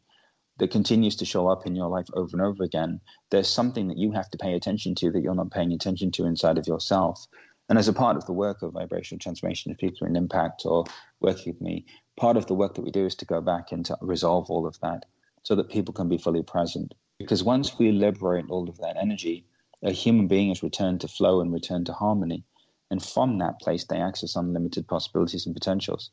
that 0.59 0.73
continues 0.73 1.15
to 1.17 1.25
show 1.25 1.49
up 1.49 1.67
in 1.67 1.77
your 1.77 1.89
life 1.89 2.09
over 2.15 2.31
and 2.33 2.43
over 2.43 2.65
again, 2.65 3.01
there's 3.31 3.49
something 3.49 3.87
that 3.87 3.99
you 3.99 4.11
have 4.11 4.29
to 4.31 4.39
pay 4.39 4.55
attention 4.55 4.97
to 4.97 5.13
that 5.13 5.21
you're 5.21 5.35
not 5.35 5.53
paying 5.53 5.73
attention 5.73 6.11
to 6.11 6.27
inside 6.27 6.59
of 6.59 6.67
yourself. 6.67 7.25
And 7.71 7.79
as 7.79 7.87
a 7.87 7.93
part 7.93 8.17
of 8.17 8.27
the 8.27 8.33
work 8.33 8.63
of 8.63 8.73
vibrational 8.73 9.21
transformation, 9.21 9.71
if 9.71 9.79
people 9.79 10.05
in 10.05 10.17
impact 10.17 10.63
or 10.65 10.85
working 11.21 11.53
with 11.53 11.63
me, 11.63 11.87
part 12.17 12.37
of 12.37 12.47
the 12.47 12.55
work 12.55 12.75
that 12.75 12.83
we 12.83 12.91
do 12.91 13.07
is 13.07 13.15
to 13.15 13.25
go 13.25 13.41
back 13.41 13.71
and 13.71 13.87
to 13.87 13.97
resolve 14.01 14.51
all 14.51 14.67
of 14.67 14.81
that 14.81 15.05
so 15.45 15.55
that 15.55 15.69
people 15.69 15.95
can 15.95 16.09
be 16.09 16.19
fully 16.19 16.43
present. 16.43 16.95
Because 17.21 17.45
once 17.45 17.79
we 17.79 17.93
liberate 17.93 18.47
all 18.51 18.69
of 18.69 18.79
that 18.79 18.97
energy, 18.97 19.47
a 19.85 19.93
human 19.93 20.27
being 20.27 20.51
is 20.51 20.65
returned 20.65 21.01
to 21.03 21.07
flow 21.07 21.41
and 21.41 21.53
returned 21.53 21.87
to 21.87 21.93
harmony. 21.93 22.43
And 22.91 23.01
from 23.01 23.39
that 23.39 23.61
place, 23.61 23.85
they 23.85 24.01
access 24.01 24.35
unlimited 24.35 24.89
possibilities 24.89 25.47
and 25.47 25.55
potentials. 25.55 26.11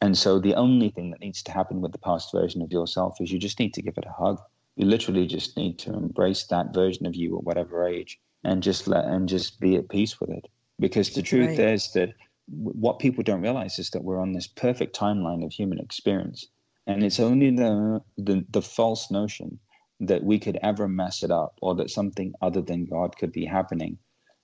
And 0.00 0.16
so 0.16 0.38
the 0.38 0.54
only 0.54 0.90
thing 0.90 1.10
that 1.10 1.20
needs 1.20 1.42
to 1.42 1.52
happen 1.52 1.80
with 1.80 1.90
the 1.90 1.98
past 1.98 2.30
version 2.30 2.62
of 2.62 2.70
yourself 2.70 3.20
is 3.20 3.32
you 3.32 3.40
just 3.40 3.58
need 3.58 3.74
to 3.74 3.82
give 3.82 3.98
it 3.98 4.06
a 4.06 4.12
hug. 4.12 4.40
You 4.76 4.86
literally 4.86 5.26
just 5.26 5.56
need 5.56 5.80
to 5.80 5.92
embrace 5.94 6.46
that 6.46 6.72
version 6.72 7.06
of 7.06 7.16
you 7.16 7.36
at 7.38 7.42
whatever 7.42 7.88
age 7.88 8.20
and 8.44 8.62
just 8.62 8.86
let 8.86 9.06
and 9.06 9.28
just 9.28 9.58
be 9.58 9.74
at 9.74 9.88
peace 9.88 10.20
with 10.20 10.30
it. 10.30 10.46
Because 10.78 11.10
the 11.10 11.22
truth 11.22 11.58
right. 11.58 11.72
is 11.72 11.92
that 11.92 12.14
what 12.48 12.98
people 12.98 13.24
don't 13.24 13.42
realize 13.42 13.78
is 13.78 13.90
that 13.90 14.04
we're 14.04 14.20
on 14.20 14.32
this 14.32 14.46
perfect 14.46 14.96
timeline 14.96 15.44
of 15.44 15.52
human 15.52 15.78
experience. 15.78 16.46
And 16.86 17.02
it's 17.02 17.18
only 17.18 17.50
the, 17.50 18.00
the, 18.16 18.44
the 18.50 18.62
false 18.62 19.10
notion 19.10 19.58
that 20.00 20.22
we 20.22 20.38
could 20.38 20.58
ever 20.62 20.86
mess 20.86 21.22
it 21.22 21.30
up 21.30 21.58
or 21.62 21.74
that 21.76 21.90
something 21.90 22.34
other 22.42 22.60
than 22.60 22.84
God 22.84 23.16
could 23.16 23.32
be 23.32 23.44
happening 23.44 23.98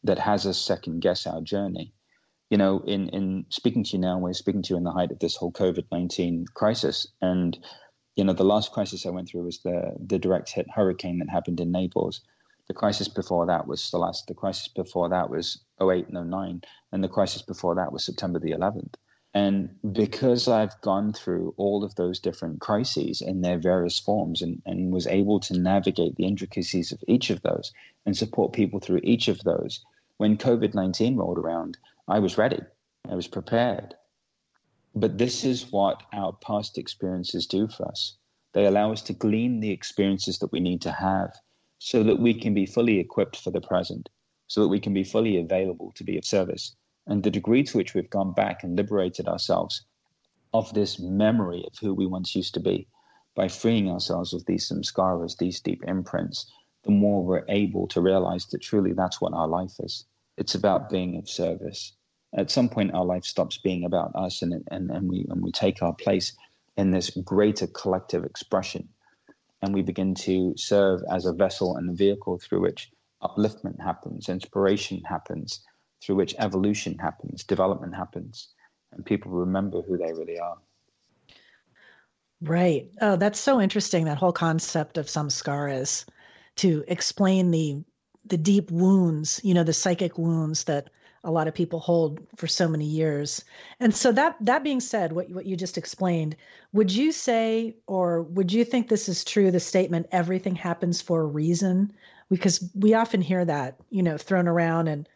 that 0.04 0.18
has 0.18 0.46
us 0.46 0.58
second 0.58 1.00
guess 1.00 1.26
our 1.26 1.40
journey. 1.40 1.92
You 2.50 2.58
know, 2.58 2.82
in, 2.86 3.08
in 3.10 3.46
speaking 3.50 3.84
to 3.84 3.92
you 3.92 3.98
now, 3.98 4.18
we're 4.18 4.32
speaking 4.32 4.62
to 4.62 4.74
you 4.74 4.78
in 4.78 4.84
the 4.84 4.90
height 4.90 5.12
of 5.12 5.20
this 5.20 5.36
whole 5.36 5.52
COVID 5.52 5.84
19 5.92 6.46
crisis. 6.54 7.06
And, 7.20 7.56
you 8.16 8.24
know, 8.24 8.32
the 8.32 8.44
last 8.44 8.72
crisis 8.72 9.06
I 9.06 9.10
went 9.10 9.28
through 9.28 9.44
was 9.44 9.60
the, 9.60 9.94
the 10.04 10.18
direct 10.18 10.50
hit 10.50 10.66
hurricane 10.74 11.18
that 11.20 11.30
happened 11.30 11.60
in 11.60 11.70
Naples. 11.70 12.20
The 12.68 12.74
crisis 12.74 13.08
before 13.08 13.46
that 13.46 13.66
was 13.66 13.90
the 13.90 13.98
last. 13.98 14.26
The 14.28 14.34
crisis 14.34 14.68
before 14.68 15.08
that 15.08 15.28
was 15.28 15.64
08 15.80 16.08
and 16.08 16.30
09. 16.30 16.62
And 16.92 17.02
the 17.02 17.08
crisis 17.08 17.42
before 17.42 17.74
that 17.74 17.92
was 17.92 18.04
September 18.04 18.38
the 18.38 18.52
11th. 18.52 18.94
And 19.34 19.76
because 19.92 20.46
I've 20.46 20.78
gone 20.82 21.12
through 21.12 21.54
all 21.56 21.82
of 21.82 21.94
those 21.94 22.20
different 22.20 22.60
crises 22.60 23.22
in 23.22 23.40
their 23.40 23.58
various 23.58 23.98
forms 23.98 24.42
and, 24.42 24.60
and 24.66 24.92
was 24.92 25.06
able 25.06 25.40
to 25.40 25.58
navigate 25.58 26.16
the 26.16 26.26
intricacies 26.26 26.92
of 26.92 27.02
each 27.08 27.30
of 27.30 27.40
those 27.42 27.72
and 28.04 28.16
support 28.16 28.52
people 28.52 28.78
through 28.78 29.00
each 29.02 29.28
of 29.28 29.40
those, 29.40 29.84
when 30.18 30.36
COVID 30.36 30.74
19 30.74 31.16
rolled 31.16 31.38
around, 31.38 31.78
I 32.06 32.18
was 32.18 32.38
ready, 32.38 32.60
I 33.08 33.14
was 33.14 33.26
prepared. 33.26 33.94
But 34.94 35.18
this 35.18 35.44
is 35.44 35.72
what 35.72 36.02
our 36.12 36.32
past 36.34 36.76
experiences 36.76 37.46
do 37.46 37.66
for 37.66 37.88
us. 37.88 38.16
They 38.52 38.66
allow 38.66 38.92
us 38.92 39.02
to 39.02 39.14
glean 39.14 39.60
the 39.60 39.70
experiences 39.70 40.38
that 40.38 40.52
we 40.52 40.60
need 40.60 40.82
to 40.82 40.92
have 40.92 41.34
so 41.84 42.04
that 42.04 42.20
we 42.20 42.32
can 42.32 42.54
be 42.54 42.64
fully 42.64 43.00
equipped 43.00 43.36
for 43.36 43.50
the 43.50 43.60
present, 43.60 44.08
so 44.46 44.60
that 44.60 44.68
we 44.68 44.78
can 44.78 44.94
be 44.94 45.02
fully 45.02 45.36
available 45.36 45.90
to 45.96 46.04
be 46.04 46.16
of 46.16 46.24
service 46.24 46.76
and 47.08 47.24
the 47.24 47.30
degree 47.30 47.64
to 47.64 47.76
which 47.76 47.92
we've 47.92 48.08
gone 48.08 48.32
back 48.32 48.62
and 48.62 48.76
liberated 48.76 49.26
ourselves 49.26 49.84
of 50.54 50.72
this 50.74 51.00
memory 51.00 51.64
of 51.66 51.76
who 51.80 51.92
we 51.92 52.06
once 52.06 52.36
used 52.36 52.54
to 52.54 52.60
be 52.60 52.86
by 53.34 53.48
freeing 53.48 53.90
ourselves 53.90 54.32
of 54.32 54.46
these 54.46 54.68
samskaras, 54.68 55.36
these 55.38 55.58
deep 55.58 55.82
imprints, 55.88 56.48
the 56.84 56.92
more 56.92 57.24
we're 57.24 57.44
able 57.48 57.88
to 57.88 58.00
realize 58.00 58.46
that 58.46 58.62
truly 58.62 58.92
that's 58.92 59.20
what 59.20 59.34
our 59.34 59.48
life 59.48 59.74
is. 59.80 60.04
It's 60.36 60.54
about 60.54 60.88
being 60.88 61.16
of 61.16 61.28
service. 61.28 61.96
At 62.32 62.52
some 62.52 62.68
point, 62.68 62.94
our 62.94 63.04
life 63.04 63.24
stops 63.24 63.58
being 63.58 63.84
about 63.84 64.14
us 64.14 64.40
and, 64.40 64.62
and, 64.70 64.88
and, 64.88 65.08
we, 65.08 65.26
and 65.28 65.42
we 65.42 65.50
take 65.50 65.82
our 65.82 65.94
place 65.94 66.32
in 66.76 66.92
this 66.92 67.10
greater 67.10 67.66
collective 67.66 68.22
expression. 68.22 68.88
And 69.62 69.72
we 69.72 69.82
begin 69.82 70.14
to 70.16 70.54
serve 70.56 71.02
as 71.10 71.24
a 71.24 71.32
vessel 71.32 71.76
and 71.76 71.88
a 71.88 71.94
vehicle 71.94 72.38
through 72.38 72.60
which 72.62 72.90
upliftment 73.22 73.80
happens, 73.80 74.28
inspiration 74.28 75.00
happens, 75.04 75.64
through 76.02 76.16
which 76.16 76.34
evolution 76.38 76.98
happens, 76.98 77.44
development 77.44 77.94
happens, 77.94 78.48
and 78.92 79.06
people 79.06 79.30
remember 79.30 79.82
who 79.82 79.96
they 79.96 80.12
really 80.12 80.38
are. 80.38 80.58
Right. 82.40 82.90
Oh, 83.00 83.14
that's 83.14 83.38
so 83.38 83.60
interesting. 83.60 84.04
That 84.04 84.18
whole 84.18 84.32
concept 84.32 84.98
of 84.98 85.06
samskaras 85.06 86.04
to 86.56 86.84
explain 86.88 87.50
the 87.52 87.84
the 88.24 88.36
deep 88.36 88.70
wounds, 88.70 89.40
you 89.42 89.54
know, 89.54 89.64
the 89.64 89.72
psychic 89.72 90.16
wounds 90.16 90.64
that 90.64 90.90
a 91.24 91.30
lot 91.30 91.48
of 91.48 91.54
people 91.54 91.78
hold 91.80 92.20
for 92.36 92.46
so 92.46 92.68
many 92.68 92.84
years. 92.84 93.44
And 93.78 93.94
so 93.94 94.12
that 94.12 94.36
that 94.40 94.64
being 94.64 94.80
said, 94.80 95.12
what 95.12 95.30
what 95.30 95.46
you 95.46 95.56
just 95.56 95.78
explained, 95.78 96.36
would 96.72 96.92
you 96.92 97.12
say 97.12 97.76
or 97.86 98.22
would 98.22 98.52
you 98.52 98.64
think 98.64 98.88
this 98.88 99.08
is 99.08 99.24
true 99.24 99.50
the 99.50 99.60
statement 99.60 100.08
everything 100.10 100.56
happens 100.56 101.00
for 101.00 101.20
a 101.20 101.26
reason? 101.26 101.92
Because 102.28 102.68
we 102.74 102.94
often 102.94 103.20
hear 103.20 103.44
that, 103.44 103.76
you 103.90 104.02
know, 104.02 104.18
thrown 104.18 104.48
around 104.48 104.88
and 104.88 105.08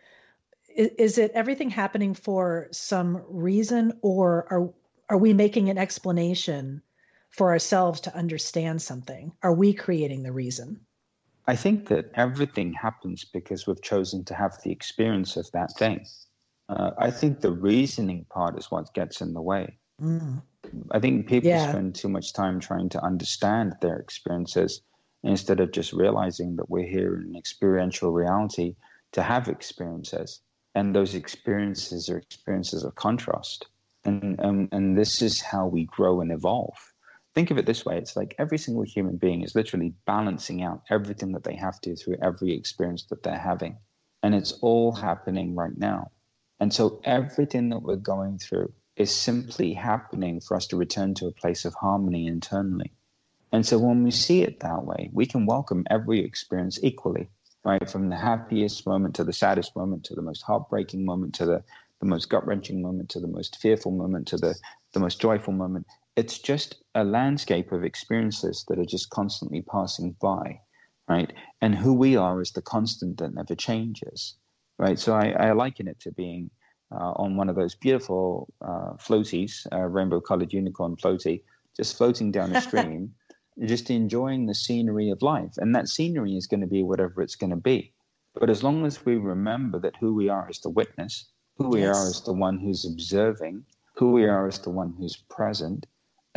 is 0.77 1.19
it 1.19 1.33
everything 1.33 1.71
happening 1.71 2.15
for 2.15 2.69
some 2.71 3.23
reason 3.29 3.99
or 4.03 4.47
are 4.51 4.75
are 5.09 5.19
we 5.19 5.33
making 5.33 5.71
an 5.71 5.79
explanation 5.79 6.83
for 7.31 7.51
ourselves 7.51 8.03
to 8.03 8.15
understand 8.15 8.83
something 8.83 9.33
are 9.43 9.55
we 9.55 9.73
creating 9.73 10.23
the 10.23 10.33
reason 10.33 10.86
i 11.47 11.57
think 11.57 11.89
that 11.89 12.11
everything 12.15 12.73
happens 12.73 13.25
because 13.25 13.67
we've 13.67 13.83
chosen 13.83 14.25
to 14.25 14.35
have 14.35 14.57
the 14.63 14.71
experience 14.73 15.37
of 15.37 15.51
that 15.53 15.71
thing. 15.79 16.05
Uh, 16.69 16.91
i 16.99 17.11
think 17.11 17.41
the 17.41 17.53
reasoning 17.53 18.25
part 18.31 18.59
is 18.59 18.71
what 18.71 18.93
gets 18.95 19.21
in 19.21 19.33
the 19.35 19.43
way. 19.43 19.79
Mm. 20.03 20.43
i 20.91 20.99
think 21.01 21.27
people 21.27 21.51
yeah. 21.51 21.71
spend 21.71 21.95
too 21.95 22.09
much 22.09 22.33
time 22.33 22.61
trying 22.61 22.89
to 22.91 23.03
understand 23.03 23.75
their 23.81 23.97
experiences 23.97 24.83
instead 25.27 25.61
of 25.61 25.73
just 25.73 25.93
realizing 25.93 26.57
that 26.57 26.71
we're 26.71 26.87
here 26.87 27.17
in 27.17 27.31
an 27.31 27.37
experiential 27.37 28.13
reality 28.13 28.77
to 29.13 29.23
have 29.23 29.49
experiences. 29.49 30.41
And 30.75 30.95
those 30.95 31.15
experiences 31.15 32.09
are 32.09 32.19
experiences 32.19 32.85
of 32.85 32.95
contrast. 32.95 33.67
And 34.05 34.39
um, 34.41 34.69
and 34.73 34.97
this 34.97 35.23
is 35.23 35.41
how 35.41 35.67
we 35.67 35.87
grow 35.87 36.21
and 36.21 36.31
evolve 36.31 36.79
think 37.37 37.53
of 37.53 37.59
it 37.59 37.67
this 37.67 37.85
way 37.85 37.97
it's 37.97 38.17
like 38.17 38.35
every 38.39 38.59
single 38.59 38.83
human 38.83 39.17
being 39.17 39.43
is 39.43 39.55
literally 39.55 39.95
balancing 40.07 40.65
out 40.65 40.83
everything 40.91 41.33
that 41.33 41.45
they 41.45 41.55
have 41.55 41.81
to 41.81 41.95
through 41.95 42.17
every 42.21 42.53
experience 42.53 43.05
that 43.05 43.23
they're 43.23 43.39
having 43.39 43.77
and 44.25 44.35
it's 44.35 44.53
all 44.63 44.91
happening 44.91 45.55
right 45.55 45.79
now 45.79 46.11
and 46.59 46.73
so 46.73 47.01
everything 47.05 47.69
that 47.69 47.83
we're 47.83 47.97
going 47.97 48.39
through 48.39 48.73
is 48.97 49.15
simply 49.15 49.75
happening 49.75 50.41
for 50.41 50.57
us 50.57 50.67
to 50.69 50.77
return 50.77 51.15
to 51.15 51.27
a 51.27 51.33
place 51.33 51.65
of 51.65 51.75
harmony 51.75 52.27
internally. 52.27 52.93
And 53.53 53.65
so 53.65 53.79
when 53.79 54.03
we 54.03 54.11
see 54.11 54.43
it 54.43 54.61
that 54.61 54.85
way, 54.85 55.11
we 55.13 55.27
can 55.27 55.47
welcome 55.47 55.85
every 55.91 56.21
experience 56.21 56.79
equally, 56.83 57.29
right? 57.65 57.89
From 57.89 58.09
the 58.09 58.17
happiest 58.17 58.87
moment 58.87 59.15
to 59.17 59.25
the 59.25 59.33
saddest 59.33 59.77
moment 59.77 60.05
to 60.05 60.15
the 60.15 60.23
most 60.23 60.43
heartbreaking 60.43 61.05
moment 61.05 61.35
to 61.37 61.45
the, 61.45 61.63
the 62.01 62.07
most 62.07 62.31
gut 62.31 62.47
wrenching 62.47 62.83
moment 62.83 63.11
to 63.11 63.21
the 63.21 63.29
most 63.29 63.57
fearful 63.61 63.93
moment 63.93 64.29
to 64.29 64.39
the, 64.39 64.55
the 64.93 65.01
most 65.01 65.21
joyful 65.21 65.53
moment. 65.53 65.87
It's 66.17 66.39
just 66.39 66.83
a 66.95 67.05
landscape 67.05 67.73
of 67.73 67.85
experiences 67.85 68.65
that 68.69 68.79
are 68.79 68.87
just 68.87 69.11
constantly 69.11 69.61
passing 69.63 70.17
by, 70.21 70.61
right? 71.09 71.31
And 71.61 71.75
who 71.75 71.93
we 71.93 72.17
are 72.17 72.41
is 72.41 72.53
the 72.53 72.63
constant 72.63 73.19
that 73.19 73.35
never 73.35 73.55
changes, 73.55 74.35
right? 74.79 74.99
So 74.99 75.15
I, 75.15 75.29
I 75.31 75.53
liken 75.53 75.89
it 75.89 76.01
to 76.01 76.13
being 76.13 76.51
uh, 76.91 77.13
on 77.17 77.37
one 77.37 77.51
of 77.51 77.57
those 77.57 77.75
beautiful 77.75 78.49
uh, 78.63 78.95
floaties, 78.95 79.67
uh, 79.73 79.81
rainbow 79.81 80.21
colored 80.21 80.53
unicorn 80.53 80.97
floaty, 80.97 81.43
just 81.77 81.97
floating 81.97 82.33
down 82.33 82.57
a 82.57 82.61
stream, 82.67 83.15
just 83.65 83.91
enjoying 83.91 84.47
the 84.47 84.55
scenery 84.55 85.11
of 85.11 85.21
life. 85.21 85.55
And 85.59 85.75
that 85.75 85.89
scenery 85.89 86.37
is 86.37 86.47
going 86.47 86.61
to 86.61 86.67
be 86.67 86.83
whatever 86.83 87.21
it's 87.21 87.37
going 87.37 87.51
to 87.51 87.57
be. 87.57 87.93
But 88.35 88.51
as 88.51 88.63
long 88.63 88.87
as 88.87 89.05
we 89.05 89.17
remember 89.17 89.79
that 89.81 89.97
who 89.97 90.15
we 90.15 90.29
are 90.29 90.49
is 90.49 90.61
the 90.61 90.71
witness, 90.71 91.27
who 91.57 91.69
we 91.69 91.83
yes. 91.83 91.97
are 91.97 92.09
is 92.09 92.21
the 92.23 92.33
one 92.33 92.59
who's 92.59 92.85
observing, 92.85 93.65
who 93.95 94.13
we 94.13 94.27
are 94.27 94.47
is 94.47 94.59
the 94.59 94.71
one 94.71 94.95
who's 94.99 95.17
present, 95.17 95.87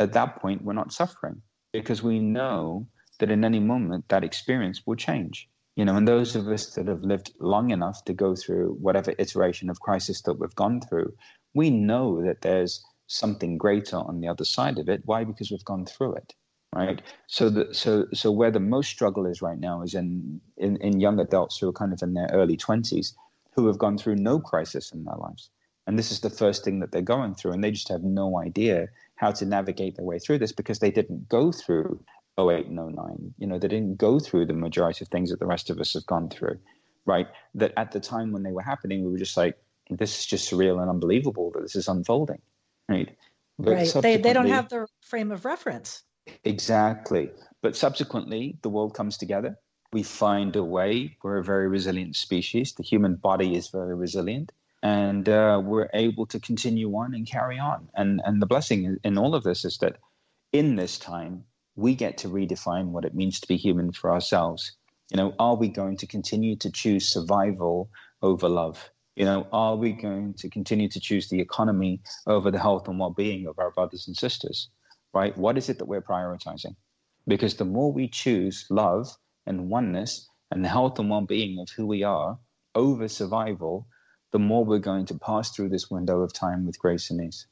at 0.00 0.14
that 0.14 0.40
point, 0.40 0.64
we're 0.64 0.72
not 0.72 0.92
suffering 0.92 1.42
because 1.72 2.02
we 2.02 2.18
know 2.18 2.88
that 3.18 3.30
in 3.30 3.44
any 3.44 3.60
moment 3.60 4.08
that 4.08 4.24
experience 4.24 4.82
will 4.86 4.96
change. 4.96 5.48
You 5.76 5.84
know, 5.84 5.96
and 5.96 6.08
those 6.08 6.34
of 6.34 6.48
us 6.48 6.74
that 6.74 6.88
have 6.88 7.02
lived 7.02 7.32
long 7.38 7.70
enough 7.70 8.04
to 8.06 8.12
go 8.12 8.34
through 8.34 8.76
whatever 8.80 9.14
iteration 9.18 9.70
of 9.70 9.80
crisis 9.80 10.22
that 10.22 10.34
we've 10.34 10.54
gone 10.54 10.80
through, 10.80 11.12
we 11.54 11.70
know 11.70 12.22
that 12.24 12.40
there's 12.40 12.84
something 13.06 13.58
greater 13.58 13.96
on 13.96 14.20
the 14.20 14.28
other 14.28 14.44
side 14.44 14.78
of 14.78 14.88
it. 14.88 15.02
Why? 15.04 15.24
Because 15.24 15.50
we've 15.50 15.64
gone 15.64 15.86
through 15.86 16.14
it, 16.14 16.34
right? 16.74 17.00
So, 17.26 17.50
the, 17.50 17.72
so, 17.72 18.06
so 18.12 18.32
where 18.32 18.50
the 18.50 18.60
most 18.60 18.90
struggle 18.90 19.26
is 19.26 19.42
right 19.42 19.58
now 19.58 19.82
is 19.82 19.94
in, 19.94 20.40
in 20.56 20.76
in 20.78 21.00
young 21.00 21.20
adults 21.20 21.58
who 21.58 21.68
are 21.68 21.72
kind 21.72 21.92
of 21.92 22.02
in 22.02 22.14
their 22.14 22.30
early 22.32 22.56
twenties, 22.56 23.14
who 23.54 23.66
have 23.66 23.78
gone 23.78 23.98
through 23.98 24.16
no 24.16 24.38
crisis 24.40 24.92
in 24.92 25.04
their 25.04 25.16
lives, 25.16 25.50
and 25.86 25.98
this 25.98 26.10
is 26.10 26.20
the 26.20 26.30
first 26.30 26.64
thing 26.64 26.80
that 26.80 26.92
they're 26.92 27.02
going 27.16 27.34
through, 27.34 27.52
and 27.52 27.64
they 27.64 27.70
just 27.70 27.88
have 27.88 28.02
no 28.02 28.38
idea 28.38 28.88
how 29.20 29.30
to 29.30 29.44
navigate 29.44 29.96
their 29.96 30.04
way 30.04 30.18
through 30.18 30.38
this 30.38 30.50
because 30.50 30.78
they 30.78 30.90
didn't 30.90 31.28
go 31.28 31.52
through 31.52 32.02
08 32.38 32.66
and 32.68 32.76
09. 32.76 33.34
You 33.36 33.46
know, 33.46 33.58
they 33.58 33.68
didn't 33.68 33.98
go 33.98 34.18
through 34.18 34.46
the 34.46 34.54
majority 34.54 35.04
of 35.04 35.08
things 35.08 35.28
that 35.28 35.40
the 35.40 35.46
rest 35.46 35.68
of 35.68 35.78
us 35.78 35.92
have 35.92 36.06
gone 36.06 36.30
through, 36.30 36.58
right? 37.04 37.26
That 37.54 37.74
at 37.76 37.92
the 37.92 38.00
time 38.00 38.32
when 38.32 38.44
they 38.44 38.50
were 38.50 38.62
happening, 38.62 39.04
we 39.04 39.12
were 39.12 39.18
just 39.18 39.36
like, 39.36 39.58
this 39.90 40.20
is 40.20 40.24
just 40.24 40.50
surreal 40.50 40.80
and 40.80 40.88
unbelievable 40.88 41.50
that 41.52 41.60
this 41.60 41.76
is 41.76 41.86
unfolding, 41.86 42.40
right? 42.88 43.14
But 43.58 43.72
right. 43.72 43.94
They, 44.00 44.16
they 44.16 44.32
don't 44.32 44.48
have 44.48 44.70
the 44.70 44.86
frame 45.02 45.30
of 45.32 45.44
reference. 45.44 46.02
Exactly. 46.44 47.30
But 47.60 47.76
subsequently, 47.76 48.56
the 48.62 48.70
world 48.70 48.94
comes 48.94 49.18
together. 49.18 49.58
We 49.92 50.02
find 50.02 50.56
a 50.56 50.64
way. 50.64 51.18
We're 51.22 51.38
a 51.38 51.44
very 51.44 51.68
resilient 51.68 52.16
species. 52.16 52.72
The 52.72 52.84
human 52.84 53.16
body 53.16 53.54
is 53.54 53.68
very 53.68 53.94
resilient. 53.94 54.50
And 54.82 55.28
uh, 55.28 55.60
we're 55.62 55.90
able 55.92 56.26
to 56.26 56.40
continue 56.40 56.90
on 56.96 57.14
and 57.14 57.26
carry 57.26 57.58
on. 57.58 57.88
And, 57.94 58.20
and 58.24 58.40
the 58.40 58.46
blessing 58.46 58.96
in 59.04 59.18
all 59.18 59.34
of 59.34 59.42
this 59.42 59.64
is 59.64 59.78
that 59.78 59.96
in 60.52 60.76
this 60.76 60.98
time, 60.98 61.44
we 61.76 61.94
get 61.94 62.18
to 62.18 62.28
redefine 62.28 62.88
what 62.88 63.04
it 63.04 63.14
means 63.14 63.40
to 63.40 63.48
be 63.48 63.56
human 63.56 63.92
for 63.92 64.10
ourselves. 64.10 64.72
You 65.10 65.16
know, 65.16 65.34
are 65.38 65.56
we 65.56 65.68
going 65.68 65.96
to 65.98 66.06
continue 66.06 66.56
to 66.56 66.70
choose 66.70 67.08
survival 67.08 67.90
over 68.22 68.48
love? 68.48 68.90
You 69.16 69.24
know, 69.24 69.46
are 69.52 69.76
we 69.76 69.92
going 69.92 70.34
to 70.34 70.48
continue 70.48 70.88
to 70.88 71.00
choose 71.00 71.28
the 71.28 71.40
economy 71.40 72.00
over 72.26 72.50
the 72.50 72.58
health 72.58 72.88
and 72.88 72.98
well 72.98 73.10
being 73.10 73.46
of 73.46 73.58
our 73.58 73.70
brothers 73.70 74.06
and 74.06 74.16
sisters? 74.16 74.68
Right? 75.12 75.36
What 75.36 75.58
is 75.58 75.68
it 75.68 75.78
that 75.78 75.86
we're 75.86 76.00
prioritizing? 76.00 76.76
Because 77.26 77.56
the 77.56 77.64
more 77.64 77.92
we 77.92 78.08
choose 78.08 78.66
love 78.70 79.08
and 79.46 79.68
oneness 79.68 80.28
and 80.50 80.64
the 80.64 80.68
health 80.68 80.98
and 80.98 81.10
well 81.10 81.22
being 81.22 81.58
of 81.58 81.68
who 81.70 81.86
we 81.86 82.02
are 82.02 82.38
over 82.74 83.08
survival, 83.08 83.86
the 84.32 84.38
more 84.38 84.64
we're 84.64 84.78
going 84.78 85.06
to 85.06 85.18
pass 85.18 85.50
through 85.50 85.70
this 85.70 85.90
window 85.90 86.22
of 86.22 86.32
time 86.32 86.66
with 86.66 86.78
grace 86.78 87.10
and 87.10 87.20
ease. 87.22 87.46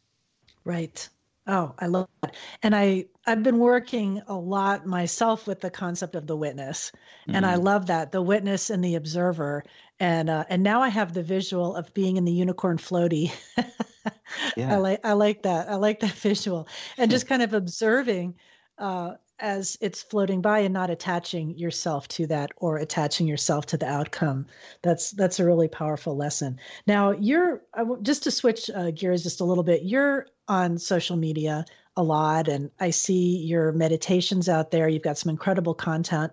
Right. 0.65 1.09
Oh, 1.47 1.75
I 1.79 1.87
love 1.87 2.09
that. 2.23 2.37
And 2.63 2.77
I 2.77 3.07
I've 3.27 3.43
been 3.43 3.59
working 3.59 4.21
a 4.29 4.35
lot 4.35 4.87
myself 4.87 5.47
with 5.47 5.61
the 5.61 5.71
concept 5.71 6.15
of 6.15 6.27
the 6.27 6.37
witness. 6.37 6.93
Mm-hmm. 7.23 7.37
And 7.37 7.47
I 7.47 7.55
mm-hmm. 7.55 7.65
love 7.65 7.87
that, 7.87 8.13
the 8.13 8.21
witness 8.21 8.69
and 8.69 8.85
the 8.85 8.97
observer. 8.97 9.65
And 9.99 10.29
uh, 10.29 10.45
and 10.51 10.63
now 10.63 10.83
I 10.83 10.91
have 10.91 11.15
the 11.15 11.23
visual 11.23 11.75
of 11.75 11.95
being 11.95 12.19
in 12.19 12.27
the 12.27 12.33
unicorn 12.33 12.77
floaty. 12.77 13.33
yeah. 14.57 14.75
I 14.75 14.77
like 14.77 15.01
I 15.05 15.15
like 15.15 15.43
that. 15.45 15.71
I 15.71 15.77
like 15.77 16.01
that 16.01 16.13
visual. 16.17 16.69
And 16.99 17.11
just 17.11 17.27
kind 17.29 17.43
of 17.43 17.55
observing 17.55 18.35
uh, 18.77 19.15
as 19.41 19.79
it's 19.81 20.03
floating 20.03 20.41
by 20.41 20.61
and 20.61 20.75
not 20.75 20.91
attaching 20.91 21.57
yourself 21.57 22.09
to 22.09 22.27
that 22.27 22.51
or 22.57 22.79
attaching 22.79 23.27
yourself 23.27 23.67
to 23.67 23.77
the 23.77 23.87
outcome. 23.87 24.47
That's 24.83 25.11
that's 25.13 25.41
a 25.41 25.45
really 25.45 25.69
powerful 25.69 26.17
lesson. 26.17 26.59
Now 26.87 27.13
you're 27.13 27.63
just 28.03 28.25
to 28.25 28.31
switch 28.31 28.71
uh, 28.71 28.91
gears 28.91 29.23
just 29.23 29.41
a 29.41 29.45
little 29.45 29.65
bit 29.65 29.83
you're 29.83 30.27
on 30.49 30.79
social 30.79 31.17
media 31.17 31.65
a 31.97 32.03
lot 32.03 32.49
and 32.49 32.71
I 32.81 32.91
see 32.91 33.39
your 33.39 33.73
meditations 33.73 34.49
out 34.49 34.71
there. 34.71 34.89
You've 34.89 35.03
got 35.03 35.19
some 35.19 35.31
incredible 35.31 35.75
content 35.75 36.33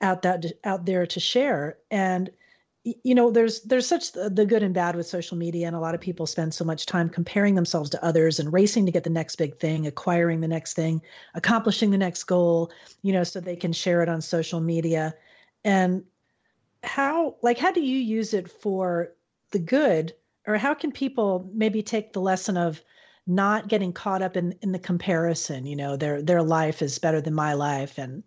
out 0.00 0.22
that 0.22 0.44
out 0.64 0.84
there 0.86 1.06
to 1.06 1.20
share. 1.20 1.78
And 1.90 2.30
you 3.02 3.14
know 3.14 3.30
there's 3.30 3.62
there's 3.62 3.86
such 3.86 4.12
the 4.12 4.46
good 4.46 4.62
and 4.62 4.72
bad 4.72 4.94
with 4.94 5.06
social 5.06 5.36
media 5.36 5.66
and 5.66 5.74
a 5.74 5.80
lot 5.80 5.94
of 5.94 6.00
people 6.00 6.24
spend 6.24 6.54
so 6.54 6.64
much 6.64 6.86
time 6.86 7.08
comparing 7.08 7.56
themselves 7.56 7.90
to 7.90 8.04
others 8.04 8.38
and 8.38 8.52
racing 8.52 8.86
to 8.86 8.92
get 8.92 9.02
the 9.02 9.10
next 9.10 9.36
big 9.36 9.58
thing 9.58 9.86
acquiring 9.86 10.40
the 10.40 10.48
next 10.48 10.74
thing 10.74 11.02
accomplishing 11.34 11.90
the 11.90 11.98
next 11.98 12.24
goal 12.24 12.70
you 13.02 13.12
know 13.12 13.24
so 13.24 13.40
they 13.40 13.56
can 13.56 13.72
share 13.72 14.02
it 14.02 14.08
on 14.08 14.20
social 14.20 14.60
media. 14.60 15.14
And 15.64 16.04
how 16.82 17.36
like 17.42 17.58
how 17.58 17.72
do 17.72 17.80
you 17.80 17.98
use 17.98 18.34
it 18.34 18.50
for 18.50 19.12
the 19.50 19.58
good? 19.58 20.14
Or 20.46 20.56
how 20.56 20.74
can 20.74 20.92
people 20.92 21.50
maybe 21.52 21.82
take 21.82 22.12
the 22.12 22.20
lesson 22.20 22.56
of 22.56 22.80
not 23.26 23.66
getting 23.66 23.92
caught 23.92 24.22
up 24.22 24.36
in 24.36 24.56
in 24.62 24.70
the 24.70 24.78
comparison 24.78 25.66
you 25.66 25.74
know 25.74 25.96
their 25.96 26.22
their 26.22 26.42
life 26.42 26.82
is 26.82 26.98
better 26.98 27.20
than 27.20 27.34
my 27.34 27.54
life? 27.54 27.98
And 27.98 28.22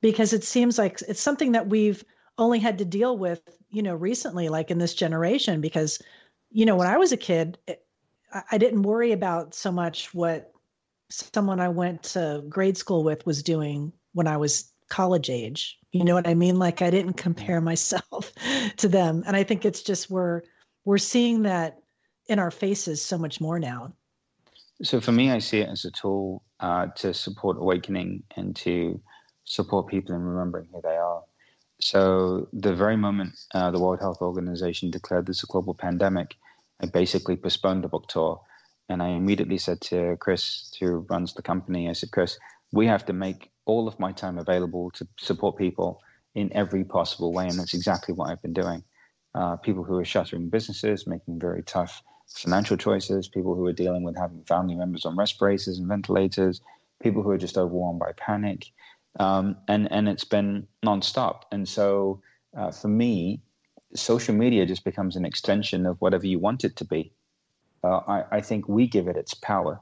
because 0.00 0.32
it 0.32 0.44
seems 0.44 0.78
like 0.78 1.00
it's 1.08 1.20
something 1.20 1.52
that 1.52 1.68
we've 1.68 2.04
only 2.38 2.58
had 2.58 2.78
to 2.78 2.84
deal 2.84 3.16
with 3.16 3.40
you 3.72 3.82
know 3.82 3.94
recently 3.94 4.48
like 4.48 4.70
in 4.70 4.78
this 4.78 4.94
generation 4.94 5.60
because 5.60 6.00
you 6.50 6.64
know 6.64 6.76
when 6.76 6.86
i 6.86 6.96
was 6.96 7.12
a 7.12 7.16
kid 7.16 7.58
it, 7.66 7.84
i 8.50 8.58
didn't 8.58 8.82
worry 8.82 9.12
about 9.12 9.54
so 9.54 9.72
much 9.72 10.12
what 10.14 10.52
someone 11.10 11.60
i 11.60 11.68
went 11.68 12.02
to 12.02 12.44
grade 12.48 12.76
school 12.76 13.02
with 13.02 13.24
was 13.26 13.42
doing 13.42 13.92
when 14.12 14.26
i 14.26 14.36
was 14.36 14.72
college 14.92 15.30
age. 15.30 15.78
You 15.92 16.04
know 16.04 16.14
what 16.14 16.28
i 16.28 16.34
mean? 16.34 16.58
Like 16.58 16.82
i 16.82 16.90
didn't 16.90 17.14
compare 17.14 17.62
myself 17.62 18.32
to 18.76 18.88
them. 18.88 19.24
And 19.26 19.34
i 19.34 19.42
think 19.42 19.64
it's 19.64 19.82
just 19.82 20.10
we're 20.10 20.42
we're 20.84 20.98
seeing 20.98 21.42
that 21.42 21.78
in 22.28 22.38
our 22.38 22.50
faces 22.50 23.00
so 23.02 23.16
much 23.16 23.40
more 23.40 23.58
now. 23.58 23.94
So 24.82 25.00
for 25.00 25.12
me, 25.12 25.30
I 25.30 25.38
see 25.38 25.60
it 25.60 25.68
as 25.68 25.84
a 25.84 25.90
tool 25.92 26.42
uh, 26.60 26.86
to 26.96 27.14
support 27.14 27.56
awakening 27.56 28.24
and 28.36 28.54
to 28.56 29.00
support 29.44 29.86
people 29.88 30.14
in 30.14 30.22
remembering 30.22 30.68
who 30.72 30.80
they 30.82 30.96
are. 30.96 31.22
So 31.82 32.48
the 32.52 32.74
very 32.74 32.96
moment 32.96 33.34
uh, 33.54 33.70
the 33.72 33.80
World 33.80 33.98
Health 34.00 34.22
Organization 34.22 34.90
declared 34.90 35.26
this 35.26 35.42
a 35.42 35.46
global 35.46 35.74
pandemic, 35.74 36.36
I 36.80 36.86
basically 36.86 37.36
postponed 37.36 37.82
the 37.82 37.88
book 37.88 38.06
tour. 38.08 38.40
And 38.88 39.02
I 39.02 39.08
immediately 39.08 39.58
said 39.58 39.80
to 39.82 40.16
Chris, 40.20 40.72
who 40.78 41.06
runs 41.10 41.34
the 41.34 41.42
company, 41.42 41.88
I 41.88 41.92
said, 41.92 42.12
Chris, 42.12 42.38
we 42.72 42.86
have 42.86 43.04
to 43.06 43.12
make 43.12 43.50
all 43.64 43.88
of 43.88 43.98
my 43.98 44.12
time 44.12 44.38
available 44.38 44.90
to 44.92 45.06
support 45.18 45.56
people 45.56 46.00
in 46.34 46.52
every 46.52 46.84
possible 46.84 47.32
way. 47.32 47.48
And 47.48 47.58
that's 47.58 47.74
exactly 47.74 48.14
what 48.14 48.30
I've 48.30 48.42
been 48.42 48.52
doing. 48.52 48.84
Uh, 49.34 49.56
people 49.56 49.82
who 49.82 49.98
are 49.98 50.04
shuttering 50.04 50.50
businesses, 50.50 51.06
making 51.06 51.40
very 51.40 51.62
tough 51.62 52.02
financial 52.28 52.76
choices, 52.76 53.28
people 53.28 53.54
who 53.54 53.66
are 53.66 53.72
dealing 53.72 54.04
with 54.04 54.16
having 54.16 54.44
family 54.44 54.74
members 54.74 55.04
on 55.04 55.16
respirators 55.16 55.78
and 55.78 55.88
ventilators, 55.88 56.60
people 57.02 57.22
who 57.22 57.30
are 57.30 57.38
just 57.38 57.58
overwhelmed 57.58 57.98
by 57.98 58.12
panic. 58.16 58.66
Um, 59.18 59.56
and, 59.68 59.90
and 59.92 60.08
it's 60.08 60.24
been 60.24 60.66
nonstop. 60.84 61.42
And 61.52 61.68
so 61.68 62.22
uh, 62.56 62.70
for 62.70 62.88
me, 62.88 63.42
social 63.94 64.34
media 64.34 64.66
just 64.66 64.84
becomes 64.84 65.16
an 65.16 65.24
extension 65.24 65.86
of 65.86 66.00
whatever 66.00 66.26
you 66.26 66.38
want 66.38 66.64
it 66.64 66.76
to 66.76 66.84
be. 66.84 67.12
Uh, 67.84 68.00
I, 68.06 68.24
I 68.32 68.40
think 68.40 68.68
we 68.68 68.86
give 68.86 69.08
it 69.08 69.16
its 69.16 69.34
power. 69.34 69.80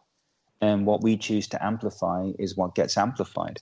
And 0.60 0.84
what 0.86 1.02
we 1.02 1.16
choose 1.16 1.48
to 1.48 1.64
amplify 1.64 2.30
is 2.38 2.56
what 2.56 2.74
gets 2.74 2.98
amplified. 2.98 3.60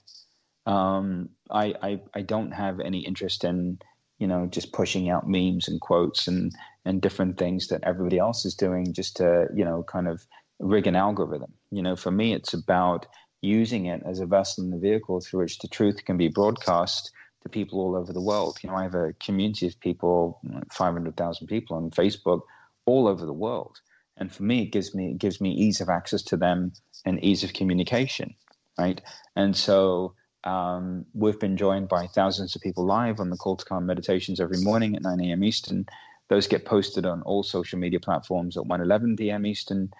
Um, 0.65 1.29
I, 1.49 1.73
I, 1.81 2.01
I 2.13 2.21
don't 2.21 2.51
have 2.51 2.79
any 2.79 2.99
interest 2.99 3.43
in 3.43 3.79
you 4.19 4.27
know, 4.27 4.45
just 4.45 4.73
pushing 4.73 5.09
out 5.09 5.27
memes 5.27 5.67
and 5.67 5.81
quotes 5.81 6.27
and 6.27 6.53
and 6.85 7.01
different 7.01 7.37
things 7.37 7.67
that 7.67 7.83
everybody 7.83 8.17
else 8.17 8.45
is 8.45 8.53
doing 8.53 8.93
just 8.93 9.17
to, 9.17 9.47
you 9.55 9.65
know, 9.65 9.83
kind 9.83 10.07
of 10.07 10.25
rig 10.59 10.87
an 10.87 10.95
algorithm. 10.95 11.53
You 11.71 11.81
know, 11.81 11.95
for 11.95 12.11
me, 12.11 12.33
it's 12.33 12.53
about 12.53 13.05
using 13.41 13.87
it 13.87 14.03
as 14.05 14.19
a 14.19 14.27
vessel 14.27 14.65
and 14.65 14.73
a 14.73 14.79
vehicle 14.79 15.21
through 15.21 15.41
which 15.41 15.59
the 15.59 15.69
truth 15.69 16.05
can 16.05 16.17
be 16.17 16.29
broadcast 16.29 17.11
to 17.43 17.49
people 17.49 17.81
all 17.81 17.95
over 17.95 18.13
the 18.13 18.21
world. 18.21 18.57
You 18.63 18.69
know, 18.69 18.77
I 18.77 18.83
have 18.83 18.95
a 18.95 19.13
community 19.21 19.67
of 19.67 19.79
people, 19.79 20.41
500,000 20.73 21.47
people 21.47 21.77
on 21.77 21.91
Facebook 21.91 22.41
all 22.85 23.07
over 23.07 23.25
the 23.25 23.33
world. 23.33 23.79
and 24.17 24.33
for 24.33 24.43
me, 24.43 24.63
it 24.63 24.71
gives 24.71 24.95
me 24.95 25.11
it 25.11 25.19
gives 25.19 25.41
me 25.41 25.51
ease 25.51 25.81
of 25.81 25.89
access 25.89 26.23
to 26.23 26.37
them 26.37 26.73
and 27.05 27.23
ease 27.23 27.43
of 27.45 27.53
communication, 27.53 28.35
right? 28.79 29.01
And 29.35 29.55
so 29.57 30.15
um, 30.43 31.05
we've 31.13 31.39
been 31.39 31.57
joined 31.57 31.89
by 31.89 32.07
thousands 32.07 32.55
of 32.55 32.61
people 32.63 32.85
live 32.85 33.19
on 33.21 33.29
the 33.31 33.37
Call 33.37 33.57
to 33.57 33.65
Calm 33.65 33.85
meditations 33.85 34.39
every 34.41 34.59
morning 34.59 34.95
at 34.95 35.03
9 35.03 35.21
a.m. 35.21 35.43
Eastern. 35.43 35.85
Those 36.29 36.47
get 36.47 36.65
posted 36.65 37.05
on 37.05 37.23
all 37.23 37.43
social 37.43 37.79
media 37.79 38.01
platforms 38.01 38.57
at 38.57 38.65
1:11 38.65 39.17
p.m. 39.17 39.45
Eastern, 39.45 39.91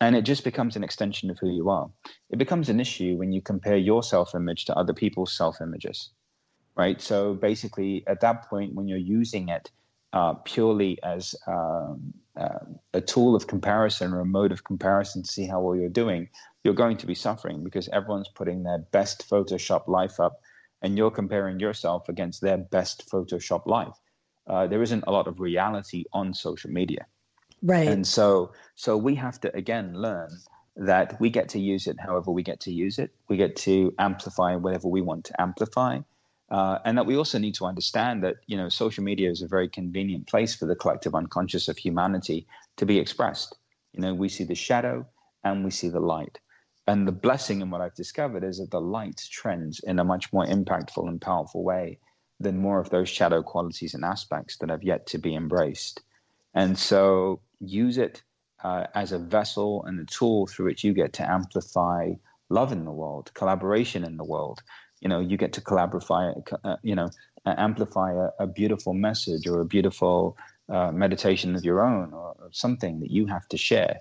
and 0.00 0.16
it 0.16 0.22
just 0.22 0.44
becomes 0.44 0.76
an 0.76 0.84
extension 0.84 1.30
of 1.30 1.38
who 1.38 1.50
you 1.50 1.68
are. 1.68 1.90
It 2.30 2.38
becomes 2.38 2.68
an 2.68 2.80
issue 2.80 3.16
when 3.16 3.32
you 3.32 3.42
compare 3.42 3.76
your 3.76 4.02
self-image 4.02 4.64
to 4.66 4.76
other 4.76 4.94
people's 4.94 5.36
self-images, 5.36 6.10
right? 6.76 7.00
So 7.00 7.34
basically, 7.34 8.04
at 8.06 8.20
that 8.20 8.48
point, 8.48 8.74
when 8.74 8.88
you're 8.88 8.98
using 8.98 9.48
it 9.48 9.70
uh, 10.12 10.34
purely 10.44 10.98
as 11.02 11.34
um, 11.46 12.14
uh, 12.36 12.64
a 12.94 13.00
tool 13.00 13.36
of 13.36 13.46
comparison 13.46 14.12
or 14.12 14.20
a 14.20 14.26
mode 14.26 14.52
of 14.52 14.64
comparison 14.64 15.22
to 15.22 15.30
see 15.30 15.46
how 15.46 15.60
well 15.60 15.76
you're 15.76 15.88
doing, 15.88 16.28
you're 16.64 16.74
going 16.74 16.96
to 16.96 17.06
be 17.06 17.14
suffering 17.14 17.62
because 17.62 17.88
everyone's 17.88 18.28
putting 18.28 18.62
their 18.62 18.78
best 18.78 19.28
Photoshop 19.28 19.86
life 19.86 20.18
up 20.18 20.40
and 20.82 20.96
you're 20.96 21.10
comparing 21.10 21.60
yourself 21.60 22.08
against 22.08 22.40
their 22.40 22.56
best 22.56 23.08
Photoshop 23.10 23.66
life. 23.66 23.94
Uh, 24.46 24.66
there 24.66 24.82
isn't 24.82 25.04
a 25.06 25.12
lot 25.12 25.28
of 25.28 25.40
reality 25.40 26.04
on 26.12 26.32
social 26.32 26.70
media. 26.70 27.06
Right. 27.62 27.88
And 27.88 28.06
so, 28.06 28.52
so 28.74 28.96
we 28.96 29.14
have 29.16 29.40
to 29.42 29.54
again 29.56 29.94
learn 29.94 30.30
that 30.76 31.20
we 31.20 31.30
get 31.30 31.48
to 31.50 31.60
use 31.60 31.86
it 31.86 31.96
however 32.00 32.30
we 32.30 32.42
get 32.42 32.60
to 32.60 32.72
use 32.72 32.98
it. 32.98 33.10
We 33.28 33.36
get 33.36 33.56
to 33.56 33.92
amplify 33.98 34.56
whatever 34.56 34.88
we 34.88 35.02
want 35.02 35.24
to 35.26 35.40
amplify. 35.40 36.00
Uh, 36.50 36.78
and 36.84 36.98
that 36.98 37.06
we 37.06 37.16
also 37.16 37.38
need 37.38 37.54
to 37.54 37.66
understand 37.66 38.24
that 38.24 38.36
you 38.46 38.56
know 38.56 38.68
social 38.68 39.04
media 39.04 39.30
is 39.30 39.42
a 39.42 39.46
very 39.46 39.68
convenient 39.68 40.26
place 40.26 40.54
for 40.54 40.66
the 40.66 40.74
collective 40.74 41.14
unconscious 41.14 41.68
of 41.68 41.76
humanity 41.78 42.46
to 42.76 42.86
be 42.86 42.98
expressed. 42.98 43.56
You 43.92 44.00
know, 44.00 44.14
we 44.14 44.28
see 44.28 44.44
the 44.44 44.54
shadow 44.54 45.06
and 45.44 45.64
we 45.64 45.70
see 45.70 45.88
the 45.88 46.00
light. 46.00 46.38
And 46.86 47.06
the 47.06 47.12
blessing 47.12 47.60
in 47.60 47.70
what 47.70 47.80
I've 47.80 47.94
discovered 47.94 48.42
is 48.42 48.58
that 48.58 48.70
the 48.70 48.80
light 48.80 49.22
trends 49.30 49.80
in 49.80 49.98
a 49.98 50.04
much 50.04 50.32
more 50.32 50.46
impactful 50.46 51.06
and 51.06 51.20
powerful 51.20 51.62
way 51.62 51.98
than 52.40 52.58
more 52.58 52.80
of 52.80 52.90
those 52.90 53.08
shadow 53.08 53.42
qualities 53.42 53.94
and 53.94 54.04
aspects 54.04 54.56
that 54.56 54.70
have 54.70 54.82
yet 54.82 55.06
to 55.08 55.18
be 55.18 55.34
embraced. 55.34 56.02
And 56.54 56.78
so 56.78 57.40
use 57.60 57.98
it 57.98 58.22
uh, 58.62 58.86
as 58.94 59.12
a 59.12 59.18
vessel 59.18 59.84
and 59.84 60.00
a 60.00 60.04
tool 60.04 60.46
through 60.46 60.66
which 60.66 60.84
you 60.84 60.92
get 60.92 61.12
to 61.14 61.30
amplify 61.30 62.12
love 62.48 62.72
in 62.72 62.84
the 62.84 62.92
world, 62.92 63.30
collaboration 63.34 64.04
in 64.04 64.16
the 64.16 64.24
world. 64.24 64.62
You 65.00 65.08
know, 65.08 65.20
you 65.20 65.36
get 65.36 65.52
to 65.54 65.60
collaborate, 65.60 66.36
uh, 66.64 66.76
you 66.82 66.94
know, 66.94 67.10
amplify 67.46 68.12
a, 68.12 68.44
a, 68.44 68.46
beautiful 68.46 68.92
message 68.92 69.46
or 69.46 69.60
a 69.60 69.64
beautiful 69.64 70.36
uh, 70.68 70.92
meditation 70.92 71.56
of 71.56 71.64
your 71.64 71.80
own 71.80 72.12
or, 72.12 72.34
or 72.38 72.48
something 72.52 73.00
that 73.00 73.10
you 73.10 73.26
have 73.26 73.48
to 73.48 73.56
share. 73.56 74.00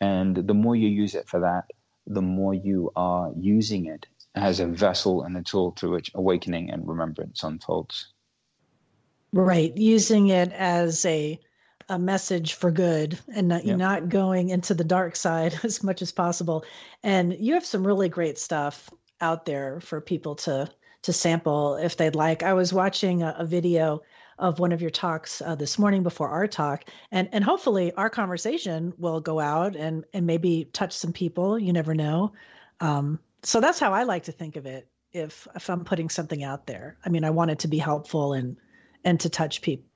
And 0.00 0.36
the 0.36 0.54
more 0.54 0.76
you 0.76 0.88
use 0.88 1.14
it 1.14 1.28
for 1.28 1.40
that, 1.40 1.64
the 2.06 2.22
more 2.22 2.54
you 2.54 2.92
are 2.94 3.32
using 3.36 3.86
it 3.86 4.06
as 4.36 4.60
a 4.60 4.66
vessel 4.66 5.22
and 5.22 5.36
a 5.36 5.42
tool 5.42 5.72
through 5.72 5.92
which 5.92 6.10
awakening 6.14 6.70
and 6.70 6.86
remembrance 6.86 7.42
unfolds. 7.42 8.12
Right, 9.32 9.76
using 9.76 10.28
it 10.28 10.52
as 10.52 11.04
a 11.04 11.40
a 11.88 11.98
message 11.98 12.54
for 12.54 12.70
good 12.70 13.18
and 13.34 13.48
not, 13.48 13.64
yep. 13.64 13.78
not 13.78 14.08
going 14.08 14.48
into 14.48 14.74
the 14.74 14.84
dark 14.84 15.16
side 15.16 15.58
as 15.62 15.82
much 15.82 16.02
as 16.02 16.12
possible. 16.12 16.64
And 17.02 17.36
you 17.38 17.54
have 17.54 17.66
some 17.66 17.86
really 17.86 18.08
great 18.08 18.38
stuff 18.38 18.90
out 19.20 19.46
there 19.46 19.80
for 19.80 20.00
people 20.00 20.34
to 20.36 20.70
to 21.02 21.12
sample 21.12 21.76
if 21.76 21.96
they'd 21.96 22.16
like. 22.16 22.42
I 22.42 22.54
was 22.54 22.72
watching 22.72 23.22
a, 23.22 23.36
a 23.38 23.46
video 23.46 24.02
of 24.38 24.58
one 24.58 24.72
of 24.72 24.80
your 24.80 24.90
talks 24.90 25.40
uh, 25.40 25.54
this 25.54 25.78
morning 25.78 26.02
before 26.02 26.28
our 26.28 26.46
talk 26.46 26.84
and 27.10 27.28
and 27.32 27.42
hopefully 27.42 27.92
our 27.92 28.10
conversation 28.10 28.92
will 28.98 29.20
go 29.20 29.40
out 29.40 29.76
and 29.76 30.04
and 30.12 30.26
maybe 30.26 30.68
touch 30.72 30.92
some 30.92 31.12
people 31.12 31.58
you 31.58 31.72
never 31.72 31.94
know 31.94 32.32
um, 32.80 33.18
so 33.42 33.60
that's 33.60 33.80
how 33.80 33.92
i 33.92 34.02
like 34.02 34.24
to 34.24 34.32
think 34.32 34.56
of 34.56 34.66
it 34.66 34.88
if 35.12 35.48
if 35.54 35.70
i'm 35.70 35.84
putting 35.84 36.10
something 36.10 36.44
out 36.44 36.66
there 36.66 36.98
i 37.06 37.08
mean 37.08 37.24
i 37.24 37.30
want 37.30 37.50
it 37.50 37.60
to 37.60 37.68
be 37.68 37.78
helpful 37.78 38.34
and 38.34 38.56
and 39.04 39.20
to 39.20 39.30
touch 39.30 39.62
people 39.62 39.86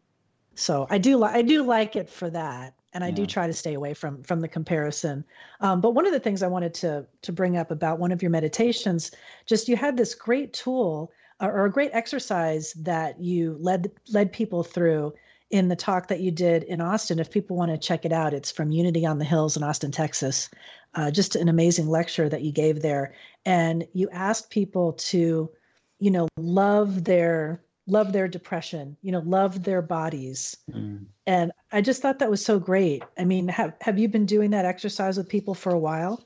so 0.61 0.87
i 0.91 0.99
do 0.99 1.17
like 1.17 1.35
i 1.35 1.43
do 1.43 1.63
like 1.63 1.97
it 1.97 2.09
for 2.09 2.31
that 2.31 2.75
and 2.93 3.03
i 3.03 3.09
yeah. 3.09 3.15
do 3.15 3.27
try 3.27 3.47
to 3.47 3.53
stay 3.53 3.75
away 3.75 3.95
from 3.95 4.23
from 4.23 4.41
the 4.41 4.49
comparison 4.49 5.25
um, 5.61 5.81
but 5.81 5.95
one 5.95 6.07
of 6.07 6.13
the 6.13 6.21
things 6.21 6.43
i 6.43 6.47
wanted 6.47 6.75
to 6.75 7.07
to 7.23 7.33
bring 7.33 7.57
up 7.57 7.71
about 7.71 7.99
one 7.99 8.13
of 8.13 8.23
your 8.23 8.31
meditations 8.31 9.11
just 9.47 9.69
you 9.69 9.77
had 9.77 9.97
this 9.97 10.15
great 10.15 10.53
tool 10.53 11.11
or 11.41 11.65
a 11.65 11.71
great 11.71 11.91
exercise 11.93 12.73
that 12.75 13.19
you 13.21 13.57
led 13.61 13.91
led 14.09 14.33
people 14.33 14.63
through 14.63 15.13
in 15.51 15.69
the 15.69 15.77
talk 15.77 16.09
that 16.09 16.21
you 16.21 16.31
did 16.31 16.63
in 16.65 16.81
Austin. 16.81 17.19
If 17.19 17.31
people 17.31 17.57
want 17.57 17.73
to 17.73 17.79
check 17.79 18.05
it 18.05 18.13
out, 18.13 18.33
it's 18.33 18.53
from 18.53 18.71
Unity 18.71 19.05
on 19.05 19.19
the 19.19 19.25
Hills 19.25 19.57
in 19.57 19.63
Austin, 19.63 19.91
Texas. 19.91 20.49
Uh, 20.95 21.11
just 21.11 21.37
an 21.37 21.49
amazing 21.49 21.89
lecture 21.89 22.29
that 22.29 22.43
you 22.43 22.53
gave 22.53 22.83
there, 22.83 23.15
and 23.45 23.87
you 23.93 24.09
asked 24.11 24.51
people 24.51 24.95
to, 24.95 25.51
you 25.99 26.11
know, 26.11 26.29
love 26.37 27.05
their 27.05 27.63
love 27.87 28.13
their 28.13 28.29
depression, 28.29 28.97
you 29.03 29.13
know, 29.13 29.23
love 29.25 29.63
their 29.63 29.83
bodies. 29.83 30.57
Mm. 30.71 31.07
And 31.27 31.53
I 31.73 31.81
just 31.81 32.03
thought 32.03 32.19
that 32.21 32.31
was 32.31 32.45
so 32.45 32.59
great. 32.59 33.03
I 33.19 33.25
mean, 33.25 33.49
have 33.49 33.75
have 33.81 33.99
you 33.99 34.09
been 34.09 34.27
doing 34.27 34.51
that 34.51 34.65
exercise 34.65 35.17
with 35.17 35.29
people 35.29 35.55
for 35.55 35.73
a 35.73 35.79
while? 35.79 36.25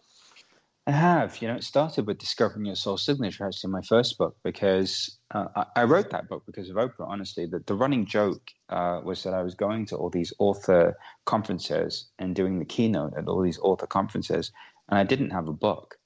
I 0.87 0.91
have. 0.91 1.41
You 1.41 1.49
know, 1.49 1.55
it 1.55 1.65
started 1.65 2.07
with 2.07 2.19
discovering 2.19 2.67
your 2.67 2.77
soul 2.77 2.99
signature, 2.99 3.47
actually, 3.47 3.71
my 3.71 3.81
first 3.81 4.19
book, 4.19 4.37
because 4.45 5.19
uh, 5.35 5.47
I, 5.57 5.65
I, 5.77 5.85
wrote 5.85 6.11
that 6.11 6.29
book 6.29 6.43
because 6.45 6.69
of 6.69 6.77
Oprah. 6.77 7.09
Honestly, 7.09 7.47
that 7.47 7.67
the 7.67 7.75
running 7.75 8.05
joke 8.05 8.43
uh, 8.69 9.01
was 9.03 9.23
that 9.23 9.33
I 9.33 9.43
was 9.43 9.55
going 9.55 9.87
to 9.87 9.97
all 9.97 10.11
these 10.11 10.35
author 10.39 10.95
conferences 11.25 12.11
and 12.19 12.37
doing 12.37 12.59
the 12.59 12.67
keynote 12.67 13.15
at 13.17 13.29
all 13.29 13.41
these 13.41 13.59
author 13.61 13.87
conferences, 13.87 14.53
and 14.91 14.99
I 14.99 15.05
didn't 15.05 15.31
have 15.31 15.49
a 15.49 15.55
book, 15.55 15.97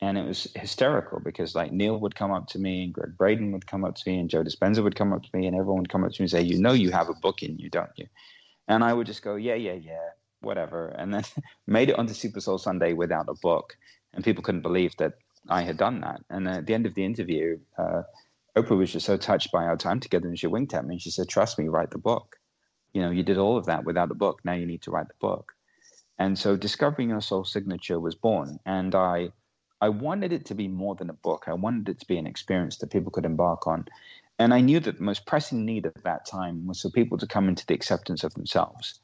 and 0.00 0.18
it 0.18 0.26
was 0.26 0.48
hysterical 0.54 1.20
because 1.20 1.54
like 1.54 1.72
Neale 1.72 1.98
would 2.00 2.14
come 2.14 2.32
up 2.32 2.48
to 2.48 2.58
me, 2.58 2.84
and 2.84 2.92
Gregg 2.92 3.16
Braden 3.16 3.52
would 3.52 3.66
come 3.66 3.84
up 3.84 3.94
to 3.96 4.02
me, 4.10 4.18
and 4.18 4.30
Joe 4.30 4.42
Dispenza 4.42 4.82
would 4.82 4.96
come 4.96 5.12
up 5.12 5.22
to 5.22 5.30
me, 5.32 5.46
and 5.46 5.56
everyone 5.56 5.80
would 5.80 5.88
come 5.88 6.04
up 6.04 6.12
to 6.12 6.22
me 6.22 6.24
and 6.24 6.30
say, 6.30 6.42
"You 6.42 6.60
know, 6.60 6.72
you 6.72 6.90
have 6.90 7.08
a 7.08 7.14
book 7.14 7.42
in 7.42 7.58
you, 7.58 7.70
don't 7.70 7.90
you?" 7.96 8.06
And 8.68 8.82
I 8.84 8.92
would 8.92 9.06
just 9.06 9.22
go, 9.22 9.36
"Yeah, 9.36 9.54
yeah, 9.54 9.74
yeah." 9.74 10.10
Whatever, 10.40 10.88
and 10.88 11.14
then 11.14 11.22
made 11.66 11.88
it 11.88 11.98
onto 11.98 12.12
Super 12.14 12.40
Soul 12.40 12.58
Sunday 12.58 12.92
without 12.92 13.28
a 13.28 13.34
book, 13.34 13.76
and 14.12 14.24
people 14.24 14.42
couldn't 14.42 14.62
believe 14.62 14.96
that 14.98 15.14
I 15.48 15.62
had 15.62 15.76
done 15.76 16.00
that. 16.00 16.20
And 16.30 16.48
at 16.48 16.66
the 16.66 16.74
end 16.74 16.86
of 16.86 16.94
the 16.94 17.04
interview, 17.04 17.58
uh, 17.78 18.02
Oprah 18.56 18.76
was 18.76 18.92
just 18.92 19.06
so 19.06 19.16
touched 19.16 19.52
by 19.52 19.64
our 19.64 19.76
time 19.76 20.00
together, 20.00 20.28
and 20.28 20.38
she 20.38 20.46
winked 20.46 20.74
at 20.74 20.84
me 20.84 20.94
and 20.94 21.02
she 21.02 21.10
said, 21.10 21.28
"Trust 21.28 21.58
me, 21.58 21.68
write 21.68 21.90
the 21.90 21.98
book. 21.98 22.36
You 22.92 23.02
know, 23.02 23.10
you 23.10 23.22
did 23.22 23.38
all 23.38 23.56
of 23.56 23.66
that 23.66 23.84
without 23.84 24.10
a 24.10 24.14
book. 24.14 24.40
Now 24.44 24.52
you 24.52 24.66
need 24.66 24.82
to 24.82 24.90
write 24.90 25.08
the 25.08 25.14
book." 25.20 25.52
And 26.18 26.38
so, 26.38 26.56
discovering 26.56 27.08
your 27.08 27.20
soul 27.20 27.44
signature 27.44 27.98
was 27.98 28.14
born, 28.14 28.60
and 28.64 28.94
I, 28.94 29.30
I 29.84 29.90
wanted 29.90 30.32
it 30.32 30.46
to 30.46 30.54
be 30.54 30.66
more 30.66 30.94
than 30.94 31.10
a 31.10 31.20
book. 31.28 31.44
I 31.46 31.52
wanted 31.52 31.90
it 31.90 32.00
to 32.00 32.06
be 32.06 32.16
an 32.16 32.26
experience 32.26 32.78
that 32.78 32.90
people 32.90 33.12
could 33.12 33.26
embark 33.26 33.66
on. 33.66 33.84
And 34.38 34.54
I 34.54 34.62
knew 34.62 34.80
that 34.80 34.96
the 34.96 35.04
most 35.04 35.26
pressing 35.26 35.66
need 35.66 35.84
at 35.84 36.04
that 36.04 36.24
time 36.24 36.66
was 36.66 36.80
for 36.80 36.88
people 36.88 37.18
to 37.18 37.26
come 37.26 37.50
into 37.50 37.66
the 37.66 37.74
acceptance 37.74 38.24
of 38.24 38.32
themselves. 38.32 39.00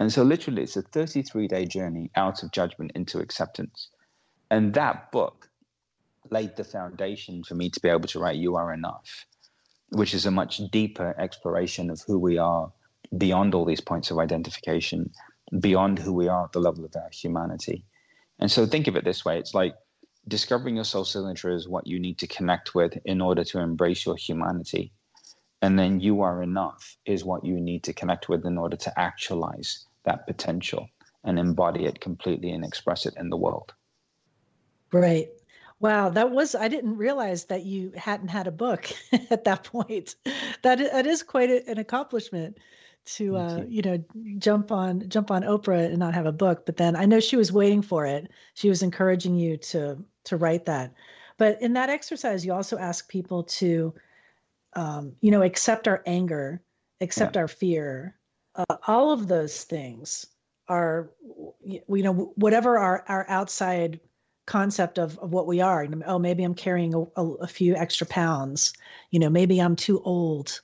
And 0.00 0.10
so, 0.10 0.22
literally, 0.22 0.62
it's 0.62 0.78
a 0.78 0.80
33 0.80 1.48
day 1.48 1.66
journey 1.66 2.10
out 2.16 2.42
of 2.42 2.50
judgment 2.50 2.92
into 2.94 3.18
acceptance. 3.18 3.90
And 4.50 4.72
that 4.72 5.12
book 5.12 5.50
laid 6.30 6.56
the 6.56 6.64
foundation 6.64 7.44
for 7.44 7.54
me 7.54 7.68
to 7.68 7.80
be 7.80 7.90
able 7.90 8.08
to 8.08 8.18
write 8.18 8.36
You 8.36 8.56
Are 8.56 8.72
Enough, 8.72 9.26
which 9.90 10.14
is 10.14 10.24
a 10.24 10.30
much 10.30 10.62
deeper 10.70 11.14
exploration 11.18 11.90
of 11.90 12.00
who 12.06 12.18
we 12.18 12.38
are 12.38 12.72
beyond 13.18 13.54
all 13.54 13.66
these 13.66 13.82
points 13.82 14.10
of 14.10 14.18
identification, 14.18 15.10
beyond 15.60 15.98
who 15.98 16.14
we 16.14 16.26
are 16.26 16.44
at 16.44 16.52
the 16.52 16.60
level 16.60 16.86
of 16.86 16.96
our 16.96 17.10
humanity. 17.12 17.84
And 18.38 18.50
so 18.50 18.64
think 18.64 18.86
of 18.86 18.96
it 18.96 19.04
this 19.04 19.26
way 19.26 19.38
it's 19.38 19.52
like 19.52 19.74
discovering 20.28 20.76
your 20.76 20.84
soul 20.84 21.04
signature 21.04 21.50
is 21.50 21.68
what 21.68 21.86
you 21.86 21.98
need 21.98 22.18
to 22.18 22.26
connect 22.26 22.74
with 22.74 22.96
in 23.04 23.20
order 23.20 23.44
to 23.44 23.58
embrace 23.58 24.06
your 24.06 24.16
humanity. 24.16 24.92
And 25.60 25.78
then 25.78 26.00
you 26.00 26.22
are 26.22 26.42
enough 26.42 26.96
is 27.04 27.24
what 27.24 27.44
you 27.44 27.60
need 27.60 27.84
to 27.84 27.92
connect 27.92 28.28
with 28.28 28.44
in 28.44 28.58
order 28.58 28.76
to 28.76 28.98
actualize 28.98 29.86
that 30.04 30.26
potential 30.26 30.88
and 31.24 31.38
embody 31.38 31.84
it 31.84 32.00
completely 32.00 32.50
and 32.50 32.64
express 32.64 33.06
it 33.06 33.14
in 33.16 33.30
the 33.30 33.36
world. 33.36 33.72
Right. 34.92 35.28
Wow, 35.78 36.10
that 36.10 36.30
was 36.30 36.54
I 36.54 36.68
didn't 36.68 36.96
realize 36.96 37.46
that 37.46 37.64
you 37.64 37.92
hadn't 37.96 38.28
had 38.28 38.46
a 38.46 38.52
book 38.52 38.88
at 39.30 39.44
that 39.44 39.64
point. 39.64 40.14
That 40.62 40.78
that 40.78 41.06
is 41.06 41.22
quite 41.22 41.50
a, 41.50 41.68
an 41.68 41.78
accomplishment 41.78 42.58
to 43.04 43.36
uh, 43.36 43.64
you 43.68 43.82
know 43.82 44.04
jump 44.38 44.70
on 44.70 45.08
jump 45.08 45.30
on 45.30 45.42
Oprah 45.42 45.86
and 45.86 45.98
not 45.98 46.14
have 46.14 46.26
a 46.26 46.32
book. 46.32 46.66
But 46.66 46.76
then 46.76 46.96
I 46.96 47.04
know 47.04 47.20
she 47.20 47.36
was 47.36 47.52
waiting 47.52 47.82
for 47.82 48.06
it. 48.06 48.30
She 48.54 48.68
was 48.68 48.82
encouraging 48.82 49.36
you 49.36 49.56
to 49.58 50.02
to 50.24 50.36
write 50.36 50.66
that. 50.66 50.92
But 51.38 51.60
in 51.60 51.72
that 51.72 51.90
exercise, 51.90 52.44
you 52.44 52.52
also 52.52 52.78
ask 52.78 53.08
people 53.08 53.44
to 53.44 53.94
um, 54.74 55.12
you 55.20 55.30
know 55.30 55.42
accept 55.42 55.88
our 55.88 56.02
anger, 56.06 56.62
accept 57.00 57.36
yeah. 57.36 57.42
our 57.42 57.48
fear. 57.48 58.16
Uh, 58.54 58.76
all 58.86 59.12
of 59.12 59.28
those 59.28 59.64
things 59.64 60.26
are 60.68 61.10
you 61.64 61.82
know 61.88 62.32
whatever 62.36 62.78
our 62.78 63.04
our 63.08 63.26
outside 63.28 64.00
concept 64.46 64.98
of, 64.98 65.18
of 65.18 65.32
what 65.32 65.46
we 65.46 65.60
are. 65.60 65.86
Oh, 66.06 66.18
maybe 66.18 66.42
I'm 66.42 66.54
carrying 66.54 66.94
a, 66.94 67.00
a, 67.16 67.26
a, 67.42 67.46
few 67.46 67.76
extra 67.76 68.06
pounds. 68.06 68.72
You 69.10 69.20
know, 69.20 69.30
maybe 69.30 69.60
I'm 69.60 69.76
too 69.76 70.02
old. 70.02 70.60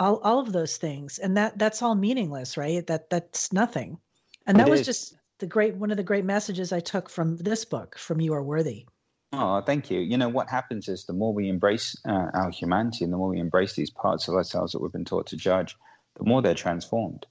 All, 0.00 0.16
all 0.24 0.40
of 0.40 0.50
those 0.50 0.78
things, 0.78 1.18
and 1.18 1.36
that 1.36 1.58
that's 1.58 1.82
all 1.82 1.94
meaningless, 1.94 2.56
right? 2.56 2.86
That 2.86 3.10
that's 3.10 3.52
nothing. 3.52 3.98
And 4.46 4.58
that 4.58 4.66
it 4.66 4.70
was 4.70 4.80
is. 4.80 4.86
just 4.86 5.14
the 5.38 5.46
great 5.46 5.76
one 5.76 5.90
of 5.90 5.98
the 5.98 6.02
great 6.02 6.24
messages 6.24 6.72
I 6.72 6.80
took 6.80 7.10
from 7.10 7.36
this 7.36 7.66
book, 7.66 7.98
from 7.98 8.20
You 8.20 8.32
Are 8.32 8.42
Worthy. 8.42 8.86
Oh, 9.32 9.60
thank 9.60 9.90
you. 9.90 10.00
You 10.00 10.18
know, 10.18 10.28
what 10.28 10.48
happens 10.48 10.88
is 10.88 11.04
the 11.04 11.12
more 11.12 11.32
we 11.32 11.48
embrace 11.48 11.96
uh, 12.08 12.30
our 12.34 12.50
humanity 12.50 13.04
and 13.04 13.12
the 13.12 13.16
more 13.16 13.28
we 13.28 13.38
embrace 13.38 13.74
these 13.74 13.90
parts 13.90 14.26
of 14.26 14.34
ourselves 14.34 14.72
that 14.72 14.80
we've 14.80 14.90
been 14.90 15.04
taught 15.04 15.28
to 15.28 15.36
judge, 15.36 15.76
the 16.16 16.24
more 16.24 16.42
they're 16.42 16.54
transformed. 16.54 17.26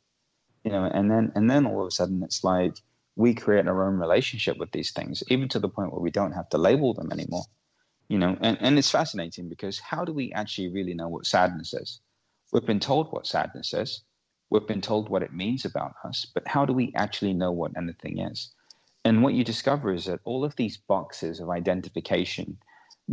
You 0.63 0.71
know, 0.71 0.85
and 0.85 1.09
then 1.09 1.31
and 1.35 1.49
then 1.49 1.65
all 1.65 1.81
of 1.81 1.87
a 1.87 1.91
sudden 1.91 2.21
it's 2.23 2.43
like 2.43 2.75
we 3.15 3.33
create 3.33 3.67
our 3.67 3.87
own 3.87 3.97
relationship 3.97 4.57
with 4.57 4.71
these 4.71 4.91
things, 4.91 5.23
even 5.27 5.49
to 5.49 5.59
the 5.59 5.69
point 5.69 5.91
where 5.91 6.01
we 6.01 6.11
don't 6.11 6.33
have 6.33 6.49
to 6.49 6.57
label 6.57 6.93
them 6.93 7.11
anymore. 7.11 7.43
You 8.07 8.17
know, 8.17 8.37
and, 8.39 8.57
and 8.61 8.77
it's 8.79 8.91
fascinating 8.91 9.49
because 9.49 9.79
how 9.79 10.05
do 10.05 10.13
we 10.13 10.31
actually 10.31 10.69
really 10.69 10.93
know 10.93 11.09
what 11.09 11.25
sadness 11.25 11.73
is? 11.73 11.99
We've 12.51 12.65
been 12.65 12.79
told 12.79 13.11
what 13.11 13.27
sadness 13.27 13.73
is. 13.73 14.01
We've 14.49 14.65
been 14.65 14.81
told 14.81 15.09
what 15.09 15.21
it 15.21 15.33
means 15.33 15.65
about 15.65 15.93
us, 16.03 16.25
but 16.33 16.47
how 16.47 16.65
do 16.65 16.73
we 16.73 16.91
actually 16.95 17.33
know 17.33 17.51
what 17.51 17.77
anything 17.77 18.19
is? 18.19 18.51
And 19.05 19.21
what 19.21 19.35
you 19.35 19.43
discover 19.43 19.93
is 19.93 20.05
that 20.05 20.21
all 20.23 20.43
of 20.43 20.55
these 20.55 20.77
boxes 20.77 21.39
of 21.39 21.49
identification 21.49 22.57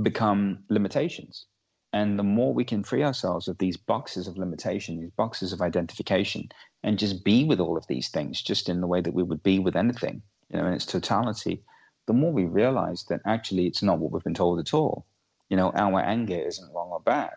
become 0.02 0.64
limitations. 0.70 1.46
And 1.92 2.18
the 2.18 2.22
more 2.22 2.52
we 2.52 2.64
can 2.64 2.82
free 2.82 3.04
ourselves 3.04 3.46
of 3.46 3.58
these 3.58 3.76
boxes 3.76 4.26
of 4.26 4.38
limitation, 4.38 5.00
these 5.00 5.10
boxes 5.10 5.52
of 5.52 5.60
identification, 5.60 6.48
and 6.82 6.98
just 6.98 7.22
be 7.22 7.44
with 7.44 7.60
all 7.60 7.76
of 7.76 7.86
these 7.86 8.08
things 8.08 8.40
just 8.42 8.68
in 8.68 8.80
the 8.80 8.86
way 8.86 9.00
that 9.00 9.14
we 9.14 9.22
would 9.22 9.42
be 9.42 9.58
with 9.58 9.76
anything, 9.76 10.22
you 10.48 10.58
know, 10.58 10.66
in 10.66 10.72
its 10.72 10.86
totality, 10.86 11.62
the 12.06 12.12
more 12.12 12.32
we 12.32 12.44
realize 12.44 13.04
that 13.04 13.20
actually 13.26 13.66
it's 13.66 13.82
not 13.82 13.98
what 13.98 14.12
we've 14.12 14.24
been 14.24 14.34
told 14.34 14.58
at 14.58 14.74
all. 14.74 15.06
You 15.48 15.56
know, 15.56 15.70
our 15.72 16.00
anger 16.00 16.36
isn't 16.36 16.72
wrong 16.72 16.88
or 16.90 17.00
bad. 17.00 17.34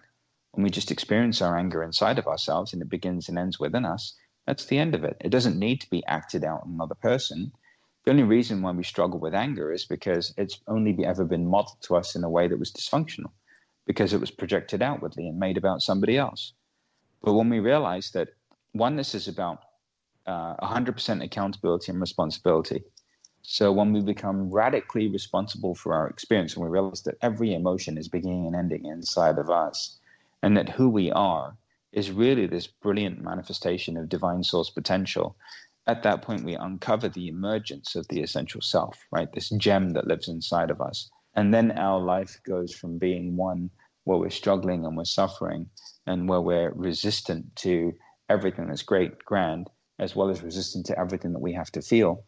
When 0.52 0.64
we 0.64 0.70
just 0.70 0.92
experience 0.92 1.42
our 1.42 1.58
anger 1.58 1.84
inside 1.84 2.18
of 2.18 2.28
ourselves 2.28 2.74
and 2.74 2.82
it 2.82 2.90
begins 2.90 3.30
and 3.30 3.38
ends 3.38 3.60
within 3.60 3.86
us, 3.86 4.16
that's 4.48 4.66
the 4.66 4.80
end 4.80 4.96
of 4.96 5.04
it. 5.04 5.18
It 5.22 5.30
doesn't 5.30 5.60
need 5.60 5.82
to 5.82 5.90
be 5.90 6.04
acted 6.08 6.44
out 6.44 6.64
on 6.64 6.72
another 6.72 6.96
person. 6.96 7.52
The 8.04 8.12
only 8.12 8.24
reason 8.24 8.62
why 8.62 8.72
we 8.72 8.84
struggle 8.84 9.20
with 9.20 9.36
anger 9.36 9.72
is 9.72 9.86
because 9.86 10.34
it's 10.38 10.60
only 10.68 11.06
ever 11.06 11.24
been 11.24 11.48
modeled 11.48 11.82
to 11.82 11.96
us 11.96 12.16
in 12.16 12.24
a 12.24 12.30
way 12.30 12.48
that 12.48 12.58
was 12.58 12.72
dysfunctional, 12.72 13.32
because 13.86 14.12
it 14.12 14.20
was 14.20 14.32
projected 14.32 14.82
outwardly 14.82 15.28
and 15.28 15.38
made 15.38 15.58
about 15.58 15.82
somebody 15.82 16.18
else. 16.18 16.54
But 17.22 17.34
when 17.34 17.50
we 17.50 17.60
realize 17.60 18.10
that 18.12 18.30
oneness 18.74 19.14
is 19.14 19.28
about 19.28 19.60
uh, 20.26 20.56
100% 20.58 21.24
accountability 21.24 21.92
and 21.92 22.02
responsibility, 22.02 22.84
so 23.44 23.72
when 23.72 23.94
we 23.94 24.02
become 24.02 24.50
radically 24.52 25.08
responsible 25.08 25.76
for 25.76 25.94
our 25.94 26.08
experience 26.08 26.56
and 26.56 26.64
we 26.64 26.70
realize 26.70 27.04
that 27.04 27.18
every 27.22 27.54
emotion 27.54 27.98
is 27.98 28.08
beginning 28.08 28.48
and 28.48 28.56
ending 28.56 28.86
inside 28.86 29.38
of 29.38 29.50
us, 29.50 29.99
and 30.42 30.56
that 30.58 30.70
who 30.70 30.90
we 30.90 31.12
are 31.12 31.58
is 31.92 32.12
really 32.12 32.48
this 32.48 32.68
brilliant 32.68 33.22
manifestation 33.22 33.98
of 33.98 34.10
divine 34.10 34.44
source 34.44 34.70
potential, 34.70 35.36
at 35.88 36.04
that 36.04 36.22
point 36.22 36.44
we 36.44 36.56
uncover 36.56 37.10
the 37.10 37.28
emergence 37.28 37.96
of 37.96 38.08
the 38.10 38.22
essential 38.22 38.62
self, 38.62 38.98
right? 39.12 39.32
This 39.34 39.50
gem 39.50 39.92
that 39.92 40.08
lives 40.08 40.28
inside 40.28 40.70
of 40.70 40.82
us. 40.82 41.10
And 41.36 41.54
then 41.54 41.72
our 41.72 42.00
life 42.00 42.40
goes 42.46 42.74
from 42.74 42.98
being 42.98 43.36
one 43.36 43.70
where 44.04 44.18
we're 44.18 44.30
struggling 44.30 44.86
and 44.86 44.96
we're 44.96 45.06
suffering 45.06 45.70
and 46.06 46.28
where 46.28 46.42
we're 46.42 46.72
resistant 46.74 47.56
to 47.58 47.94
everything 48.30 48.68
that's 48.68 48.84
great, 48.84 49.18
grand, 49.26 49.70
as 50.00 50.16
well 50.16 50.30
as 50.30 50.42
resistant 50.44 50.86
to 50.88 51.00
everything 51.00 51.34
that 51.34 51.42
we 51.42 51.54
have 51.54 51.72
to 51.72 51.82
feel, 51.82 52.24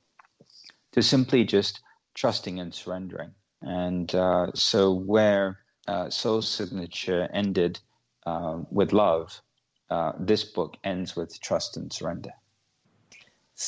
to 0.92 1.02
simply 1.02 1.44
just 1.44 1.82
trusting 2.14 2.60
and 2.60 2.74
surrendering. 2.74 3.32
And 3.62 4.14
uh, 4.14 4.48
so, 4.56 4.94
where 4.94 5.60
uh, 5.88 6.10
Soul 6.10 6.42
Signature 6.42 7.30
ended 7.34 7.80
uh, 8.26 8.60
with 8.72 8.94
love, 8.94 9.42
uh, 9.90 10.14
this 10.20 10.44
book 10.44 10.78
ends 10.84 11.16
with 11.16 11.40
trust 11.42 11.78
and 11.78 11.92
surrender. 11.92 12.32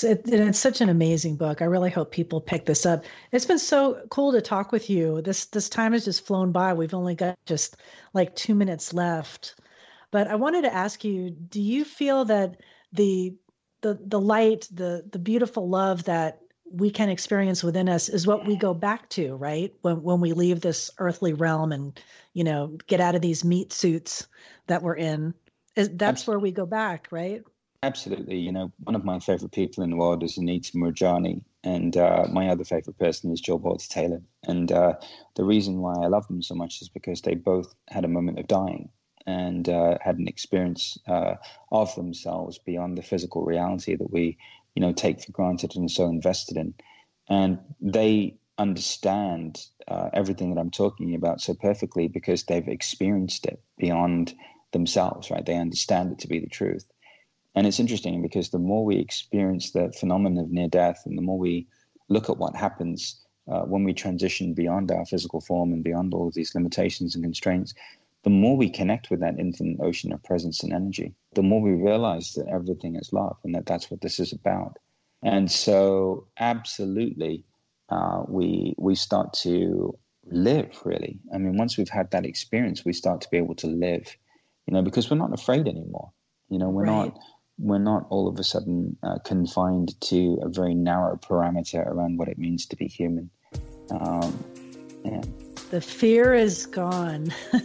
It, 0.01 0.21
it's 0.25 0.57
such 0.57 0.81
an 0.81 0.89
amazing 0.89 1.35
book. 1.35 1.61
I 1.61 1.65
really 1.65 1.91
hope 1.91 2.11
people 2.11 2.41
pick 2.41 2.65
this 2.65 2.85
up. 2.85 3.03
It's 3.31 3.45
been 3.45 3.59
so 3.59 4.01
cool 4.09 4.31
to 4.31 4.41
talk 4.41 4.71
with 4.71 4.89
you. 4.89 5.21
This 5.21 5.45
this 5.45 5.69
time 5.69 5.91
has 5.93 6.05
just 6.05 6.25
flown 6.25 6.51
by. 6.51 6.73
We've 6.73 6.95
only 6.95 7.13
got 7.13 7.37
just 7.45 7.77
like 8.13 8.35
two 8.35 8.55
minutes 8.55 8.93
left. 8.93 9.55
But 10.09 10.27
I 10.27 10.35
wanted 10.35 10.63
to 10.63 10.73
ask 10.73 11.03
you: 11.03 11.29
Do 11.29 11.61
you 11.61 11.85
feel 11.85 12.25
that 12.25 12.61
the 12.91 13.35
the 13.81 13.99
the 14.07 14.19
light, 14.19 14.67
the 14.71 15.07
the 15.11 15.19
beautiful 15.19 15.69
love 15.69 16.05
that 16.05 16.39
we 16.73 16.89
can 16.89 17.09
experience 17.09 17.63
within 17.63 17.87
us 17.87 18.09
is 18.09 18.25
what 18.25 18.47
we 18.47 18.55
go 18.55 18.73
back 18.73 19.07
to, 19.09 19.35
right? 19.35 19.73
When 19.81 20.01
when 20.01 20.19
we 20.19 20.33
leave 20.33 20.59
this 20.59 20.89
earthly 20.97 21.33
realm 21.33 21.71
and 21.71 21.99
you 22.33 22.43
know 22.43 22.77
get 22.87 22.99
out 22.99 23.15
of 23.15 23.21
these 23.21 23.45
meat 23.45 23.71
suits 23.71 24.27
that 24.67 24.81
we're 24.81 24.95
in, 24.95 25.35
is, 25.75 25.89
that's 25.93 26.25
where 26.25 26.39
we 26.39 26.51
go 26.51 26.65
back, 26.65 27.07
right? 27.11 27.43
Absolutely. 27.83 28.37
You 28.37 28.51
know, 28.51 28.71
one 28.79 28.95
of 28.95 29.03
my 29.03 29.19
favorite 29.19 29.51
people 29.51 29.83
in 29.83 29.89
the 29.89 29.97
world 29.97 30.23
is 30.23 30.37
Anita 30.37 30.71
Moorjani, 30.71 31.41
and 31.63 31.95
uh, 31.95 32.25
my 32.31 32.47
other 32.47 32.63
favorite 32.63 32.97
person 32.97 33.31
is 33.31 33.41
Jill 33.41 33.59
Bolte 33.59 33.87
Taylor. 33.87 34.21
And 34.43 34.71
uh, 34.71 34.93
the 35.35 35.43
reason 35.43 35.79
why 35.79 35.93
I 36.01 36.07
love 36.07 36.27
them 36.27 36.41
so 36.41 36.55
much 36.55 36.81
is 36.81 36.89
because 36.89 37.21
they 37.21 37.35
both 37.35 37.75
had 37.89 38.05
a 38.05 38.07
moment 38.07 38.39
of 38.39 38.47
dying 38.47 38.89
and 39.25 39.67
uh, 39.69 39.97
had 40.01 40.17
an 40.17 40.27
experience 40.27 40.97
uh, 41.07 41.35
of 41.71 41.93
themselves 41.95 42.57
beyond 42.57 42.97
the 42.97 43.01
physical 43.01 43.43
reality 43.43 43.95
that 43.95 44.11
we, 44.11 44.37
you 44.75 44.81
know, 44.81 44.91
take 44.91 45.21
for 45.21 45.31
granted 45.31 45.75
and 45.75 45.89
so 45.89 46.05
invested 46.05 46.57
in. 46.57 46.73
And 47.29 47.59
they 47.79 48.37
understand 48.57 49.65
uh, 49.87 50.09
everything 50.13 50.53
that 50.53 50.59
I'm 50.59 50.71
talking 50.71 51.15
about 51.15 51.41
so 51.41 51.53
perfectly 51.53 52.07
because 52.07 52.43
they've 52.43 52.67
experienced 52.67 53.45
it 53.45 53.61
beyond 53.77 54.33
themselves, 54.71 55.31
right? 55.31 55.45
They 55.45 55.57
understand 55.57 56.11
it 56.11 56.19
to 56.19 56.27
be 56.27 56.39
the 56.39 56.47
truth. 56.47 56.85
And 57.55 57.67
it's 57.67 57.79
interesting 57.79 58.21
because 58.21 58.49
the 58.49 58.59
more 58.59 58.83
we 58.83 58.97
experience 58.97 59.71
the 59.71 59.91
phenomenon 59.99 60.43
of 60.43 60.51
near 60.51 60.67
death 60.67 61.03
and 61.05 61.17
the 61.17 61.21
more 61.21 61.37
we 61.37 61.67
look 62.09 62.29
at 62.29 62.37
what 62.37 62.55
happens 62.55 63.19
uh, 63.51 63.61
when 63.61 63.83
we 63.83 63.93
transition 63.93 64.53
beyond 64.53 64.91
our 64.91 65.05
physical 65.05 65.41
form 65.41 65.73
and 65.73 65.83
beyond 65.83 66.13
all 66.13 66.27
of 66.27 66.33
these 66.33 66.55
limitations 66.55 67.15
and 67.15 67.23
constraints, 67.23 67.73
the 68.23 68.29
more 68.29 68.55
we 68.55 68.69
connect 68.69 69.09
with 69.09 69.19
that 69.19 69.37
infinite 69.37 69.79
ocean 69.81 70.13
of 70.13 70.23
presence 70.23 70.63
and 70.63 70.73
energy, 70.73 71.13
the 71.35 71.43
more 71.43 71.61
we 71.61 71.71
realize 71.71 72.33
that 72.33 72.47
everything 72.47 72.95
is 72.95 73.11
love 73.11 73.37
and 73.43 73.53
that 73.53 73.65
that's 73.65 73.91
what 73.91 74.01
this 74.01 74.19
is 74.19 74.31
about. 74.31 74.77
And 75.23 75.51
so, 75.51 76.27
absolutely, 76.39 77.45
uh, 77.89 78.23
we 78.27 78.75
we 78.77 78.95
start 78.95 79.33
to 79.43 79.97
live. 80.25 80.81
Really, 80.83 81.19
I 81.33 81.37
mean, 81.37 81.57
once 81.57 81.77
we've 81.77 81.89
had 81.89 82.11
that 82.11 82.25
experience, 82.25 82.83
we 82.83 82.93
start 82.93 83.21
to 83.21 83.29
be 83.29 83.37
able 83.37 83.55
to 83.55 83.67
live. 83.67 84.15
You 84.67 84.73
know, 84.73 84.81
because 84.81 85.09
we're 85.09 85.17
not 85.17 85.33
afraid 85.33 85.67
anymore. 85.67 86.11
You 86.49 86.59
know, 86.59 86.69
we're 86.69 86.85
right. 86.85 87.13
not 87.13 87.19
we're 87.57 87.77
not 87.77 88.05
all 88.09 88.27
of 88.27 88.39
a 88.39 88.43
sudden 88.43 88.97
uh, 89.03 89.19
confined 89.19 89.99
to 90.01 90.39
a 90.41 90.49
very 90.49 90.73
narrow 90.73 91.17
parameter 91.17 91.85
around 91.85 92.17
what 92.17 92.27
it 92.27 92.37
means 92.37 92.65
to 92.67 92.75
be 92.75 92.87
human. 92.87 93.29
Um, 93.91 94.43
yeah. 95.05 95.21
The 95.73 95.81
fear 95.81 96.35
is 96.35 96.67
gone. 96.67 97.33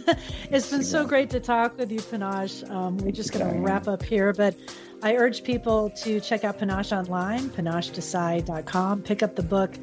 it's 0.49 0.71
been 0.71 0.83
so 0.83 1.05
great 1.05 1.29
to 1.29 1.39
talk 1.39 1.77
with 1.77 1.91
you, 1.91 1.99
Panache. 1.99 2.67
Um, 2.67 2.97
we're 2.97 3.11
just 3.11 3.31
going 3.31 3.47
to 3.47 3.59
wrap 3.59 3.87
up 3.87 4.01
here, 4.01 4.33
but 4.33 4.55
I 5.03 5.13
urge 5.15 5.43
people 5.43 5.91
to 5.91 6.19
check 6.19 6.43
out 6.43 6.57
Panache 6.57 6.91
online, 6.91 7.51
panachedesai.com. 7.51 9.03
Pick 9.03 9.21
up 9.21 9.35
the 9.35 9.43
book, 9.43 9.75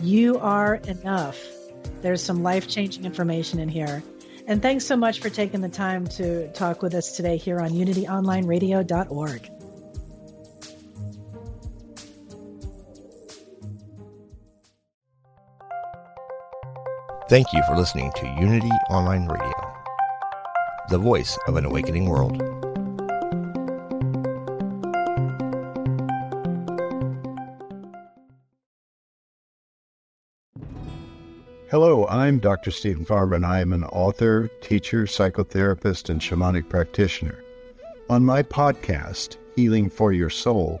You 0.00 0.38
Are 0.38 0.76
Enough. 0.76 1.38
There's 2.00 2.22
some 2.22 2.42
life 2.42 2.68
changing 2.68 3.04
information 3.04 3.60
in 3.60 3.68
here. 3.68 4.02
And 4.46 4.62
thanks 4.62 4.86
so 4.86 4.96
much 4.96 5.20
for 5.20 5.28
taking 5.28 5.60
the 5.60 5.68
time 5.68 6.06
to 6.06 6.50
talk 6.52 6.80
with 6.80 6.94
us 6.94 7.14
today 7.14 7.36
here 7.36 7.60
on 7.60 7.72
unityonlineradio.org. 7.72 9.63
Thank 17.34 17.52
you 17.52 17.64
for 17.64 17.76
listening 17.76 18.12
to 18.14 18.28
Unity 18.38 18.70
Online 18.90 19.26
Radio, 19.26 19.74
the 20.88 20.98
voice 20.98 21.36
of 21.48 21.56
an 21.56 21.64
awakening 21.64 22.08
world. 22.08 22.40
Hello, 31.72 32.06
I'm 32.06 32.38
Dr. 32.38 32.70
Steven 32.70 33.04
Farmer, 33.04 33.34
and 33.34 33.44
I 33.44 33.58
am 33.58 33.72
an 33.72 33.82
author, 33.82 34.48
teacher, 34.60 35.02
psychotherapist, 35.02 36.10
and 36.10 36.20
shamanic 36.20 36.68
practitioner. 36.68 37.42
On 38.08 38.24
my 38.24 38.44
podcast, 38.44 39.38
Healing 39.56 39.90
for 39.90 40.12
Your 40.12 40.30
Soul, 40.30 40.80